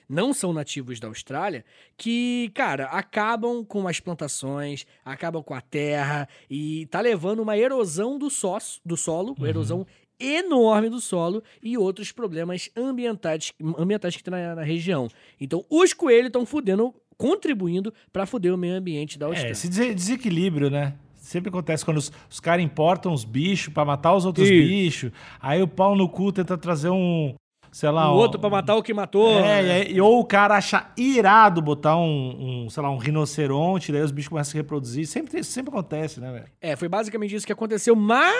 não 0.09 0.33
são 0.33 0.53
nativos 0.53 0.99
da 0.99 1.09
Austrália, 1.09 1.65
que, 1.97 2.51
cara, 2.55 2.87
acabam 2.87 3.65
com 3.65 3.87
as 3.87 4.01
plantações, 4.01 4.87
acabam 5.05 5.43
com 5.43 5.55
a 5.55 5.61
terra 5.61 6.29
e 6.49 6.87
tá 6.87 7.01
levando 7.01 7.41
uma 7.41 7.57
erosão 7.57 8.19
do, 8.19 8.29
sós, 8.31 8.81
do 8.85 8.97
solo, 8.97 9.35
uma 9.39 9.49
erosão 9.49 9.87
enorme 10.19 10.89
do 10.91 11.01
solo 11.01 11.43
e 11.63 11.79
outros 11.79 12.11
problemas 12.13 12.69
ambientais, 12.77 13.53
ambientais 13.79 14.17
que 14.17 14.23
tem 14.25 14.33
na, 14.33 14.55
na 14.57 14.63
região. 14.63 15.09
Então, 15.41 15.65
os 15.71 15.93
coelhos 15.93 16.27
estão 16.27 16.45
fudendo, 16.45 16.93
contribuindo 17.21 17.93
para 18.11 18.25
fuder 18.25 18.55
o 18.55 18.57
meio 18.57 18.75
ambiente 18.77 19.19
da 19.19 19.27
É, 19.27 19.29
Austrália. 19.29 19.53
esse 19.53 19.69
dese- 19.69 19.95
desequilíbrio, 19.95 20.71
né? 20.71 20.95
Sempre 21.17 21.51
acontece 21.51 21.85
quando 21.85 21.99
os, 21.99 22.11
os 22.31 22.41
caras 22.41 22.65
importam 22.65 23.13
os 23.13 23.25
bichos 23.25 23.73
pra 23.73 23.85
matar 23.85 24.15
os 24.15 24.25
outros 24.25 24.49
Isso. 24.49 24.69
bichos. 24.69 25.13
Aí 25.39 25.63
o 25.63 25.69
pau 25.69 25.95
no 25.95 26.09
cu 26.09 26.33
tenta 26.33 26.57
trazer 26.57 26.89
um. 26.89 27.35
sei 27.71 27.91
lá... 27.91 28.11
o 28.11 28.17
um- 28.17 28.19
outro 28.19 28.41
pra 28.41 28.49
matar 28.49 28.75
o 28.75 28.83
que 28.83 28.93
matou. 28.95 29.39
É, 29.39 29.89
e 29.91 30.01
ou 30.01 30.19
o 30.19 30.25
cara 30.25 30.57
acha 30.57 30.91
irado 30.97 31.61
botar 31.61 31.97
um, 31.99 32.65
um, 32.65 32.71
sei 32.71 32.83
lá, 32.83 32.91
um 32.91 32.97
rinoceronte, 32.97 33.93
daí 33.93 34.01
os 34.03 34.11
bichos 34.11 34.29
começam 34.31 34.49
a 34.49 34.53
se 34.53 34.57
reproduzir. 34.57 35.07
Sempre, 35.07 35.45
sempre 35.45 35.71
acontece, 35.71 36.21
né, 36.21 36.33
velho? 36.33 36.47
É, 36.61 36.75
foi 36.75 36.89
basicamente 36.89 37.35
isso 37.35 37.47
que 37.47 37.53
aconteceu. 37.53 37.95
Mas, 37.95 38.35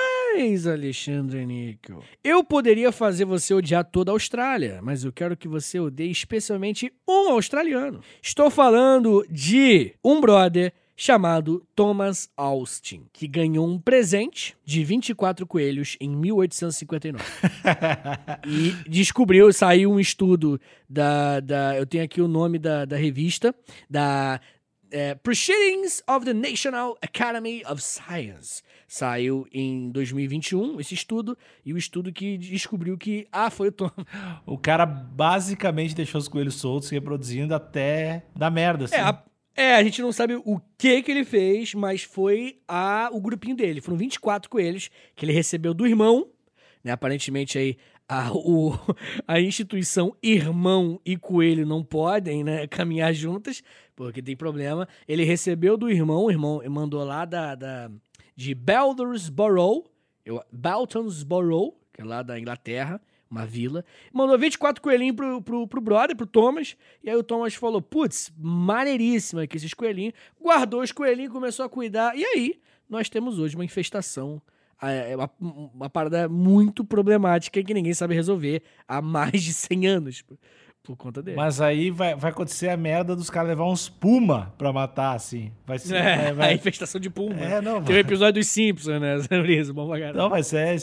Alexandre 0.71 1.45
Níquel, 1.45 2.03
eu 2.23 2.45
poderia 2.45 2.93
fazer 2.93 3.25
você 3.25 3.53
odiar 3.53 3.85
toda 3.85 4.11
a 4.11 4.15
Austrália, 4.15 4.81
mas 4.83 5.05
eu 5.05 5.13
quero 5.13 5.37
que 5.37 5.49
você 5.49 5.79
odeie 5.79 6.11
especialmente 6.11 6.93
um 7.09 7.31
australiano. 7.31 8.01
Estou 8.23 8.51
falando 8.51 9.27
de 9.29 9.95
um 10.05 10.21
brother 10.21 10.73
chamado 11.01 11.67
Thomas 11.75 12.29
Austin, 12.37 13.07
que 13.11 13.27
ganhou 13.27 13.67
um 13.67 13.79
presente 13.79 14.55
de 14.67 14.85
24 14.85 15.47
coelhos 15.47 15.97
em 15.99 16.11
1859. 16.11 17.25
e 18.47 18.73
descobriu, 18.87 19.51
saiu 19.51 19.91
um 19.91 19.99
estudo 19.99 20.61
da, 20.87 21.41
da 21.41 21.75
eu 21.75 21.87
tenho 21.87 22.05
aqui 22.05 22.21
o 22.21 22.29
nome 22.29 22.59
da, 22.59 22.85
da 22.85 22.99
revista, 22.99 23.55
da 23.89 24.43
é, 24.91 25.15
Proceedings 25.15 26.03
of 26.07 26.27
the 26.27 26.35
National 26.35 26.99
Academy 27.01 27.63
of 27.67 27.83
Science. 27.83 28.63
Saiu 28.93 29.47
em 29.53 29.89
2021 29.93 30.81
esse 30.81 30.95
estudo, 30.95 31.39
e 31.65 31.73
o 31.73 31.79
estudo 31.79 32.13
que 32.13 32.37
descobriu 32.37 32.99
que, 32.99 33.25
ah, 33.31 33.49
foi 33.49 33.69
o 33.69 33.73
Thomas. 33.73 33.95
O 34.45 34.59
cara 34.59 34.85
basicamente 34.85 35.95
deixou 35.95 36.21
os 36.21 36.27
coelhos 36.27 36.57
soltos 36.57 36.89
se 36.89 36.95
reproduzindo 36.97 37.55
até 37.55 38.25
dar 38.35 38.51
merda, 38.51 38.87
assim. 38.87 38.97
É, 38.97 39.01
a, 39.01 39.23
é, 39.55 39.75
a 39.77 39.85
gente 39.85 40.03
não 40.03 40.11
sabe 40.11 40.35
o 40.45 40.61
que 40.77 41.05
que 41.05 41.11
ele 41.13 41.25
fez, 41.25 41.73
mas 41.73 42.03
foi 42.03 42.59
a, 42.67 43.09
o 43.13 43.21
grupinho 43.21 43.55
dele. 43.55 43.81
Foram 43.81 43.97
24 43.97 44.51
coelhos 44.51 44.91
que 45.15 45.25
ele 45.25 45.33
recebeu 45.33 45.73
do 45.73 45.87
irmão, 45.87 46.27
né? 46.83 46.91
Aparentemente 46.91 47.59
aí 47.59 47.77
a, 48.09 48.33
o, 48.33 48.77
a 49.25 49.41
instituição 49.41 50.17
irmão 50.21 51.01
e 51.07 51.17
coelho 51.17 51.65
não 51.65 51.85
podem 51.85 52.43
né, 52.43 52.67
caminhar 52.67 53.15
juntas, 53.15 53.63
porque 53.95 54.21
tem 54.21 54.35
problema. 54.35 54.89
Ele 55.07 55.23
recebeu 55.23 55.77
do 55.77 55.89
irmão, 55.89 56.25
o 56.25 56.31
irmão 56.33 56.61
mandou 56.69 57.05
lá 57.05 57.25
da, 57.25 57.55
da, 57.55 57.89
de 58.37 58.55
Baldersborough, 58.55 59.85
eu- 60.25 60.43
que 61.93 62.01
é 62.01 62.05
lá 62.05 62.23
da 62.23 62.39
Inglaterra, 62.39 63.01
uma 63.31 63.47
vila. 63.47 63.85
Mandou 64.13 64.37
24 64.39 64.83
coelhinhos 64.83 65.15
pro, 65.17 65.41
pro, 65.43 65.67
pro 65.69 65.81
brother, 65.81 66.17
pro 66.17 66.27
Thomas. 66.27 66.77
E 67.03 67.09
aí 67.09 67.17
o 67.17 67.23
Thomas 67.23 67.55
falou: 67.55 67.81
putz, 67.81 68.33
maneiríssimo 68.37 69.41
aqui 69.41 69.57
esses 69.57 69.73
coelhinhos. 69.75 70.15
Guardou 70.41 70.83
os 70.83 70.91
coelhinhos, 70.93 71.33
começou 71.33 71.65
a 71.65 71.69
cuidar. 71.69 72.17
E 72.17 72.25
aí, 72.25 72.61
nós 72.89 73.09
temos 73.09 73.39
hoje 73.39 73.55
uma 73.55 73.65
infestação. 73.65 74.43
é, 74.83 75.15
Uma, 75.17 75.31
uma 75.39 75.91
parada 75.91 76.29
muito 76.29 76.85
problemática 76.85 77.63
que 77.63 77.75
ninguém 77.75 77.95
sabe 77.95 78.15
resolver 78.15 78.63
há 78.89 79.01
mais 79.01 79.43
de 79.43 79.53
100 79.53 79.87
anos. 79.87 80.25
Por, 80.83 80.97
conta 80.97 81.23
dele. 81.23 81.37
Mas 81.37 81.61
aí 81.61 81.91
vai, 81.91 82.15
vai 82.17 82.31
acontecer 82.31 82.69
a 82.71 82.77
merda 82.77 83.15
dos 83.15 83.29
caras 83.31 83.51
levar 83.51 83.67
uns 83.67 83.89
puma 83.89 84.53
pra 84.57 84.73
matar, 84.73 85.15
assim. 85.15 85.53
Vai 85.67 85.79
ser. 85.79 85.95
É, 85.97 86.29
é, 86.29 86.33
vai- 86.33 86.51
a 86.51 86.55
infestação 86.55 87.01
de 87.01 87.11
puma. 87.11 87.39
É, 87.39 87.61
não, 87.61 87.83
Tem 87.83 87.97
um 87.97 87.99
episódio 87.99 88.41
dos 88.41 88.49
Simpsons, 88.49 89.01
né? 89.01 89.17
Isso, 89.49 89.75
bom 89.75 89.87
pra. 89.87 90.17
Não, 90.17 90.31
mas 90.31 90.53
é. 90.55 90.75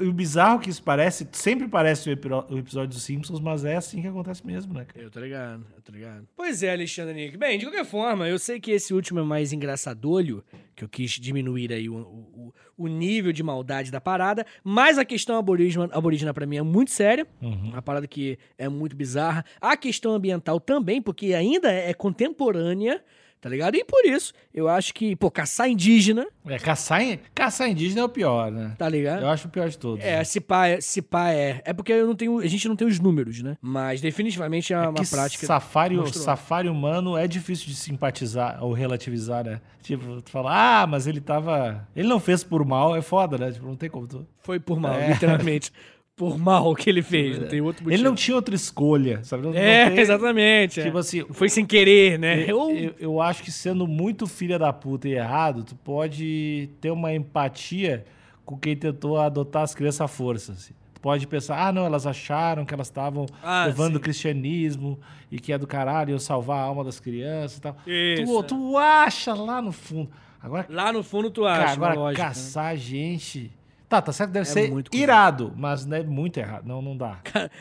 E 0.00 0.04
o 0.06 0.12
bizarro 0.12 0.58
que 0.58 0.70
isso 0.70 0.82
parece, 0.82 1.28
sempre 1.32 1.68
parece 1.68 2.08
o, 2.08 2.12
epi- 2.12 2.28
o 2.32 2.58
episódio 2.58 2.88
dos 2.88 3.02
Simpsons, 3.02 3.40
mas 3.40 3.64
é 3.64 3.76
assim 3.76 4.00
que 4.00 4.08
acontece 4.08 4.44
mesmo, 4.46 4.72
né, 4.74 4.84
cara? 4.86 5.04
Eu 5.04 5.10
tô 5.10 5.20
ligado, 5.20 5.64
eu 5.76 5.82
tô 5.82 5.92
ligado. 5.92 6.26
Pois 6.34 6.62
é, 6.62 6.72
Alexandre 6.72 7.14
Nick. 7.14 7.36
Bem, 7.36 7.58
de 7.58 7.66
qualquer 7.66 7.84
forma, 7.84 8.26
eu 8.28 8.38
sei 8.38 8.58
que 8.58 8.70
esse 8.70 8.94
último 8.94 9.20
é 9.20 9.22
mais 9.22 9.52
engraçadolho, 9.52 10.42
que 10.74 10.82
eu 10.82 10.88
quis 10.88 11.10
diminuir 11.12 11.72
aí 11.72 11.88
o, 11.88 11.94
o, 11.96 12.31
o 12.76 12.86
nível 12.88 13.32
de 13.32 13.42
maldade 13.42 13.90
da 13.90 14.00
parada, 14.00 14.46
mas 14.64 14.98
a 14.98 15.04
questão 15.04 15.36
aborígena, 15.36 15.88
aborígena 15.92 16.32
pra 16.32 16.46
mim 16.46 16.56
é 16.56 16.62
muito 16.62 16.90
séria, 16.90 17.26
uma 17.40 17.82
parada 17.82 18.06
que 18.06 18.38
é 18.56 18.68
muito 18.68 18.96
bizarra. 18.96 19.44
A 19.60 19.76
questão 19.76 20.14
ambiental 20.14 20.58
também, 20.58 21.00
porque 21.00 21.34
ainda 21.34 21.70
é 21.70 21.92
contemporânea, 21.94 23.02
tá 23.42 23.48
ligado? 23.50 23.74
E 23.74 23.84
por 23.84 24.02
isso, 24.06 24.32
eu 24.54 24.68
acho 24.68 24.94
que, 24.94 25.14
pô, 25.16 25.30
caçar 25.30 25.68
indígena, 25.68 26.26
É, 26.46 26.58
caçar, 26.58 27.02
in- 27.02 27.18
caçar 27.34 27.68
indígena 27.68 28.00
é 28.00 28.04
o 28.04 28.08
pior, 28.08 28.50
né? 28.50 28.74
tá 28.78 28.88
ligado? 28.88 29.20
Eu 29.22 29.28
acho 29.28 29.48
o 29.48 29.50
pior 29.50 29.68
de 29.68 29.76
todos. 29.76 30.02
É, 30.02 30.22
se 30.24 30.40
pá, 30.40 30.68
é- 30.68 30.80
se 30.80 31.02
pá 31.02 31.30
é. 31.30 31.60
É 31.64 31.72
porque 31.74 31.92
eu 31.92 32.06
não 32.06 32.14
tenho, 32.14 32.38
a 32.38 32.46
gente 32.46 32.66
não 32.68 32.76
tem 32.76 32.86
os 32.88 32.98
números, 32.98 33.42
né? 33.42 33.58
Mas 33.60 34.00
definitivamente 34.00 34.72
é 34.72 34.78
uma 34.78 34.94
que 34.94 35.10
prática. 35.10 35.44
safari, 35.46 35.96
monstruosa. 35.96 36.24
safari 36.24 36.68
humano 36.68 37.16
é 37.18 37.26
difícil 37.26 37.66
de 37.66 37.74
simpatizar 37.74 38.62
ou 38.64 38.72
relativizar, 38.72 39.44
né? 39.44 39.60
Tipo, 39.82 40.22
tu 40.22 40.30
fala, 40.30 40.82
ah, 40.82 40.86
mas 40.86 41.08
ele 41.08 41.20
tava. 41.20 41.86
Ele 41.96 42.06
não 42.06 42.20
fez 42.20 42.44
por 42.44 42.64
mal, 42.64 42.94
é 42.94 43.02
foda, 43.02 43.36
né? 43.36 43.50
Tipo, 43.50 43.66
não 43.66 43.74
tem 43.76 43.90
como 43.90 44.06
tu. 44.06 44.24
Foi 44.44 44.60
por 44.60 44.78
mal, 44.78 44.94
É. 44.94 45.08
literalmente. 45.12 45.72
Por 46.30 46.38
mal 46.38 46.74
que 46.74 46.88
ele 46.88 47.02
fez, 47.02 47.38
não 47.38 47.48
tem 47.48 47.60
outro 47.60 47.82
motivo. 47.84 47.96
Ele 48.00 48.08
não 48.08 48.14
tinha 48.14 48.34
outra 48.36 48.54
escolha, 48.54 49.24
sabe? 49.24 49.42
Não- 49.42 49.52
não 49.52 49.58
É, 49.58 49.90
tem- 49.90 49.98
exatamente. 49.98 50.80
é. 50.80 50.84
Tipo 50.84 50.98
assim, 50.98 51.24
Foi 51.30 51.48
sem 51.48 51.64
querer, 51.66 52.18
né? 52.18 52.44
Eu, 52.48 52.70
eu- 52.76 52.94
eu 52.98 53.20
acho 53.20 53.42
que 53.42 53.50
sendo 53.50 53.86
muito 53.86 54.26
filha 54.26 54.58
da 54.58 54.72
puta 54.72 55.08
e 55.08 55.12
errado, 55.14 55.64
tu 55.64 55.74
pode 55.74 56.68
ter 56.80 56.90
uma 56.90 57.12
empatia 57.14 58.04
com 58.44 58.56
quem 58.56 58.76
tentou 58.76 59.18
adotar 59.18 59.62
as 59.62 59.74
crianças 59.74 60.00
à 60.02 60.08
força. 60.08 60.52
assim. 60.52 60.74
Tu 60.94 61.00
pode 61.00 61.26
pensar, 61.26 61.58
ah, 61.66 61.72
não, 61.72 61.84
elas 61.86 62.06
acharam 62.06 62.64
que 62.64 62.72
elas 62.72 62.86
estavam 62.86 63.26
Ah, 63.42 63.64
levando 63.66 63.92
sim. 63.92 63.96
o 63.96 64.00
cristianismo 64.00 64.98
e 65.30 65.40
que 65.40 65.52
é 65.52 65.58
do 65.58 65.66
caralho, 65.66 66.10
iam 66.10 66.18
salvar 66.18 66.58
a 66.58 66.62
alma 66.62 66.84
das 66.84 67.00
crianças 67.00 67.58
e 67.58 67.60
tal. 67.60 67.76
Isso, 67.86 68.24
tu, 68.24 68.38
é. 68.38 68.42
tu 68.44 68.78
acha 68.78 69.34
lá 69.34 69.60
no 69.60 69.72
fundo. 69.72 70.08
Agora, 70.40 70.66
Lá 70.68 70.92
no 70.92 71.02
fundo 71.02 71.30
tu 71.30 71.42
cara, 71.42 71.64
acha, 71.64 71.76
uma 71.76 71.86
agora 71.86 72.00
lógica, 72.00 72.22
né? 72.22 72.28
caçar 72.28 72.76
gente. 72.76 73.50
Tá, 73.92 74.00
tá 74.00 74.10
certo, 74.10 74.30
deve 74.30 74.48
É 74.48 74.50
ser 74.50 74.72
irado, 74.94 75.52
mas 75.54 75.84
não 75.84 75.96
é 75.98 76.02
muito 76.02 76.38
errado. 76.40 76.66
Não, 76.66 76.80
não 76.80 76.96
dá. 76.96 77.20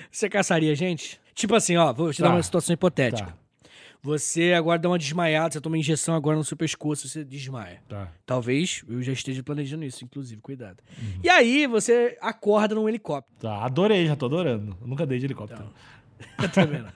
Você 0.09 0.29
caçaria 0.29 0.73
gente? 0.73 1.19
Tipo 1.35 1.55
assim, 1.55 1.75
ó, 1.75 1.91
vou 1.91 2.13
te 2.13 2.21
dar 2.21 2.29
Tá. 2.29 2.35
uma 2.35 2.41
situação 2.43 2.73
hipotética. 2.73 3.31
Tá, 3.31 3.69
Você 4.01 4.53
agora 4.53 4.79
dá 4.79 4.87
uma 4.87 4.97
desmaiada, 4.97 5.51
você 5.51 5.59
toma 5.59 5.73
uma 5.75 5.79
injeção 5.79 6.15
agora 6.15 6.37
no 6.37 6.43
seu 6.45 6.55
pescoço, 6.55 7.09
você 7.09 7.25
desmaia. 7.25 7.81
tá. 7.89 8.07
Talvez 8.25 8.81
eu 8.87 9.01
já 9.03 9.11
esteja 9.11 9.43
planejando 9.43 9.83
isso, 9.83 10.05
inclusive, 10.05 10.39
cuidado. 10.41 10.77
Uhum. 10.97 11.19
E 11.21 11.29
aí 11.29 11.67
você 11.67 12.17
acorda 12.21 12.75
num 12.75 12.87
helicóptero. 12.87 13.37
Tá, 13.41 13.65
adorei, 13.65 14.07
já 14.07 14.15
tô 14.15 14.27
adorando. 14.27 14.77
Eu 14.79 14.87
nunca 14.87 15.05
dei 15.05 15.19
de 15.19 15.25
helicóptero. 15.25 15.67
Eu 16.41 16.47
também 16.49 16.81
não. 16.81 16.89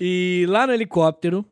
E 0.00 0.46
lá 0.48 0.66
no 0.66 0.72
helicóptero, 0.72 1.44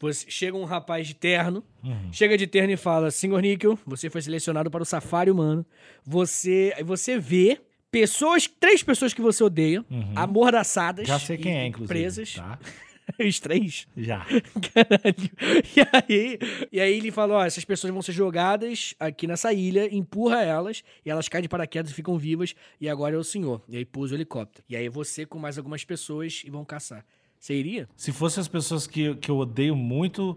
você, 0.00 0.26
chega 0.30 0.56
um 0.56 0.64
rapaz 0.64 1.06
de 1.06 1.14
terno, 1.14 1.62
Uhum. 1.82 2.12
chega 2.12 2.36
de 2.36 2.46
terno 2.46 2.72
e 2.72 2.76
fala: 2.76 3.10
Senhor 3.10 3.40
Níquel, 3.40 3.78
você 3.86 4.08
foi 4.10 4.22
selecionado 4.22 4.70
para 4.70 4.82
o 4.82 4.86
safari 4.86 5.30
humano. 5.30 5.64
Você, 6.04 6.74
você 6.84 7.18
vê 7.18 7.60
pessoas, 7.90 8.46
três 8.46 8.82
pessoas 8.82 9.12
que 9.14 9.20
você 9.20 9.42
odeia, 9.42 9.84
amordaçadas. 10.14 11.08
Uhum. 11.08 11.14
Já 11.14 11.18
sei 11.18 11.36
quem 11.38 11.52
e 11.52 11.56
é, 11.56 11.66
inclusive. 11.66 11.88
Presas. 11.88 12.34
Tá? 12.34 12.58
Os 13.26 13.40
três. 13.40 13.86
Já. 13.96 14.26
Caralho. 14.74 15.30
E 15.74 15.80
aí, 16.12 16.38
e 16.70 16.78
aí 16.80 16.94
ele 16.98 17.10
fala: 17.10 17.34
ó, 17.36 17.44
essas 17.44 17.64
pessoas 17.64 17.90
vão 17.92 18.02
ser 18.02 18.12
jogadas 18.12 18.94
aqui 19.00 19.26
nessa 19.26 19.52
ilha, 19.52 19.88
empurra 19.92 20.42
elas, 20.42 20.84
e 21.04 21.10
elas 21.10 21.26
caem 21.28 21.42
de 21.42 21.48
paraquedas 21.48 21.90
e 21.90 21.94
ficam 21.94 22.18
vivas, 22.18 22.54
e 22.80 22.88
agora 22.88 23.14
é 23.14 23.18
o 23.18 23.24
senhor. 23.24 23.62
E 23.68 23.76
aí 23.78 23.84
pousa 23.84 24.14
o 24.14 24.16
helicóptero. 24.16 24.62
E 24.68 24.76
aí 24.76 24.88
você 24.90 25.24
com 25.24 25.38
mais 25.38 25.56
algumas 25.56 25.84
pessoas 25.84 26.42
e 26.44 26.50
vão 26.50 26.64
caçar. 26.66 27.04
Você 27.38 27.54
iria? 27.54 27.88
Se 27.96 28.12
fossem 28.12 28.40
as 28.40 28.48
pessoas 28.48 28.86
que, 28.86 29.14
que 29.16 29.30
eu 29.30 29.38
odeio 29.38 29.74
muito. 29.76 30.36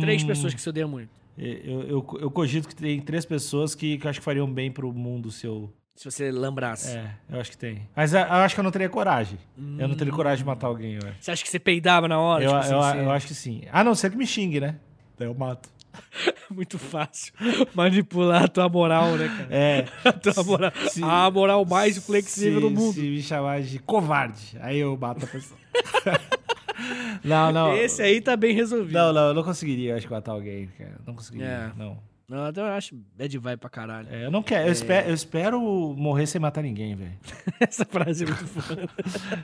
Três 0.00 0.22
hum, 0.22 0.26
pessoas 0.26 0.54
que 0.54 0.60
você 0.60 0.70
odeia 0.70 0.86
muito. 0.86 1.10
Eu, 1.36 1.82
eu, 1.82 2.18
eu 2.20 2.30
cogito 2.30 2.68
que 2.68 2.74
tem 2.74 3.00
três 3.00 3.24
pessoas 3.24 3.74
que, 3.74 3.98
que 3.98 4.06
eu 4.06 4.10
acho 4.10 4.20
que 4.20 4.24
fariam 4.24 4.50
bem 4.50 4.70
pro 4.70 4.92
mundo 4.92 5.30
se 5.30 5.46
eu. 5.46 5.72
Se 5.94 6.04
você 6.10 6.30
lembrasse. 6.32 6.96
É, 6.96 7.10
eu 7.30 7.40
acho 7.40 7.50
que 7.50 7.58
tem. 7.58 7.88
Mas 7.94 8.12
eu, 8.14 8.20
eu 8.20 8.26
acho 8.26 8.54
que 8.54 8.60
eu 8.60 8.64
não 8.64 8.70
teria 8.70 8.88
coragem. 8.88 9.38
Eu 9.78 9.86
não 9.88 9.94
teria 9.96 10.12
coragem 10.12 10.38
de 10.38 10.44
matar 10.44 10.66
alguém, 10.68 10.94
eu 10.94 11.00
acho. 11.08 11.16
Você 11.20 11.30
acha 11.30 11.42
que 11.44 11.48
você 11.50 11.58
peidava 11.58 12.08
na 12.08 12.18
hora? 12.18 12.42
Eu, 12.42 12.48
Tipo 12.48 12.60
assim, 12.60 12.72
eu, 12.72 12.80
você- 12.82 12.98
eu 12.98 13.10
acho 13.10 13.26
que 13.26 13.34
sim. 13.34 13.62
A 13.70 13.84
não 13.84 13.94
ser 13.94 14.10
que 14.10 14.16
me 14.16 14.26
xingue, 14.26 14.60
né? 14.60 14.76
Daí 15.18 15.28
eu 15.28 15.34
mato. 15.34 15.68
Muito 16.50 16.78
fácil 16.78 17.32
manipular 17.74 18.44
a 18.44 18.48
tua 18.48 18.68
moral, 18.68 19.12
né, 19.16 19.28
cara? 19.28 19.48
É. 19.50 19.84
A 20.04 20.12
tua 20.12 20.44
moral. 20.44 20.72
se- 20.88 21.02
a 21.02 21.30
moral 21.30 21.64
mais 21.64 21.98
flexível 21.98 22.54
se, 22.54 22.60
do 22.60 22.70
mundo. 22.70 22.92
Se 22.94 23.00
me 23.00 23.22
chamar 23.22 23.62
de 23.62 23.78
covarde, 23.78 24.56
aí 24.60 24.78
eu 24.78 24.96
mato 24.96 25.24
a 25.24 25.28
pessoa. 25.28 25.58
não, 27.24 27.52
não. 27.52 27.74
Esse 27.76 28.02
aí 28.02 28.20
tá 28.20 28.36
bem 28.36 28.54
resolvido. 28.54 28.92
Não, 28.92 29.12
não, 29.12 29.28
eu 29.28 29.34
não 29.34 29.42
conseguiria, 29.42 29.96
acho, 29.96 30.10
matar 30.10 30.32
alguém, 30.32 30.68
cara. 30.78 31.00
Não 31.06 31.14
conseguiria, 31.14 31.48
É. 31.48 31.70
não. 31.76 31.98
Não, 32.26 32.50
eu 32.56 32.64
acho 32.72 32.96
bad 33.16 33.38
vibe 33.38 33.60
pra 33.60 33.68
caralho. 33.68 34.08
É, 34.10 34.24
eu 34.24 34.30
não 34.30 34.42
quero. 34.42 34.66
Eu, 34.68 34.72
espero, 34.72 35.08
eu 35.08 35.14
espero 35.14 35.60
morrer 35.94 36.26
sem 36.26 36.40
matar 36.40 36.62
ninguém, 36.62 36.96
velho. 36.96 37.12
Essa 37.60 37.84
frase 37.84 38.24
é 38.24 38.26
muito 38.26 38.46
foda. 38.46 38.88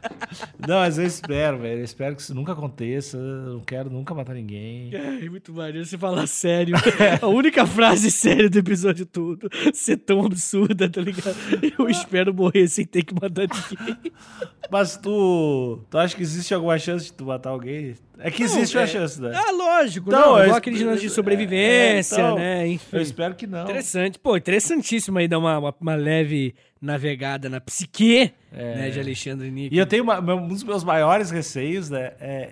Não, 0.67 0.77
mas 0.77 0.97
eu 0.97 1.05
espero, 1.05 1.59
velho. 1.59 1.81
Eu 1.81 1.85
espero 1.85 2.17
que 2.17 2.23
isso 2.23 2.35
nunca 2.35 2.53
aconteça. 2.53 3.17
Eu 3.17 3.55
não 3.55 3.61
quero 3.61 3.91
nunca 3.91 4.15
matar 4.15 4.35
ninguém. 4.35 4.91
Ai, 4.95 5.29
muito 5.29 5.53
maneiro 5.53 5.85
você 5.85 5.99
falar 5.99 6.27
sério. 6.27 6.75
A 7.21 7.27
única 7.27 7.67
frase 7.67 8.11
séria 8.11 8.49
do 8.49 8.59
episódio 8.59 9.05
todo. 9.05 9.49
Ser 9.75 9.97
tão 9.99 10.25
absurda, 10.25 10.89
tá 10.89 11.01
ligado? 11.01 11.37
Eu 11.79 11.89
espero 11.89 12.33
morrer 12.33 12.69
sem 12.69 12.87
ter 12.87 13.03
que 13.03 13.15
matar 13.15 13.47
ninguém. 13.49 14.13
Mas 14.71 14.97
tu. 14.97 15.85
Tu 15.91 15.99
acha 15.99 16.17
que 16.17 16.23
existe 16.23 16.55
alguma 16.55 16.79
chance 16.79 17.07
de 17.07 17.13
tu 17.13 17.25
matar 17.25 17.51
alguém? 17.51 17.95
É 18.23 18.31
que 18.31 18.41
Não, 18.45 18.47
existe 18.47 18.77
é- 18.77 18.81
uma 18.81 18.87
chance, 18.87 19.21
né? 19.21 19.33
Ah, 19.35 19.51
lógico. 19.51 20.09
Então, 20.11 20.33
não, 20.37 20.43
igual 20.43 20.57
aqueles 20.59 20.81
lances 20.83 21.01
de 21.01 21.07
é, 21.07 21.11
sobrevivência, 21.11 22.15
então, 22.21 22.37
né? 22.37 22.67
Enfim. 22.69 22.97
Eu 22.97 23.03
espero 23.03 23.35
que 23.35 23.47
não. 23.47 23.63
Interessante. 23.65 24.19
Pô, 24.19 24.37
interessantíssimo 24.37 25.19
aí 25.19 25.27
dar 25.27 25.39
uma, 25.39 25.59
uma, 25.59 25.75
uma 25.81 25.95
leve 25.95 26.55
navegada 26.81 27.49
na 27.49 27.61
psique 27.61 28.33
né, 28.53 28.91
de 28.91 29.01
Alexandre 29.01 29.51
Nick. 29.51 29.75
E 29.75 29.79
eu 29.79 29.87
tenho 29.87 30.03
uma- 30.03 30.21
um 30.21 30.49
dos 30.49 30.63
meus 30.63 30.85
maiores 30.85 31.31
receios, 31.31 31.89
né? 31.91 32.13
É, 32.21 32.51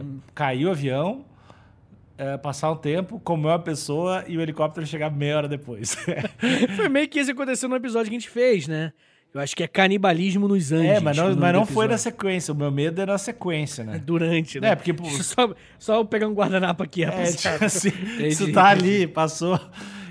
é 0.00 0.02
cair 0.34 0.66
o 0.66 0.70
avião, 0.70 1.24
é, 2.18 2.36
passar 2.36 2.70
um 2.70 2.76
tempo, 2.76 3.18
comer 3.20 3.48
uma 3.48 3.58
pessoa 3.58 4.24
e 4.28 4.36
o 4.36 4.40
helicóptero 4.40 4.86
chegar 4.86 5.10
meia 5.10 5.36
hora 5.38 5.48
depois. 5.48 5.96
Foi 6.76 6.88
meio 6.88 7.08
que 7.08 7.18
isso 7.20 7.30
aconteceu 7.30 7.68
no 7.68 7.76
episódio 7.76 8.10
que 8.10 8.16
a 8.16 8.18
gente 8.20 8.28
fez, 8.30 8.66
né? 8.68 8.92
Eu 9.32 9.40
acho 9.40 9.54
que 9.54 9.62
é 9.62 9.68
canibalismo 9.68 10.48
nos 10.48 10.72
Andes. 10.72 10.90
é, 10.90 11.00
mas 11.00 11.16
não, 11.16 11.36
mas 11.36 11.54
não 11.54 11.64
foi 11.64 11.86
na 11.86 11.96
sequência. 11.96 12.52
O 12.52 12.56
meu 12.56 12.70
medo 12.70 13.00
é 13.00 13.06
na 13.06 13.16
sequência, 13.16 13.84
né? 13.84 13.98
Durante, 14.04 14.58
né? 14.60 14.70
É, 14.70 14.74
porque, 14.76 14.92
pô, 14.92 15.04
Só, 15.08 15.54
só 15.78 15.94
eu 15.96 16.04
pegar 16.04 16.26
um 16.26 16.32
guardanapo 16.34 16.82
aqui, 16.82 17.04
É, 17.04 17.06
rapaziada. 17.06 17.36
tipo 17.58 17.64
assim, 17.64 17.90
tu 18.46 18.52
tá 18.52 18.66
ali, 18.66 19.06
passou, 19.06 19.58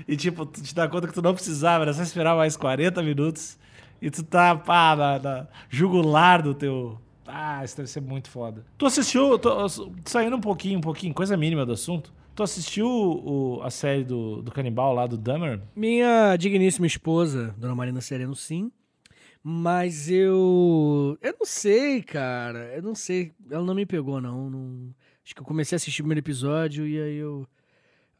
e 0.08 0.16
tipo, 0.16 0.46
tu 0.46 0.62
te 0.62 0.74
dá 0.74 0.88
conta 0.88 1.06
que 1.06 1.12
tu 1.12 1.20
não 1.20 1.34
precisava, 1.34 1.84
era 1.84 1.92
só 1.92 2.02
esperar 2.02 2.34
mais 2.34 2.56
40 2.56 3.02
minutos, 3.02 3.58
e 4.00 4.10
tu 4.10 4.22
tá, 4.22 4.56
pá, 4.56 4.96
na, 4.96 5.18
na 5.18 5.46
jugular 5.68 6.40
do 6.42 6.54
teu... 6.54 6.98
Ah, 7.26 7.62
isso 7.64 7.76
deve 7.76 7.88
ser 7.88 8.00
muito 8.00 8.28
foda. 8.30 8.64
Tu 8.78 8.86
assistiu, 8.86 9.38
tô- 9.38 9.68
saindo 10.06 10.34
um 10.36 10.40
pouquinho, 10.40 10.78
um 10.78 10.82
pouquinho, 10.82 11.12
coisa 11.14 11.36
mínima 11.36 11.64
do 11.66 11.72
assunto, 11.74 12.12
tu 12.34 12.42
assistiu 12.42 12.88
o- 12.88 13.60
a 13.62 13.70
série 13.70 14.02
do, 14.02 14.40
do 14.42 14.50
canibal 14.50 14.94
lá, 14.94 15.06
do 15.06 15.16
Dahmer? 15.18 15.60
Minha 15.76 16.34
digníssima 16.36 16.86
esposa, 16.86 17.54
Dona 17.58 17.74
Marina 17.74 18.00
Sereno, 18.00 18.34
sim. 18.34 18.72
Mas 19.42 20.10
eu. 20.10 21.18
Eu 21.22 21.34
não 21.38 21.46
sei, 21.46 22.02
cara. 22.02 22.72
Eu 22.74 22.82
não 22.82 22.94
sei. 22.94 23.32
Ela 23.50 23.64
não 23.64 23.74
me 23.74 23.86
pegou, 23.86 24.20
não. 24.20 24.50
não- 24.50 24.94
Acho 25.24 25.34
que 25.34 25.40
eu 25.40 25.44
comecei 25.46 25.74
a 25.74 25.78
assistir 25.78 26.02
o 26.02 26.04
primeiro 26.04 26.20
episódio 26.20 26.86
e 26.86 27.00
aí 27.00 27.16
eu 27.16 27.46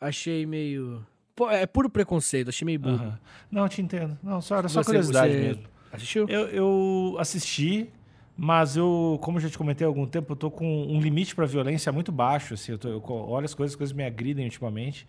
achei 0.00 0.46
meio. 0.46 1.04
Pô, 1.34 1.50
é 1.50 1.66
puro 1.66 1.88
preconceito, 1.90 2.48
achei 2.48 2.64
meio 2.64 2.78
burro. 2.78 2.94
Aham. 3.04 3.18
Não, 3.50 3.62
eu 3.62 3.68
te 3.68 3.82
entendo. 3.82 4.18
Não, 4.22 4.40
só 4.40 4.56
era 4.56 4.68
só 4.68 4.80
Você- 4.82 4.86
curiosidade 4.86 5.32
você 5.32 5.38
mesmo. 5.40 5.62
Assistiu? 5.92 6.28
Eu, 6.28 6.46
eu 6.48 7.16
assisti, 7.18 7.90
mas 8.36 8.76
eu, 8.76 9.18
como 9.22 9.38
eu 9.38 9.42
já 9.42 9.50
te 9.50 9.58
comentei 9.58 9.84
há 9.84 9.88
algum 9.88 10.06
tempo, 10.06 10.32
eu 10.32 10.36
tô 10.36 10.50
com 10.50 10.86
um 10.86 11.00
limite 11.00 11.34
pra 11.34 11.46
violência 11.46 11.90
muito 11.90 12.12
baixo, 12.12 12.54
assim, 12.54 12.72
eu, 12.72 12.78
tô- 12.78 12.88
eu 12.88 13.02
olho 13.06 13.44
as 13.44 13.54
coisas, 13.54 13.72
as 13.74 13.76
coisas 13.76 13.92
me 13.96 14.04
agridem 14.04 14.44
ultimamente, 14.44 15.06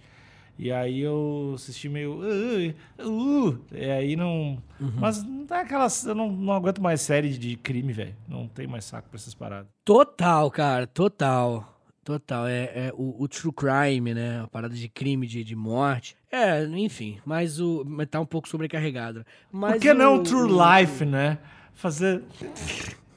e 0.61 0.71
aí 0.71 0.99
eu 1.01 1.53
assisti 1.55 1.89
meio... 1.89 2.13
Uh, 2.21 3.09
uh, 3.09 3.59
e 3.73 3.83
aí 3.89 4.15
não... 4.15 4.61
Mas 4.79 5.23
não 5.23 5.45
é 5.49 5.61
aquelas... 5.61 6.05
Eu 6.05 6.15
não, 6.15 6.31
não 6.31 6.53
aguento 6.53 6.81
mais 6.81 7.01
série 7.01 7.29
de 7.37 7.55
crime, 7.57 7.91
velho. 7.91 8.15
Não 8.27 8.47
tem 8.47 8.67
mais 8.67 8.85
saco 8.85 9.09
pra 9.09 9.17
essas 9.17 9.33
paradas. 9.33 9.67
Total, 9.83 10.49
cara, 10.51 10.85
total. 10.87 11.67
Total, 12.03 12.47
é, 12.47 12.63
é 12.87 12.93
o, 12.95 13.15
o 13.23 13.27
true 13.27 13.53
crime, 13.53 14.13
né? 14.15 14.41
A 14.41 14.47
parada 14.47 14.73
de 14.73 14.89
crime, 14.89 15.27
de, 15.27 15.43
de 15.43 15.55
morte. 15.55 16.15
É, 16.31 16.63
enfim, 16.65 17.19
mas 17.23 17.59
o. 17.59 17.83
Mas 17.85 18.07
tá 18.09 18.19
um 18.19 18.25
pouco 18.25 18.49
sobrecarregado. 18.49 19.23
Mas 19.51 19.73
Por 19.73 19.81
que 19.81 19.91
o- 19.91 19.93
não 19.93 20.23
True 20.23 20.51
o- 20.51 20.79
Life, 20.79 21.05
né? 21.05 21.37
Fazer 21.75 22.23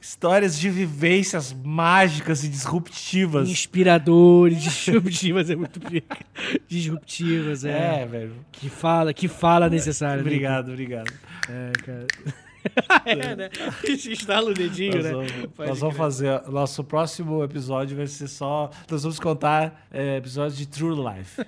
histórias 0.05 0.59
de 0.59 0.69
vivências 0.69 1.51
mágicas 1.51 2.43
e 2.43 2.47
disruptivas. 2.47 3.49
Inspiradores, 3.49 4.61
disruptivas, 4.61 5.49
é 5.49 5.55
muito 5.55 5.79
pica. 5.79 6.19
Disruptivas, 6.67 7.65
é. 7.65 8.03
É, 8.03 8.05
velho. 8.05 8.33
Que 8.51 8.69
fala, 8.69 9.11
que 9.15 9.27
fala 9.27 9.67
necessário. 9.67 10.17
né? 10.17 10.29
Obrigado, 10.29 10.69
obrigado. 10.69 11.11
É, 11.49 11.71
cara. 11.83 12.07
é, 13.03 13.35
né? 13.35 13.49
Estala 13.83 14.51
o 14.51 14.53
dedinho, 14.53 14.93
Nós 14.93 15.03
né? 15.05 15.11
vamos, 15.11 15.31
Pode 15.55 15.69
nós 15.69 15.79
vamos 15.79 15.95
crer. 15.95 16.05
fazer. 16.05 16.41
Nosso 16.51 16.83
próximo 16.83 17.43
episódio 17.43 17.97
vai 17.97 18.05
ser 18.05 18.27
só. 18.27 18.69
Nós 18.89 19.01
vamos 19.01 19.19
contar 19.19 19.87
é, 19.91 20.17
episódios 20.17 20.55
de 20.55 20.67
True 20.67 20.95
Life. 20.95 21.41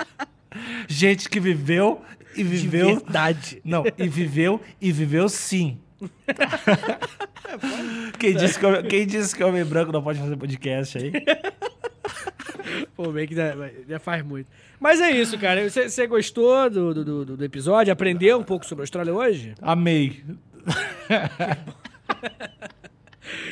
Gente 0.86 1.30
que 1.30 1.40
viveu 1.40 2.02
e 2.34 2.42
De 2.42 2.44
viveu. 2.44 2.96
verdade. 2.96 3.62
Não, 3.64 3.84
e 3.96 4.06
viveu 4.06 4.60
e 4.78 4.92
viveu 4.92 5.30
sim. 5.30 5.78
quem, 8.18 8.34
disse 8.34 8.58
que, 8.58 8.66
homem- 8.66 8.82
quem 8.84 9.06
disse 9.06 9.36
que 9.36 9.44
homem 9.44 9.64
branco 9.64 9.92
não 9.92 10.02
pode 10.02 10.18
fazer 10.18 10.36
podcast 10.36 10.98
aí? 10.98 11.12
Pô, 12.96 13.10
bem 13.10 13.26
que 13.26 13.34
já, 13.34 13.52
já 13.88 13.98
faz 13.98 14.22
muito. 14.24 14.48
Mas 14.78 15.00
é 15.00 15.10
isso, 15.10 15.38
cara. 15.38 15.68
Você 15.68 15.88
você 15.88 16.06
gostou 16.06 16.70
do, 16.70 16.94
do, 17.04 17.36
do- 17.36 17.44
episódio? 17.44 17.92
Aprendeu 17.92 18.38
um 18.38 18.44
pouco 18.44 18.64
sobre 18.66 18.82
a 18.82 18.84
Austrália 18.84 19.12
hoje? 19.14 19.54
Amei. 19.60 20.22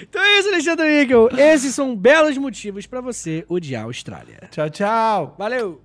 Então 0.02 0.20
é 0.22 0.38
isso, 0.40 0.48
Alexandre 0.48 1.00
Níquel. 1.00 1.28
Esses 1.38 1.74
são 1.74 1.94
belos 1.94 2.36
motivos 2.36 2.86
pra 2.86 3.00
você 3.00 3.44
odiar 3.48 3.82
a 3.82 3.86
Austrália. 3.86 4.48
Tchau, 4.50 4.68
tchau. 4.70 5.34
Valeu! 5.38 5.80